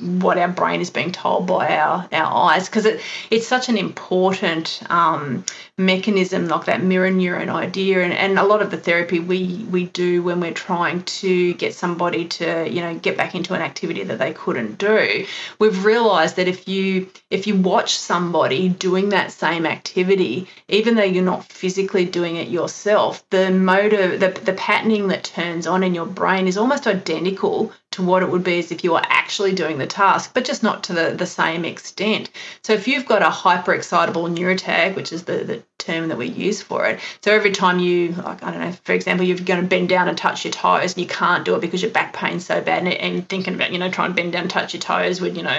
what 0.00 0.38
our 0.38 0.48
brain 0.48 0.80
is 0.80 0.90
being 0.90 1.12
told 1.12 1.46
by 1.46 1.76
our, 1.76 2.08
our 2.12 2.50
eyes 2.50 2.68
because 2.68 2.84
it, 2.84 3.00
it's 3.30 3.46
such 3.46 3.68
an 3.68 3.78
important 3.78 4.82
um, 4.90 5.44
mechanism 5.78 6.48
like 6.48 6.64
that 6.64 6.82
mirror 6.82 7.10
neuron 7.10 7.48
idea. 7.48 8.02
And, 8.02 8.12
and 8.12 8.38
a 8.38 8.44
lot 8.44 8.62
of 8.62 8.70
the 8.70 8.78
therapy 8.78 9.20
we 9.20 9.66
we 9.70 9.86
do 9.86 10.22
when 10.22 10.40
we're 10.40 10.52
trying 10.52 11.02
to 11.02 11.54
get 11.54 11.74
somebody 11.74 12.26
to 12.26 12.68
you 12.68 12.80
know 12.80 12.94
get 12.98 13.16
back 13.16 13.34
into 13.34 13.54
an 13.54 13.60
activity 13.62 14.02
that 14.04 14.18
they 14.18 14.32
couldn't 14.32 14.78
do 14.78 15.26
we've 15.58 15.84
realized 15.84 16.36
that 16.36 16.48
if 16.48 16.68
you 16.68 17.08
if 17.30 17.46
you 17.46 17.56
watch 17.56 17.96
somebody 17.96 18.68
doing 18.68 19.10
that 19.10 19.32
same 19.32 19.66
activity 19.66 20.48
even 20.68 20.94
though 20.94 21.02
you're 21.02 21.24
not 21.24 21.44
physically 21.44 22.04
doing 22.04 22.36
it 22.36 22.48
yourself 22.48 23.28
the 23.30 23.50
motor 23.50 24.16
the, 24.16 24.28
the 24.44 24.52
patterning 24.54 25.08
that 25.08 25.24
turns 25.24 25.66
on 25.66 25.82
in 25.82 25.94
your 25.94 26.06
brain 26.06 26.46
is 26.46 26.56
almost 26.56 26.86
identical 26.86 27.72
to 27.96 28.02
what 28.02 28.22
it 28.22 28.30
would 28.30 28.44
be 28.44 28.58
as 28.58 28.70
if 28.70 28.84
you 28.84 28.92
were 28.92 29.02
actually 29.04 29.54
doing 29.54 29.78
the 29.78 29.86
task, 29.86 30.32
but 30.34 30.44
just 30.44 30.62
not 30.62 30.84
to 30.84 30.92
the, 30.92 31.14
the 31.16 31.26
same 31.26 31.64
extent. 31.64 32.30
So 32.62 32.74
if 32.74 32.86
you've 32.86 33.06
got 33.06 33.22
a 33.22 33.30
hyperexcitable 33.30 34.36
neurotag, 34.36 34.94
which 34.94 35.14
is 35.14 35.24
the, 35.24 35.38
the 35.38 35.62
term 35.78 36.08
that 36.08 36.18
we 36.18 36.26
use 36.26 36.60
for 36.60 36.84
it, 36.84 37.00
so 37.22 37.32
every 37.32 37.52
time 37.52 37.78
you, 37.78 38.12
like, 38.12 38.42
I 38.42 38.50
don't 38.50 38.60
know, 38.60 38.72
for 38.84 38.92
example, 38.92 39.26
you're 39.26 39.38
going 39.38 39.62
to 39.62 39.66
bend 39.66 39.88
down 39.88 40.08
and 40.08 40.16
touch 40.16 40.44
your 40.44 40.52
toes 40.52 40.92
and 40.92 41.02
you 41.02 41.08
can't 41.08 41.46
do 41.46 41.54
it 41.54 41.62
because 41.62 41.80
your 41.80 41.90
back 41.90 42.12
pain's 42.12 42.44
so 42.44 42.60
bad 42.60 42.84
and, 42.84 42.92
and 42.92 43.26
thinking 43.28 43.54
about, 43.54 43.72
you 43.72 43.78
know, 43.78 43.90
trying 43.90 44.10
to 44.10 44.14
bend 44.14 44.32
down 44.32 44.42
and 44.42 44.50
touch 44.50 44.74
your 44.74 44.82
toes 44.82 45.22
would, 45.22 45.34
you 45.34 45.42
know, 45.42 45.58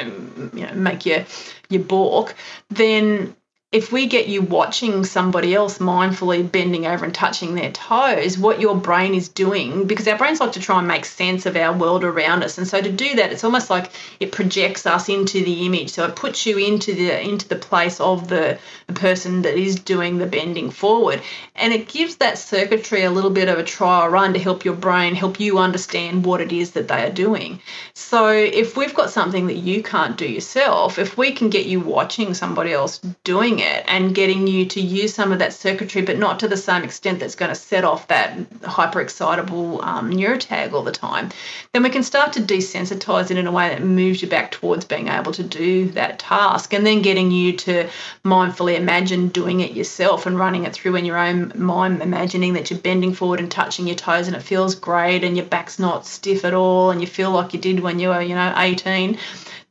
you 0.53 0.67
know, 0.67 0.73
make 0.75 1.07
you, 1.07 1.25
you 1.69 1.79
balk, 1.79 2.35
then 2.69 3.35
if 3.73 3.91
we 3.91 4.05
get 4.05 4.29
you 4.29 4.41
watching 4.41 5.03
somebody 5.03 5.53
else 5.53 5.79
mindfully 5.79 6.49
bending 6.49 6.85
over 6.85 7.03
and 7.03 7.13
touching 7.13 7.53
their 7.53 7.69
toes, 7.73 8.37
what 8.37 8.61
your 8.61 8.77
brain 8.77 9.13
is 9.13 9.27
doing, 9.27 9.85
because 9.85 10.07
our 10.07 10.17
brains 10.17 10.39
like 10.39 10.53
to 10.53 10.61
try 10.61 10.79
and 10.79 10.87
make 10.87 11.03
sense 11.03 11.45
of 11.45 11.57
our 11.57 11.77
world 11.77 12.05
around 12.05 12.43
us. 12.43 12.57
And 12.57 12.65
so 12.65 12.81
to 12.81 12.89
do 12.89 13.15
that, 13.17 13.33
it's 13.33 13.43
almost 13.43 13.69
like 13.69 13.91
it 14.21 14.31
projects 14.31 14.85
us 14.85 15.09
into 15.09 15.43
the 15.43 15.65
image. 15.65 15.89
So 15.89 16.05
it 16.05 16.15
puts 16.15 16.45
you 16.45 16.57
into 16.57 16.93
the 16.93 17.19
into 17.21 17.45
the 17.49 17.57
place 17.57 17.99
of 17.99 18.29
the, 18.29 18.57
the 18.87 18.93
person 18.93 19.41
that 19.41 19.55
is 19.55 19.75
doing 19.75 20.17
the 20.17 20.27
bending 20.27 20.69
forward. 20.71 21.21
And 21.53 21.73
it 21.73 21.89
gives 21.89 22.15
that 22.17 22.37
circuitry 22.37 23.03
a 23.03 23.11
little 23.11 23.31
bit 23.31 23.49
of 23.49 23.59
a 23.59 23.63
trial 23.63 24.07
run 24.07 24.31
to 24.31 24.39
help 24.39 24.63
your 24.63 24.75
brain, 24.75 25.13
help 25.13 25.41
you 25.41 25.57
understand 25.57 26.23
what 26.23 26.39
it 26.39 26.53
is 26.53 26.71
that 26.71 26.87
they 26.87 27.03
are 27.03 27.11
doing. 27.11 27.59
So 27.93 28.29
if 28.29 28.77
we've 28.77 28.95
got 28.95 29.09
something 29.09 29.47
that 29.47 29.57
you 29.57 29.83
can't 29.83 30.17
do 30.17 30.25
yourself, 30.25 30.97
if 30.97 31.17
we 31.17 31.33
can 31.33 31.49
get 31.49 31.65
you 31.65 31.81
watching 31.81 32.33
somebody 32.33 32.71
else 32.71 32.99
doing 33.25 33.56
it 33.59 33.83
and 33.87 34.15
getting 34.15 34.47
you 34.47 34.65
to 34.65 34.81
use 34.81 35.13
some 35.13 35.31
of 35.31 35.39
that 35.39 35.53
circuitry, 35.53 36.01
but 36.01 36.17
not 36.17 36.39
to 36.39 36.47
the 36.47 36.57
same 36.57 36.83
extent 36.83 37.19
that's 37.19 37.35
going 37.35 37.49
to 37.49 37.55
set 37.55 37.83
off 37.83 38.07
that 38.07 38.37
hyperexcitable 38.61 39.83
um, 39.83 40.11
neurotag 40.11 40.73
all 40.73 40.83
the 40.83 40.91
time, 40.91 41.29
then 41.73 41.83
we 41.83 41.89
can 41.89 42.03
start 42.03 42.33
to 42.33 42.41
desensitize 42.41 43.31
it 43.31 43.37
in 43.37 43.47
a 43.47 43.51
way 43.51 43.69
that 43.69 43.83
moves 43.83 44.21
you 44.21 44.27
back 44.27 44.51
towards 44.51 44.85
being 44.85 45.07
able 45.07 45.31
to 45.31 45.43
do 45.43 45.89
that 45.89 46.19
task 46.19 46.73
and 46.73 46.85
then 46.85 47.01
getting 47.01 47.31
you 47.31 47.53
to 47.53 47.89
mindfully 48.23 48.75
imagine 48.75 49.27
doing 49.29 49.61
it 49.61 49.71
yourself 49.71 50.25
and 50.25 50.37
running 50.37 50.65
it 50.65 50.73
through 50.73 50.95
in 50.95 51.05
your 51.05 51.17
own 51.17 51.51
mind, 51.55 52.01
imagining 52.01 52.53
that 52.53 52.69
you're 52.69 52.79
bending 52.79 53.13
forward 53.13 53.39
and 53.39 53.51
touching 53.51 53.87
your 53.87 53.95
toes 53.95 54.27
and 54.27 54.35
it 54.35 54.41
feels 54.41 54.75
great 54.75 55.23
and 55.23 55.35
your 55.35 55.45
back's 55.45 55.79
not 55.79 56.05
stiff 56.05 56.45
at 56.45 56.53
all 56.53 56.91
and 56.91 57.01
you 57.01 57.07
feel 57.07 57.31
like 57.31 57.53
you 57.53 57.59
did 57.59 57.79
when 57.79 57.99
you 57.99 58.09
were, 58.09 58.21
you 58.21 58.35
know, 58.35 58.53
18 58.57 59.17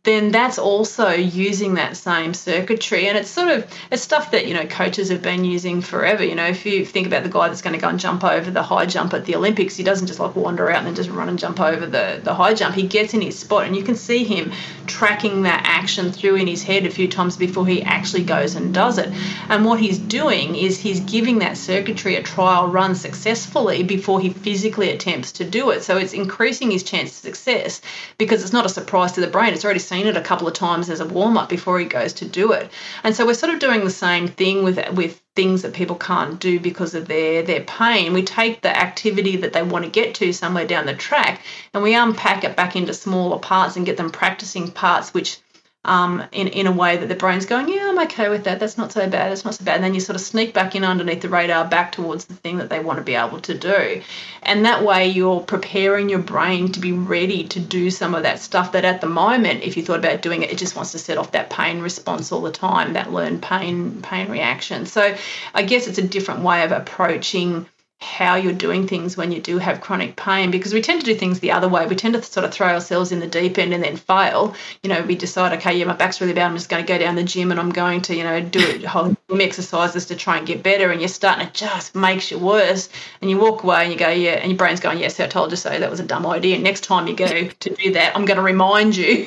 then 0.07 0.31
that's 0.31 0.57
also 0.57 1.11
using 1.11 1.75
that 1.75 1.97
same 1.97 2.33
circuitry. 2.33 3.09
And 3.09 3.19
it's 3.19 3.29
sort 3.29 3.49
of 3.49 3.67
it's 3.91 4.03
stuff 4.03 4.31
that, 4.31 4.47
you 4.47 4.55
know, 4.55 4.65
coaches 4.65 5.11
have 5.11 5.21
been 5.21 5.45
using 5.45 5.81
forever. 5.81 6.25
You 6.25 6.37
know, 6.37 6.47
if 6.47 6.65
you 6.65 6.87
think 6.87 7.09
about 7.09 7.25
the 7.25 7.29
guy 7.29 7.49
that's 7.49 7.61
going 7.61 7.75
to 7.75 7.81
go 7.81 7.89
and 7.89 7.99
jump 7.99 8.23
over 8.23 8.49
the 8.49 8.63
high 8.63 8.87
jump 8.87 9.13
at 9.15 9.25
the 9.25 9.35
Olympics, 9.35 9.77
he 9.77 9.83
doesn't 9.83 10.07
just 10.07 10.21
like 10.21 10.37
wander 10.37 10.71
out 10.71 10.79
and 10.79 10.87
then 10.87 10.95
just 10.95 11.11
run 11.11 11.29
and 11.29 11.39
jump 11.39 11.61
over 11.61 11.85
the, 11.85 12.21
the 12.23 12.33
high 12.33 12.55
jump. 12.55 12.77
He 12.77 12.87
gets 12.87 13.15
in 13.15 13.21
his 13.21 13.37
spot 13.37 13.67
and 13.67 13.75
you 13.75 13.83
can 13.83 13.97
see 13.97 14.23
him 14.23 14.53
tracking 14.87 15.43
that 15.43 15.63
action 15.67 16.13
through 16.13 16.37
in 16.37 16.47
his 16.47 16.63
head 16.63 16.87
a 16.87 16.91
few 16.91 17.09
times 17.09 17.37
before 17.37 17.67
he 17.67 17.83
actually 17.83 18.23
goes 18.23 18.55
and 18.55 18.73
does 18.73 18.99
it. 18.99 19.11
And 19.49 19.65
what 19.65 19.81
he's 19.81 19.99
doing 19.99 20.55
is 20.55 20.79
he's 20.79 21.01
giving 21.01 21.41
that 21.41 21.57
circuitry 21.57 22.15
a 22.15 22.23
trial 22.23 22.69
run 22.69 22.95
successfully 22.95 23.83
before 23.83 24.21
he 24.21 24.31
physically 24.31 24.91
attempts 24.91 25.33
to 25.33 25.45
do 25.45 25.71
it. 25.71 25.83
So 25.83 25.97
it's 25.97 26.13
increasing 26.13 26.71
his 26.71 26.85
chance 26.85 27.11
of 27.11 27.17
success 27.17 27.81
because 28.19 28.45
it's 28.45 28.53
not 28.53 28.67
a 28.67 28.69
surprise 28.69 29.13
to 29.13 29.21
the 29.21 29.27
brain. 29.27 29.53
It's 29.53 29.65
already 29.65 29.81
seen 29.81 29.96
it 30.05 30.19
a 30.19 30.21
couple 30.21 30.47
of 30.47 30.53
times 30.53 30.91
as 30.91 31.01
a 31.01 31.07
warm 31.07 31.39
up 31.39 31.49
before 31.49 31.79
he 31.79 31.87
goes 31.87 32.13
to 32.15 32.27
do 32.27 32.53
it. 32.53 32.71
And 33.03 33.17
so 33.17 33.25
we're 33.25 33.33
sort 33.33 33.55
of 33.55 33.61
doing 33.61 33.85
the 33.85 33.91
same 33.91 34.29
thing 34.29 34.63
with 34.63 34.79
with 34.93 35.23
things 35.35 35.63
that 35.63 35.73
people 35.73 35.97
can't 35.97 36.39
do 36.41 36.61
because 36.61 36.95
of 36.95 37.09
their 37.09 37.43
their 37.43 37.63
pain. 37.63 38.13
We 38.13 38.23
take 38.23 38.61
the 38.61 38.77
activity 38.77 39.37
that 39.37 39.55
they 39.55 39.63
want 39.63 39.85
to 39.85 39.91
get 39.91 40.15
to 40.17 40.33
somewhere 40.33 40.67
down 40.67 40.85
the 40.85 40.95
track 40.95 41.41
and 41.73 41.83
we 41.83 41.95
unpack 41.95 42.45
it 42.45 42.57
back 42.57 42.77
into 42.77 42.93
smaller 42.93 43.39
parts 43.39 43.77
and 43.77 43.87
get 43.87 43.97
them 43.97 44.11
practicing 44.11 44.71
parts 44.71 45.15
which 45.15 45.39
um, 45.87 46.25
in, 46.33 46.49
in 46.49 46.67
a 46.67 46.73
way 46.73 46.97
that 46.97 47.09
the 47.09 47.15
brain's 47.15 47.47
going, 47.47 47.69
yeah, 47.69 47.89
I'm 47.89 47.99
okay 48.01 48.29
with 48.29 48.45
that. 48.45 48.59
That's 48.59 48.77
not 48.77 48.93
so 48.93 49.09
bad. 49.09 49.31
That's 49.31 49.45
not 49.45 49.55
so 49.55 49.65
bad. 49.65 49.77
And 49.77 49.85
then 49.85 49.95
you 49.95 50.01
sort 50.01 50.17
of 50.17 50.21
sneak 50.21 50.53
back 50.53 50.75
in 50.75 50.85
underneath 50.85 51.23
the 51.23 51.29
radar 51.29 51.65
back 51.65 51.93
towards 51.93 52.25
the 52.25 52.35
thing 52.35 52.59
that 52.59 52.69
they 52.69 52.81
want 52.81 52.99
to 52.99 53.05
be 53.05 53.15
able 53.15 53.41
to 53.43 53.57
do. 53.57 54.03
And 54.43 54.65
that 54.67 54.85
way 54.85 55.07
you're 55.09 55.41
preparing 55.41 56.09
your 56.09 56.19
brain 56.19 56.73
to 56.73 56.81
be 56.81 56.93
ready 56.93 57.45
to 57.49 57.61
do 57.61 57.91
some 57.91 58.15
of 58.17 58.25
that 58.25 58.41
stuff 58.41 58.73
that 58.73 58.85
at 58.85 59.01
the 59.01 59.07
moment, 59.07 59.63
if 59.63 59.77
you 59.77 59.85
thought 59.85 60.01
about 60.01 60.23
doing 60.23 60.43
it, 60.43 60.51
it 60.51 60.59
just 60.59 60.75
wants 60.75 60.93
to 60.93 60.99
set 60.99 61.19
off 61.19 61.33
that 61.33 61.51
pain 61.51 61.81
response 61.81 62.33
all 62.33 62.43
the 62.43 62.51
time, 62.51 62.95
that 62.95 63.13
learned 63.13 63.43
pain 63.43 64.03
pain 64.03 64.29
reaction. 64.29 64.87
So 64.87 65.15
I 65.55 65.63
guess 65.63 65.87
it's 65.87 65.99
a 65.99 66.03
different 66.03 66.41
way 66.41 66.65
of 66.65 66.73
approaching 66.73 67.67
how 67.99 68.35
you're 68.35 68.53
doing 68.53 68.87
things 68.87 69.17
when 69.17 69.33
you 69.33 69.41
do 69.41 69.57
have 69.57 69.81
chronic 69.81 70.17
pain 70.17 70.51
because 70.51 70.75
we 70.75 70.83
tend 70.83 71.01
to 71.01 71.07
do 71.07 71.15
things 71.15 71.41
the 71.41 71.53
other 71.53 71.67
way. 71.67 71.87
We 71.87 71.97
tend 71.97 72.15
to 72.15 72.23
sort 72.23 72.45
of 72.45 72.53
throw 72.53 72.69
ourselves 72.69 73.11
in 73.11 73.21
the 73.21 73.27
deep 73.27 73.57
end 73.57 73.73
and 73.73 73.83
then 73.83 73.97
fail. 73.97 74.55
You 74.83 74.91
know, 74.91 75.01
we 75.01 75.15
decide, 75.15 75.55
okay, 75.55 75.79
yeah, 75.79 75.87
my 75.87 75.95
back's 75.95 76.21
really 76.21 76.35
bad. 76.35 76.47
I'm 76.47 76.57
just 76.57 76.69
going 76.69 76.85
to 76.85 76.89
go 76.93 76.99
down 76.99 77.15
the 77.15 77.25
gym 77.25 77.51
and 77.51 77.59
I'm 77.59 77.71
going 77.71 78.03
to, 78.03 78.15
you 78.15 78.23
know, 78.23 78.41
do 78.43 78.83
whole 78.87 79.17
gym 79.31 79.41
exercises 79.41 80.07
to 80.07 80.17
try 80.17 80.37
and 80.37 80.47
get 80.47 80.63
better. 80.63 80.91
And 80.91 81.01
you're 81.01 81.09
starting 81.09 81.47
to 81.47 81.53
just 81.53 81.95
makes 81.95 82.31
you 82.31 82.39
worse. 82.39 82.91
And 83.23 83.31
you 83.31 83.39
walk 83.39 83.63
away 83.63 83.85
and 83.85 83.93
you 83.93 83.99
go, 83.99 84.11
yeah, 84.11 84.33
and 84.33 84.51
your 84.51 84.59
brain's 84.59 84.81
going, 84.81 84.99
yes, 84.99 85.19
I 85.19 85.27
told 85.27 85.51
you 85.51 85.57
so. 85.57 85.71
That 85.71 85.91
was 85.91 86.01
a 86.01 86.07
dumb 86.07 86.27
idea. 86.27 86.59
Next 86.59 86.85
time 86.85 87.07
you 87.07 87.17
go 87.17 87.27
to 87.27 87.75
do 87.75 87.93
that, 87.93 88.15
I'm 88.15 88.27
going 88.27 88.37
to 88.37 88.43
remind 88.43 88.95
you. 88.95 89.27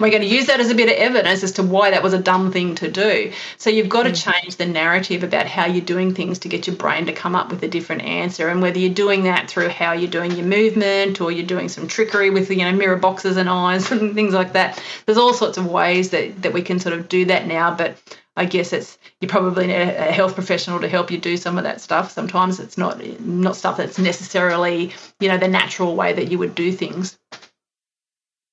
We're 0.00 0.10
going 0.10 0.22
to 0.22 0.26
use 0.26 0.46
that 0.46 0.58
as 0.58 0.70
a 0.70 0.74
bit 0.74 0.88
of 0.88 0.96
evidence 0.96 1.44
as 1.44 1.52
to 1.52 1.62
why 1.62 1.90
that 1.92 2.02
was 2.02 2.12
a 2.12 2.18
dumb 2.18 2.50
thing 2.50 2.74
to 2.76 2.90
do. 2.90 3.32
So 3.56 3.70
you've 3.70 3.88
got 3.88 4.02
to 4.02 4.10
mm. 4.10 4.32
change 4.32 4.56
the 4.56 4.66
narrative 4.66 5.22
about 5.22 5.46
how 5.46 5.66
you're 5.66 5.84
doing 5.84 6.12
things 6.12 6.40
to 6.40 6.48
get 6.48 6.66
your 6.66 6.74
brain 6.74 7.06
to 7.06 7.12
come 7.12 7.36
up 7.36 7.50
with 7.50 7.62
a 7.62 7.67
different 7.68 8.02
answer. 8.02 8.48
And 8.48 8.60
whether 8.62 8.78
you're 8.78 8.94
doing 8.94 9.24
that 9.24 9.48
through 9.48 9.68
how 9.68 9.92
you're 9.92 10.10
doing 10.10 10.32
your 10.32 10.46
movement 10.46 11.20
or 11.20 11.30
you're 11.30 11.46
doing 11.46 11.68
some 11.68 11.86
trickery 11.86 12.30
with, 12.30 12.50
you 12.50 12.58
know, 12.58 12.72
mirror 12.72 12.96
boxes 12.96 13.36
and 13.36 13.48
eyes 13.48 13.90
and 13.92 14.14
things 14.14 14.34
like 14.34 14.52
that, 14.54 14.82
there's 15.06 15.18
all 15.18 15.34
sorts 15.34 15.58
of 15.58 15.66
ways 15.66 16.10
that, 16.10 16.42
that 16.42 16.52
we 16.52 16.62
can 16.62 16.78
sort 16.78 16.94
of 16.94 17.08
do 17.08 17.24
that 17.26 17.46
now. 17.46 17.74
But 17.74 17.96
I 18.36 18.44
guess 18.44 18.72
it's 18.72 18.96
you 19.20 19.26
probably 19.26 19.66
need 19.66 19.74
a 19.74 20.12
health 20.12 20.34
professional 20.34 20.80
to 20.80 20.88
help 20.88 21.10
you 21.10 21.18
do 21.18 21.36
some 21.36 21.58
of 21.58 21.64
that 21.64 21.80
stuff. 21.80 22.12
Sometimes 22.12 22.60
it's 22.60 22.78
not 22.78 23.04
not 23.20 23.56
stuff 23.56 23.76
that's 23.76 23.98
necessarily 23.98 24.92
you 25.18 25.28
know 25.28 25.38
the 25.38 25.48
natural 25.48 25.96
way 25.96 26.12
that 26.12 26.30
you 26.30 26.38
would 26.38 26.54
do 26.54 26.70
things. 26.70 27.18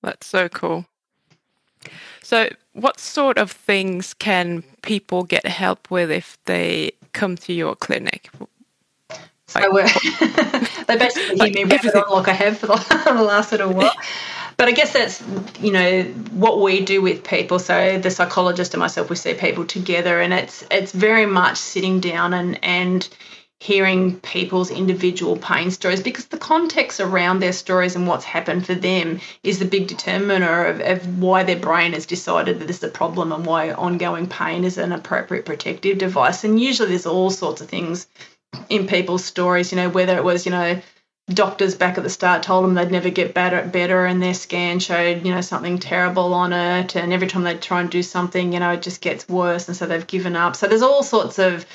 That's 0.01 0.25
so 0.25 0.49
cool. 0.49 0.85
So, 2.23 2.49
what 2.73 2.99
sort 2.99 3.37
of 3.37 3.51
things 3.51 4.15
can 4.15 4.63
people 4.81 5.23
get 5.23 5.45
help 5.45 5.91
with 5.91 6.09
if 6.09 6.39
they 6.45 6.93
come 7.13 7.35
to 7.37 7.53
your 7.53 7.75
clinic? 7.75 8.31
So 9.47 9.71
we're 9.71 9.85
uh, 9.85 10.65
they 10.87 10.97
basically 10.97 11.35
like 11.35 11.55
hear 11.55 11.65
me 11.67 11.75
rabbit 11.75 11.95
on 11.95 12.11
like 12.11 12.27
I 12.27 12.33
have 12.33 12.57
for 12.57 12.67
the, 12.67 13.01
the 13.05 13.13
last 13.23 13.51
little 13.51 13.73
while. 13.73 13.93
But 14.57 14.69
I 14.69 14.71
guess 14.71 14.93
that's 14.93 15.23
you 15.59 15.71
know 15.71 16.03
what 16.31 16.61
we 16.61 16.83
do 16.83 17.01
with 17.01 17.23
people. 17.23 17.59
So 17.59 17.99
the 17.99 18.09
psychologist 18.09 18.73
and 18.73 18.81
myself, 18.81 19.09
we 19.09 19.15
see 19.15 19.33
people 19.33 19.65
together, 19.65 20.19
and 20.19 20.33
it's 20.33 20.65
it's 20.71 20.91
very 20.91 21.25
much 21.25 21.57
sitting 21.57 21.99
down 21.99 22.33
and 22.33 22.63
and 22.63 23.07
hearing 23.61 24.19
people's 24.19 24.69
individual 24.69 25.37
pain 25.37 25.71
stories 25.71 26.03
because 26.03 26.25
the 26.25 26.37
context 26.37 26.99
around 26.99 27.39
their 27.39 27.53
stories 27.53 27.95
and 27.95 28.05
what's 28.05 28.25
happened 28.25 28.65
for 28.65 28.75
them 28.75 29.19
is 29.43 29.59
the 29.59 29.65
big 29.65 29.87
determiner 29.87 30.65
of, 30.65 30.81
of 30.81 31.19
why 31.19 31.41
their 31.41 31.57
brain 31.57 31.93
has 31.93 32.05
decided 32.05 32.59
that 32.59 32.67
this 32.67 32.77
is 32.77 32.83
a 32.83 32.89
problem 32.89 33.31
and 33.31 33.45
why 33.45 33.71
ongoing 33.71 34.27
pain 34.27 34.65
is 34.65 34.77
an 34.77 34.91
appropriate 34.91 35.45
protective 35.45 35.97
device. 35.97 36.43
And 36.43 36.59
usually 36.59 36.89
there's 36.89 37.05
all 37.05 37.29
sorts 37.29 37.61
of 37.61 37.69
things 37.69 38.07
in 38.69 38.87
people's 38.87 39.23
stories, 39.23 39.71
you 39.71 39.77
know, 39.77 39.89
whether 39.89 40.17
it 40.17 40.23
was, 40.23 40.45
you 40.45 40.51
know, 40.51 40.81
doctors 41.29 41.75
back 41.75 41.97
at 41.97 42.03
the 42.03 42.09
start 42.09 42.43
told 42.43 42.63
them 42.63 42.75
they'd 42.75 42.91
never 42.91 43.09
get 43.09 43.33
better 43.33 43.67
better 43.67 44.05
and 44.05 44.21
their 44.21 44.35
scan 44.35 44.77
showed 44.77 45.25
you 45.25 45.33
know 45.33 45.41
something 45.41 45.79
terrible 45.79 46.35
on 46.35 46.53
it 46.53 46.95
and 46.95 47.11
every 47.11 47.25
time 47.25 47.41
they 47.41 47.55
try 47.55 47.81
and 47.81 47.89
do 47.89 48.03
something 48.03 48.53
you 48.53 48.59
know 48.59 48.73
it 48.73 48.83
just 48.83 49.01
gets 49.01 49.27
worse 49.27 49.67
and 49.67 49.75
so 49.75 49.87
they've 49.87 50.05
given 50.05 50.35
up 50.35 50.55
so 50.55 50.67
there's 50.67 50.83
all 50.83 51.01
sorts 51.01 51.39
of 51.39 51.65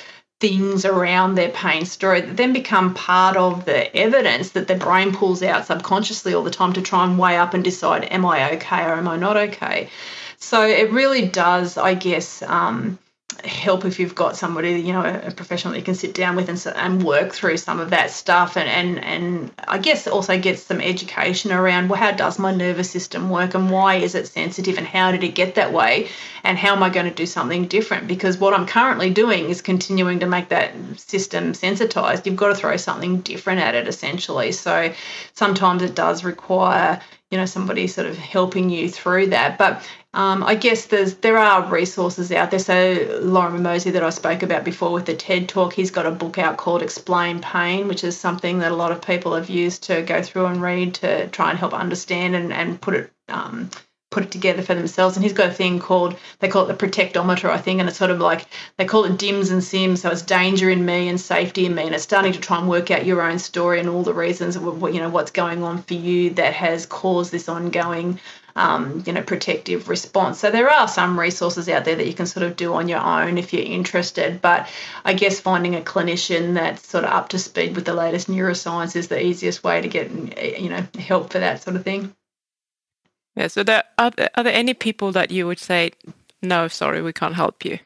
things 0.40 0.86
around 0.86 1.34
their 1.34 1.50
pain 1.50 1.84
story 1.84 2.22
that 2.22 2.36
then 2.36 2.52
become 2.52 2.94
part 2.94 3.36
of 3.36 3.66
the 3.66 3.94
evidence 3.94 4.50
that 4.50 4.66
the 4.66 4.74
brain 4.74 5.12
pulls 5.12 5.42
out 5.42 5.66
subconsciously 5.66 6.32
all 6.32 6.42
the 6.42 6.50
time 6.50 6.72
to 6.72 6.80
try 6.80 7.04
and 7.04 7.18
weigh 7.18 7.36
up 7.36 7.52
and 7.52 7.62
decide, 7.62 8.04
am 8.10 8.24
I 8.24 8.52
okay 8.54 8.82
or 8.84 8.94
am 8.94 9.06
I 9.06 9.16
not 9.16 9.36
okay? 9.36 9.90
So 10.38 10.66
it 10.66 10.90
really 10.92 11.26
does, 11.26 11.76
I 11.76 11.92
guess. 11.92 12.40
Um, 12.42 12.98
help 13.44 13.84
if 13.84 13.98
you've 13.98 14.14
got 14.14 14.36
somebody, 14.36 14.72
you 14.80 14.92
know, 14.92 15.04
a 15.04 15.30
professional 15.30 15.72
that 15.72 15.78
you 15.78 15.84
can 15.84 15.94
sit 15.94 16.14
down 16.14 16.36
with 16.36 16.48
and, 16.48 16.76
and 16.76 17.02
work 17.02 17.32
through 17.32 17.56
some 17.56 17.80
of 17.80 17.90
that 17.90 18.10
stuff, 18.10 18.56
and 18.56 18.68
and 18.68 19.04
and 19.04 19.52
I 19.68 19.78
guess 19.78 20.06
also 20.06 20.38
get 20.38 20.58
some 20.58 20.80
education 20.80 21.52
around 21.52 21.88
well, 21.88 22.00
how 22.00 22.12
does 22.12 22.38
my 22.38 22.54
nervous 22.54 22.90
system 22.90 23.30
work, 23.30 23.54
and 23.54 23.70
why 23.70 23.96
is 23.96 24.14
it 24.14 24.26
sensitive, 24.26 24.78
and 24.78 24.86
how 24.86 25.12
did 25.12 25.24
it 25.24 25.34
get 25.34 25.54
that 25.54 25.72
way, 25.72 26.08
and 26.44 26.58
how 26.58 26.74
am 26.74 26.82
I 26.82 26.90
going 26.90 27.06
to 27.06 27.14
do 27.14 27.26
something 27.26 27.66
different? 27.66 28.08
Because 28.08 28.38
what 28.38 28.54
I'm 28.54 28.66
currently 28.66 29.10
doing 29.10 29.48
is 29.48 29.62
continuing 29.62 30.20
to 30.20 30.26
make 30.26 30.48
that 30.48 30.74
system 30.96 31.54
sensitized. 31.54 32.26
You've 32.26 32.36
got 32.36 32.48
to 32.48 32.54
throw 32.54 32.76
something 32.76 33.20
different 33.20 33.60
at 33.60 33.74
it, 33.74 33.88
essentially. 33.88 34.52
So 34.52 34.92
sometimes 35.34 35.82
it 35.82 35.94
does 35.94 36.24
require 36.24 37.00
you 37.30 37.38
know 37.38 37.46
somebody 37.46 37.86
sort 37.86 38.08
of 38.08 38.16
helping 38.16 38.70
you 38.70 38.88
through 38.88 39.28
that 39.28 39.56
but 39.56 39.88
um, 40.12 40.42
I 40.42 40.56
guess 40.56 40.86
there's 40.86 41.14
there 41.14 41.38
are 41.38 41.70
resources 41.70 42.32
out 42.32 42.50
there. 42.50 42.58
So 42.58 43.20
Lorimer 43.22 43.60
Moseley 43.60 43.92
that 43.92 44.02
I 44.02 44.10
spoke 44.10 44.42
about 44.42 44.64
before 44.64 44.92
with 44.92 45.06
the 45.06 45.14
TED 45.14 45.48
talk, 45.48 45.72
he's 45.72 45.92
got 45.92 46.04
a 46.04 46.10
book 46.10 46.36
out 46.36 46.56
called 46.56 46.82
Explain 46.82 47.40
Pain, 47.40 47.86
which 47.86 48.02
is 48.02 48.18
something 48.18 48.58
that 48.58 48.72
a 48.72 48.76
lot 48.76 48.90
of 48.90 49.02
people 49.02 49.34
have 49.34 49.48
used 49.48 49.84
to 49.84 50.02
go 50.02 50.20
through 50.20 50.46
and 50.46 50.60
read 50.60 50.94
to 50.94 51.28
try 51.28 51.50
and 51.50 51.58
help 51.58 51.72
understand 51.72 52.34
and, 52.34 52.52
and 52.52 52.80
put 52.80 52.94
it 52.94 53.12
um, 53.28 53.70
put 54.10 54.24
it 54.24 54.32
together 54.32 54.62
for 54.62 54.74
themselves. 54.74 55.16
And 55.16 55.22
he's 55.22 55.32
got 55.32 55.50
a 55.50 55.54
thing 55.54 55.78
called 55.78 56.16
they 56.40 56.48
call 56.48 56.68
it 56.68 56.76
the 56.76 56.86
protectometer, 56.86 57.48
I 57.48 57.58
think, 57.58 57.78
and 57.78 57.88
it's 57.88 57.98
sort 57.98 58.10
of 58.10 58.18
like 58.18 58.46
they 58.76 58.84
call 58.84 59.04
it 59.04 59.16
DIMS 59.16 59.50
and 59.50 59.62
SIMS. 59.62 60.00
So 60.02 60.10
it's 60.10 60.22
danger 60.22 60.68
in 60.68 60.84
me 60.84 61.08
and 61.08 61.20
safety 61.20 61.66
in 61.66 61.74
me, 61.76 61.84
and 61.84 61.94
it's 61.94 62.02
starting 62.02 62.32
to 62.32 62.40
try 62.40 62.58
and 62.58 62.68
work 62.68 62.90
out 62.90 63.06
your 63.06 63.22
own 63.22 63.38
story 63.38 63.78
and 63.78 63.88
all 63.88 64.02
the 64.02 64.12
reasons 64.12 64.56
you 64.56 65.00
know 65.00 65.08
what's 65.08 65.30
going 65.30 65.62
on 65.62 65.82
for 65.82 65.94
you 65.94 66.30
that 66.30 66.52
has 66.54 66.84
caused 66.86 67.30
this 67.30 67.48
ongoing 67.48 68.18
um, 68.56 69.02
you 69.06 69.12
know, 69.12 69.22
protective 69.22 69.88
response. 69.88 70.38
So 70.40 70.50
there 70.50 70.70
are 70.70 70.88
some 70.88 71.18
resources 71.18 71.68
out 71.68 71.84
there 71.84 71.96
that 71.96 72.06
you 72.06 72.14
can 72.14 72.26
sort 72.26 72.44
of 72.44 72.56
do 72.56 72.74
on 72.74 72.88
your 72.88 73.00
own 73.00 73.38
if 73.38 73.52
you're 73.52 73.62
interested. 73.62 74.40
But 74.40 74.68
I 75.04 75.14
guess 75.14 75.40
finding 75.40 75.74
a 75.74 75.80
clinician 75.80 76.54
that's 76.54 76.86
sort 76.86 77.04
of 77.04 77.10
up 77.10 77.30
to 77.30 77.38
speed 77.38 77.74
with 77.76 77.84
the 77.84 77.94
latest 77.94 78.28
neuroscience 78.28 78.96
is 78.96 79.08
the 79.08 79.22
easiest 79.22 79.62
way 79.64 79.80
to 79.80 79.88
get, 79.88 80.10
you 80.60 80.68
know, 80.68 80.86
help 80.98 81.32
for 81.32 81.38
that 81.38 81.62
sort 81.62 81.76
of 81.76 81.84
thing. 81.84 82.14
Yeah. 83.36 83.46
So 83.48 83.62
there 83.62 83.84
are 83.98 84.10
there, 84.10 84.30
are 84.34 84.44
there 84.44 84.54
any 84.54 84.74
people 84.74 85.12
that 85.12 85.30
you 85.30 85.46
would 85.46 85.58
say, 85.58 85.92
no, 86.42 86.68
sorry, 86.68 87.02
we 87.02 87.12
can't 87.12 87.34
help 87.34 87.64
you. 87.64 87.78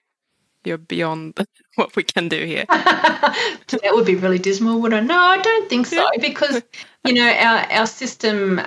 You're 0.64 0.78
beyond 0.78 1.38
what 1.74 1.94
we 1.94 2.02
can 2.02 2.28
do 2.28 2.44
here. 2.44 2.64
that 2.68 3.90
would 3.92 4.06
be 4.06 4.14
really 4.14 4.38
dismal, 4.38 4.80
would 4.80 4.94
I? 4.94 5.00
No, 5.00 5.20
I 5.20 5.38
don't 5.38 5.68
think 5.68 5.86
so. 5.86 6.08
Because 6.18 6.62
you 7.04 7.12
know 7.12 7.28
our 7.28 7.70
our 7.70 7.86
system 7.86 8.60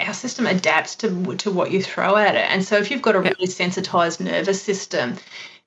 our 0.00 0.14
system 0.14 0.46
adapts 0.46 0.94
to 0.96 1.36
to 1.36 1.50
what 1.50 1.70
you 1.70 1.82
throw 1.82 2.16
at 2.16 2.34
it. 2.34 2.50
And 2.50 2.64
so 2.64 2.76
if 2.76 2.90
you've 2.90 3.02
got 3.02 3.16
a 3.16 3.20
really 3.20 3.46
sensitized 3.46 4.20
nervous 4.20 4.62
system, 4.62 5.16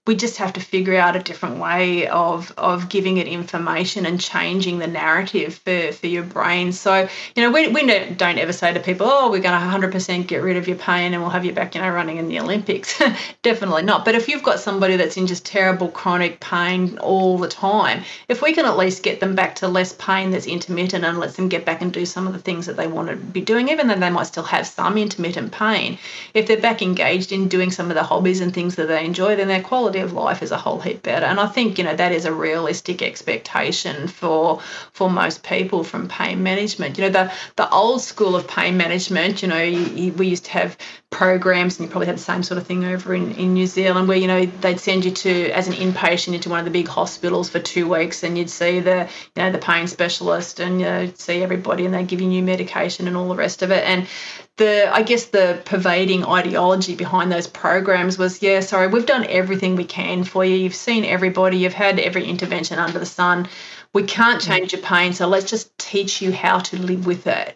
we 0.08 0.16
just 0.16 0.38
have 0.38 0.54
to 0.54 0.60
figure 0.60 0.96
out 0.96 1.16
a 1.16 1.20
different 1.20 1.58
way 1.58 2.08
of 2.08 2.52
of 2.58 2.90
giving 2.90 3.18
it 3.18 3.28
information 3.28 4.08
and 4.08 4.20
changing 4.20 4.80
the 4.80 4.88
narrative 4.88 5.54
for, 5.54 5.92
for 5.92 6.08
your 6.08 6.24
brain. 6.24 6.72
So, 6.72 7.08
you 7.36 7.44
know, 7.44 7.52
we, 7.52 7.68
we 7.68 7.86
don't 7.86 8.40
ever 8.40 8.52
say 8.52 8.74
to 8.74 8.80
people, 8.80 9.06
oh, 9.08 9.30
we're 9.30 9.40
going 9.40 9.60
to 9.60 9.88
100% 9.88 10.26
get 10.26 10.42
rid 10.42 10.58
of 10.58 10.68
your 10.68 10.78
pain 10.78 11.14
and 11.14 11.22
we'll 11.22 11.30
have 11.30 11.46
you 11.46 11.54
back, 11.54 11.76
you 11.76 11.82
know, 11.82 11.90
running 11.92 12.18
in 12.18 12.28
the 12.28 12.40
Olympics. 12.40 13.00
Definitely 13.44 13.84
not. 13.84 14.04
But 14.04 14.16
if 14.16 14.28
you've 14.28 14.42
got 14.42 14.60
somebody 14.60 14.96
that's 14.96 15.16
in 15.16 15.28
just 15.28 15.46
terrible 15.46 15.90
chronic 15.90 16.40
pain 16.40 16.98
all 16.98 17.38
the 17.38 17.48
time, 17.48 18.04
if 18.28 18.42
we 18.42 18.54
can 18.54 18.66
at 18.66 18.78
least 18.78 19.04
get 19.04 19.20
them 19.20 19.36
back 19.36 19.54
to 19.56 19.68
less 19.68 19.94
pain 19.94 20.32
that's 20.32 20.48
intermittent 20.48 21.06
and 21.06 21.20
lets 21.20 21.36
them 21.36 21.50
get 21.50 21.66
back 21.66 21.84
and 21.84 21.94
do 21.94 22.06
some 22.06 22.26
of 22.26 22.34
the 22.34 22.40
things 22.40 22.66
that 22.66 22.78
they 22.78 22.88
want 22.88 23.10
to 23.10 23.16
be 23.16 23.42
doing, 23.42 23.70
even 23.70 23.88
though 23.88 23.96
they 23.96 24.10
might 24.10 24.24
still 24.24 24.44
have 24.44 24.66
some 24.66 24.98
intermittent 24.98 25.52
pain, 25.52 26.00
if 26.34 26.48
they're 26.48 26.58
back 26.58 26.82
engaged 26.82 27.32
in 27.32 27.48
doing 27.48 27.70
some 27.70 27.92
of 27.92 27.96
the 27.96 28.04
hobbies 28.04 28.42
and 28.42 28.56
things 28.56 28.76
that 28.76 28.88
they 28.88 29.06
enjoy, 29.06 29.36
then 29.36 29.48
their 29.48 29.62
quality 29.62 29.99
quality 30.00 30.18
of 30.18 30.24
life 30.24 30.44
is 30.44 30.52
a 30.52 30.58
whole 30.58 30.80
heap 30.80 31.04
better. 31.04 31.26
And 31.26 31.40
I 31.40 31.48
think 31.48 31.78
you 31.78 31.84
know 31.84 31.96
that 31.96 32.12
is 32.12 32.26
a 32.26 32.34
realistic 32.34 33.02
expectation 33.02 34.08
for 34.08 34.62
for 34.94 35.10
most 35.10 35.44
people 35.44 35.84
from 35.84 36.08
pain 36.08 36.44
management. 36.44 36.98
You 36.98 37.06
know 37.06 37.10
the 37.10 37.32
the 37.56 37.70
old 37.70 38.02
school 38.02 38.36
of 38.36 38.48
pain 38.48 38.78
management. 38.78 39.42
You 39.42 39.50
know 39.50 39.62
you, 39.62 39.80
you, 39.80 40.14
we 40.14 40.28
used 40.28 40.46
to 40.46 40.52
have 40.52 40.78
programs, 41.10 41.80
and 41.80 41.88
you 41.88 41.92
probably 41.92 42.08
had 42.08 42.18
the 42.18 42.22
same 42.22 42.44
sort 42.44 42.60
of 42.60 42.68
thing 42.68 42.86
over 42.86 43.14
in, 43.16 43.32
in 43.34 43.54
New 43.54 43.68
Zealand, 43.68 44.08
where 44.08 44.18
you 44.18 44.28
know 44.28 44.46
they'd 44.62 44.80
send 44.80 45.06
you 45.06 45.12
to 45.12 45.52
as 45.52 45.68
an 45.68 45.74
inpatient 45.74 46.34
into 46.36 46.50
one 46.50 46.60
of 46.60 46.66
the 46.66 46.72
big 46.72 46.88
hospitals 46.88 47.50
for 47.50 47.60
two 47.60 47.88
weeks, 47.88 48.24
and 48.24 48.38
you'd 48.38 48.50
see 48.50 48.80
the 48.80 49.10
you 49.36 49.44
know 49.44 49.52
the 49.52 49.58
pain 49.58 49.88
specialist, 49.88 50.60
and 50.60 50.80
you 50.80 50.86
know 50.86 51.12
see 51.16 51.44
everybody, 51.44 51.86
and 51.86 51.94
they'd 51.94 52.08
give 52.08 52.22
you 52.22 52.28
new 52.28 52.44
medication 52.44 53.08
and 53.08 53.18
all 53.18 53.30
the 53.30 53.36
rest 53.36 53.62
of 53.62 53.72
it. 53.72 53.84
And 53.84 54.08
the 54.60 54.94
I 54.94 55.02
guess 55.02 55.26
the 55.26 55.60
pervading 55.66 56.26
ideology 56.26 56.96
behind 56.96 57.32
those 57.32 57.48
programs 57.48 58.20
was 58.20 58.44
yeah 58.44 58.60
sorry 58.60 58.88
we've 58.88 59.06
done 59.06 59.26
everything 59.28 59.76
we 59.76 59.86
can 59.86 60.24
for 60.24 60.46
you. 60.46 60.56
You've 60.56 60.76
seen 60.76 61.04
everybody. 61.06 61.58
You've 61.58 61.74
had 61.74 62.00
every 62.00 62.26
intervention 62.26 62.78
under 62.78 63.00
the 63.00 63.06
sun. 63.06 63.48
We 63.94 64.04
can't 64.04 64.42
mm. 64.42 64.46
change 64.46 64.74
your 64.74 64.84
pain 64.84 65.14
so 65.14 65.28
let's 65.28 65.50
just 65.50 65.76
teach 65.80 66.22
you 66.22 66.32
how 66.32 66.60
to 66.60 66.78
live 66.78 67.08
with 67.08 67.26
it 67.26 67.56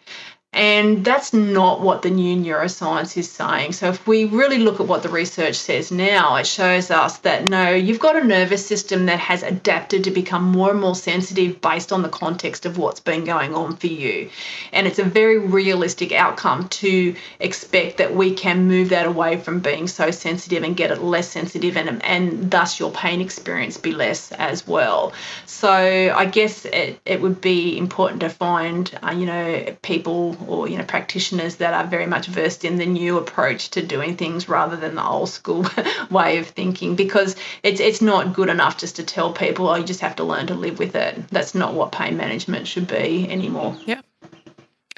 and 0.54 1.04
that's 1.04 1.34
not 1.34 1.82
what 1.82 2.04
the 2.04 2.12
new 2.12 2.38
neuroscience 2.38 3.18
is 3.18 3.30
saying. 3.30 3.74
So, 3.74 3.89
if 3.89 4.06
we 4.06 4.26
really 4.26 4.60
look 4.60 4.80
at 4.80 4.88
what 4.88 5.01
the 5.01 5.10
research 5.10 5.56
says 5.56 5.91
now, 5.91 6.36
it 6.36 6.45
shows 6.45 6.91
us 6.91 7.18
that 7.20 7.45
no, 7.45 7.72
you've 7.72 7.99
got 7.99 8.16
a 8.16 8.24
nervous 8.24 8.66
system 8.66 9.08
that 9.08 9.20
has 9.20 9.41
adapted 9.41 10.04
to 10.04 10.12
become 10.12 10.43
more 10.43 10.70
and 10.70 10.80
more 10.80 10.95
sensitive 10.95 11.60
based 11.60 11.91
on 11.91 12.04
the 12.04 12.10
context 12.10 12.68
of 12.68 12.78
what's 12.78 12.99
been 12.99 13.24
going 13.24 13.56
on 13.56 13.76
for 13.78 13.88
you. 13.88 14.30
And 14.72 14.86
it's 14.86 14.99
a 14.99 15.04
very 15.04 15.39
realistic 15.39 16.12
outcome 16.12 16.68
to 16.70 17.16
expect 17.39 17.97
that 17.97 18.16
we 18.16 18.36
can 18.36 18.68
move 18.68 18.89
that 18.89 19.08
away 19.08 19.38
from 19.38 19.60
being 19.60 19.88
so 19.88 20.12
sensitive 20.12 20.64
and 20.64 20.78
get 20.78 20.91
it 20.91 21.01
less 21.01 21.30
sensitive, 21.30 21.78
and, 21.78 22.04
and 22.06 22.51
thus 22.51 22.80
your 22.80 22.91
pain 22.91 23.22
experience 23.22 23.78
be 23.78 23.91
less 23.91 24.32
as 24.34 24.68
well. 24.68 25.14
So, 25.47 25.72
I 26.16 26.26
guess 26.26 26.66
it, 26.66 26.99
it 27.08 27.22
would 27.22 27.41
be 27.41 27.76
important 27.76 28.22
to 28.22 28.30
find, 28.30 28.91
uh, 29.01 29.12
you 29.12 29.26
know, 29.26 29.76
people 29.82 30.38
or 30.48 30.68
you 30.68 30.78
know 30.78 30.84
practitioners 30.84 31.58
that 31.58 31.74
are 31.74 31.88
very 31.88 32.06
much 32.06 32.28
versed 32.28 32.66
in 32.66 32.78
the 32.78 32.86
new 32.86 33.18
approach 33.18 33.70
to 33.72 33.86
doing 33.86 34.16
things 34.16 34.50
rather 34.50 34.76
than 34.76 34.96
the 34.96 35.06
old 35.06 35.30
school 35.30 35.66
way 36.12 36.38
of 36.38 36.48
thinking 36.48 36.96
because 36.96 37.36
it's 37.64 37.80
it's 37.80 38.02
not 38.02 38.34
good 38.34 38.50
enough 38.50 38.78
just 38.78 38.96
to 38.96 39.04
tell 39.04 39.34
people 39.34 39.68
oh 39.68 39.76
you 39.76 39.84
just 39.84 40.02
have 40.02 40.16
to 40.16 40.24
learn 40.24 40.48
to 40.48 40.56
live 40.56 40.80
with 40.80 40.96
it. 40.96 41.28
That's 41.30 41.56
not 41.56 41.74
what 41.74 41.91
pain 41.91 42.18
management 42.18 42.68
should 42.68 42.88
be 42.88 43.30
anymore. 43.30 43.78
Yeah 43.86 44.02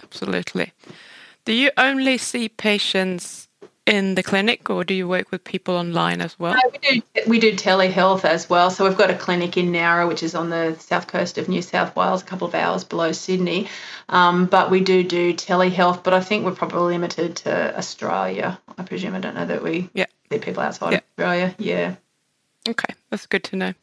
absolutely. 0.03 0.71
Do 1.43 1.53
you 1.53 1.71
only 1.77 2.17
see 2.17 2.49
patients 2.49 3.44
in 3.85 4.15
the 4.15 4.23
clinic 4.23 4.69
or 4.69 4.83
do 4.83 4.93
you 4.93 5.07
work 5.07 5.31
with 5.31 5.43
people 5.43 5.75
online 5.75 6.21
as 6.21 6.37
well? 6.39 6.53
No, 6.53 6.61
we 6.71 6.77
do 6.77 7.01
we 7.27 7.39
do 7.39 7.53
telehealth 7.53 8.25
as 8.25 8.49
well. 8.49 8.71
So 8.71 8.83
we've 8.83 8.97
got 8.97 9.11
a 9.11 9.15
clinic 9.15 9.57
in 9.57 9.71
Nowra, 9.71 10.07
which 10.07 10.23
is 10.23 10.33
on 10.33 10.49
the 10.49 10.75
south 10.79 11.07
coast 11.07 11.37
of 11.37 11.47
New 11.47 11.61
South 11.61 11.95
Wales, 11.95 12.21
a 12.21 12.25
couple 12.25 12.47
of 12.47 12.55
hours 12.55 12.83
below 12.83 13.11
Sydney. 13.11 13.69
Um, 14.09 14.45
but 14.45 14.71
we 14.71 14.81
do 14.81 15.03
do 15.03 15.33
telehealth, 15.33 16.03
but 16.03 16.13
I 16.13 16.21
think 16.21 16.45
we're 16.45 16.55
probably 16.55 16.93
limited 16.93 17.35
to 17.37 17.77
Australia. 17.77 18.59
I 18.77 18.83
presume. 18.83 19.15
I 19.15 19.19
don't 19.19 19.35
know 19.35 19.45
that 19.45 19.63
we 19.63 19.89
yeah. 19.93 20.05
see 20.31 20.39
people 20.39 20.63
outside 20.63 20.93
yeah. 20.93 20.99
Australia. 21.11 21.55
Yeah. 21.59 21.95
Okay, 22.67 22.93
that's 23.11 23.27
good 23.27 23.43
to 23.45 23.55
know. 23.55 23.73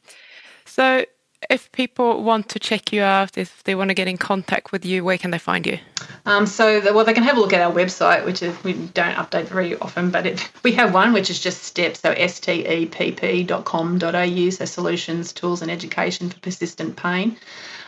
So 0.64 1.04
if 1.50 1.70
people 1.72 2.22
want 2.22 2.48
to 2.50 2.58
check 2.58 2.92
you 2.92 3.02
out, 3.02 3.36
if 3.36 3.62
they 3.64 3.74
want 3.74 3.88
to 3.88 3.94
get 3.94 4.08
in 4.08 4.16
contact 4.16 4.72
with 4.72 4.84
you, 4.84 5.04
where 5.04 5.18
can 5.18 5.30
they 5.30 5.38
find 5.38 5.66
you? 5.66 5.78
Um, 6.26 6.46
so, 6.46 6.80
the, 6.80 6.92
well, 6.92 7.04
they 7.04 7.14
can 7.14 7.22
have 7.24 7.36
a 7.36 7.40
look 7.40 7.52
at 7.52 7.60
our 7.60 7.72
website, 7.72 8.24
which 8.24 8.42
is 8.42 8.62
we 8.64 8.72
don't 8.72 9.14
update 9.14 9.46
very 9.46 9.76
often, 9.78 10.10
but 10.10 10.26
it, 10.26 10.50
we 10.62 10.72
have 10.72 10.94
one 10.94 11.12
which 11.12 11.30
is 11.30 11.40
just 11.40 11.62
STEPP, 11.62 11.96
so 11.96 12.10
S 12.12 12.40
T 12.40 12.66
E 12.66 12.86
P 12.86 13.12
P 13.12 13.42
dot 13.42 13.64
com 13.64 13.98
dot 13.98 14.14
au, 14.14 14.50
so 14.50 14.64
solutions, 14.64 15.32
tools, 15.32 15.62
and 15.62 15.70
education 15.70 16.30
for 16.30 16.38
persistent 16.40 16.96
pain. 16.96 17.36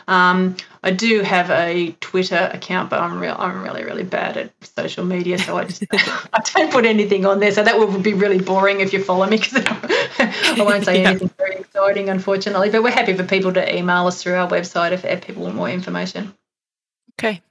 Um, 0.07 0.55
I 0.83 0.91
do 0.91 1.21
have 1.21 1.49
a 1.49 1.95
Twitter 1.99 2.49
account, 2.53 2.89
but 2.89 2.99
I'm 2.99 3.19
real 3.19 3.35
I'm 3.37 3.63
really 3.63 3.83
really 3.83 4.03
bad 4.03 4.37
at 4.37 4.51
social 4.63 5.03
media, 5.03 5.39
so 5.39 5.57
I 5.57 5.65
just 5.65 5.83
I 5.91 6.41
don't 6.53 6.71
put 6.71 6.85
anything 6.85 7.25
on 7.25 7.39
there. 7.39 7.51
So 7.51 7.63
that 7.63 7.79
would 7.79 8.03
be 8.03 8.13
really 8.13 8.39
boring 8.39 8.81
if 8.81 8.93
you 8.93 9.03
follow 9.03 9.25
me 9.25 9.37
because 9.37 9.63
I 10.19 10.55
won't 10.59 10.85
say 10.85 11.01
yeah. 11.01 11.09
anything 11.09 11.31
very 11.37 11.55
exciting, 11.55 12.09
unfortunately. 12.09 12.69
But 12.69 12.83
we're 12.83 12.91
happy 12.91 13.13
for 13.13 13.23
people 13.23 13.53
to 13.53 13.75
email 13.75 14.07
us 14.07 14.21
through 14.21 14.35
our 14.35 14.47
website 14.47 14.91
if, 14.91 15.05
if 15.05 15.25
people 15.25 15.43
want 15.43 15.55
more 15.55 15.69
information. 15.69 16.33
Okay. 17.17 17.41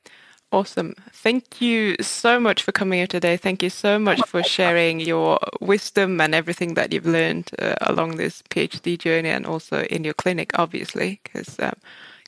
Awesome. 0.55 0.95
Thank 1.11 1.61
you 1.61 1.97
so 2.01 2.39
much 2.39 2.63
for 2.63 2.71
coming 2.71 2.99
here 2.99 3.09
today. 3.09 3.37
Thank 3.37 3.61
you 3.61 3.71
so 3.71 3.99
much 3.99 4.21
for 4.29 4.41
sharing 4.45 5.01
your 5.01 5.41
wisdom 5.61 6.21
and 6.21 6.33
everything 6.33 6.75
that 6.75 6.93
you've 6.93 7.07
learned 7.07 7.51
uh, 7.59 7.75
along 7.81 8.19
this 8.19 8.41
PhD 8.51 8.97
journey 8.97 9.31
and 9.31 9.47
also 9.47 9.83
in 9.83 10.05
your 10.05 10.15
clinic, 10.15 10.57
obviously, 10.57 11.19
because 11.25 11.59
um, 11.59 11.75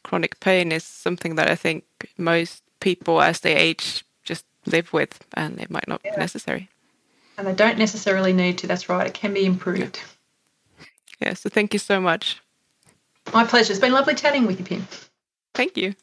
chronic 0.07 0.39
pain 0.39 0.71
is 0.71 0.85
something 0.85 1.35
that 1.35 1.51
I 1.51 1.57
think 1.57 1.85
most 2.17 2.63
people 2.79 3.21
as 3.21 3.41
they 3.41 3.57
age 3.57 4.05
just 4.23 4.45
live 4.65 4.93
with 4.93 5.27
and 5.35 5.61
it 5.61 5.69
might 5.69 5.89
not 5.89 6.01
yeah. 6.05 6.15
be 6.15 6.21
necessary. 6.21 6.69
And 7.37 7.47
they 7.47 7.53
don't 7.53 7.77
necessarily 7.77 8.33
need 8.33 8.57
to, 8.59 8.69
that's 8.69 8.89
right. 8.89 9.07
It 9.07 9.15
can 9.15 9.35
be 9.35 9.45
improved. 9.45 9.99
Yeah, 10.79 10.85
yeah 11.29 11.35
so 11.35 11.49
thank 11.49 11.73
you 11.73 11.81
so 11.81 12.01
much. 12.01 12.41
My 13.35 13.45
pleasure. 13.45 13.73
It's 13.73 13.81
been 13.81 13.93
lovely 13.93 14.15
chatting 14.15 14.47
with 14.47 14.61
you, 14.61 14.65
Pim. 14.65 14.87
Thank 15.55 15.77
you. 15.77 15.95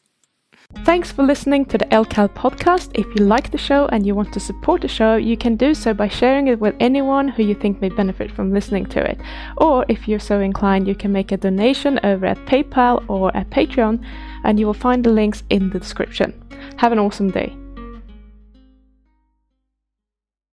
Thanks 0.82 1.10
for 1.10 1.22
listening 1.22 1.64
to 1.66 1.78
the 1.78 1.86
LCAL 1.86 2.34
podcast. 2.34 2.90
If 2.94 3.06
you 3.16 3.24
like 3.24 3.50
the 3.50 3.58
show 3.58 3.86
and 3.86 4.06
you 4.06 4.14
want 4.14 4.32
to 4.34 4.40
support 4.40 4.82
the 4.82 4.88
show, 4.88 5.16
you 5.16 5.36
can 5.36 5.56
do 5.56 5.74
so 5.74 5.94
by 5.94 6.08
sharing 6.08 6.48
it 6.48 6.60
with 6.60 6.74
anyone 6.78 7.28
who 7.28 7.42
you 7.42 7.54
think 7.54 7.80
may 7.80 7.88
benefit 7.88 8.30
from 8.30 8.52
listening 8.52 8.86
to 8.86 9.02
it. 9.02 9.18
Or 9.56 9.86
if 9.88 10.06
you're 10.06 10.18
so 10.18 10.40
inclined, 10.40 10.86
you 10.86 10.94
can 10.94 11.12
make 11.12 11.32
a 11.32 11.36
donation 11.36 11.98
over 12.04 12.26
at 12.26 12.44
PayPal 12.46 13.04
or 13.08 13.34
at 13.36 13.48
Patreon, 13.50 14.04
and 14.44 14.60
you 14.60 14.66
will 14.66 14.74
find 14.74 15.02
the 15.02 15.10
links 15.10 15.42
in 15.48 15.70
the 15.70 15.78
description. 15.78 16.34
Have 16.76 16.92
an 16.92 16.98
awesome 16.98 17.30
day. 17.30 17.56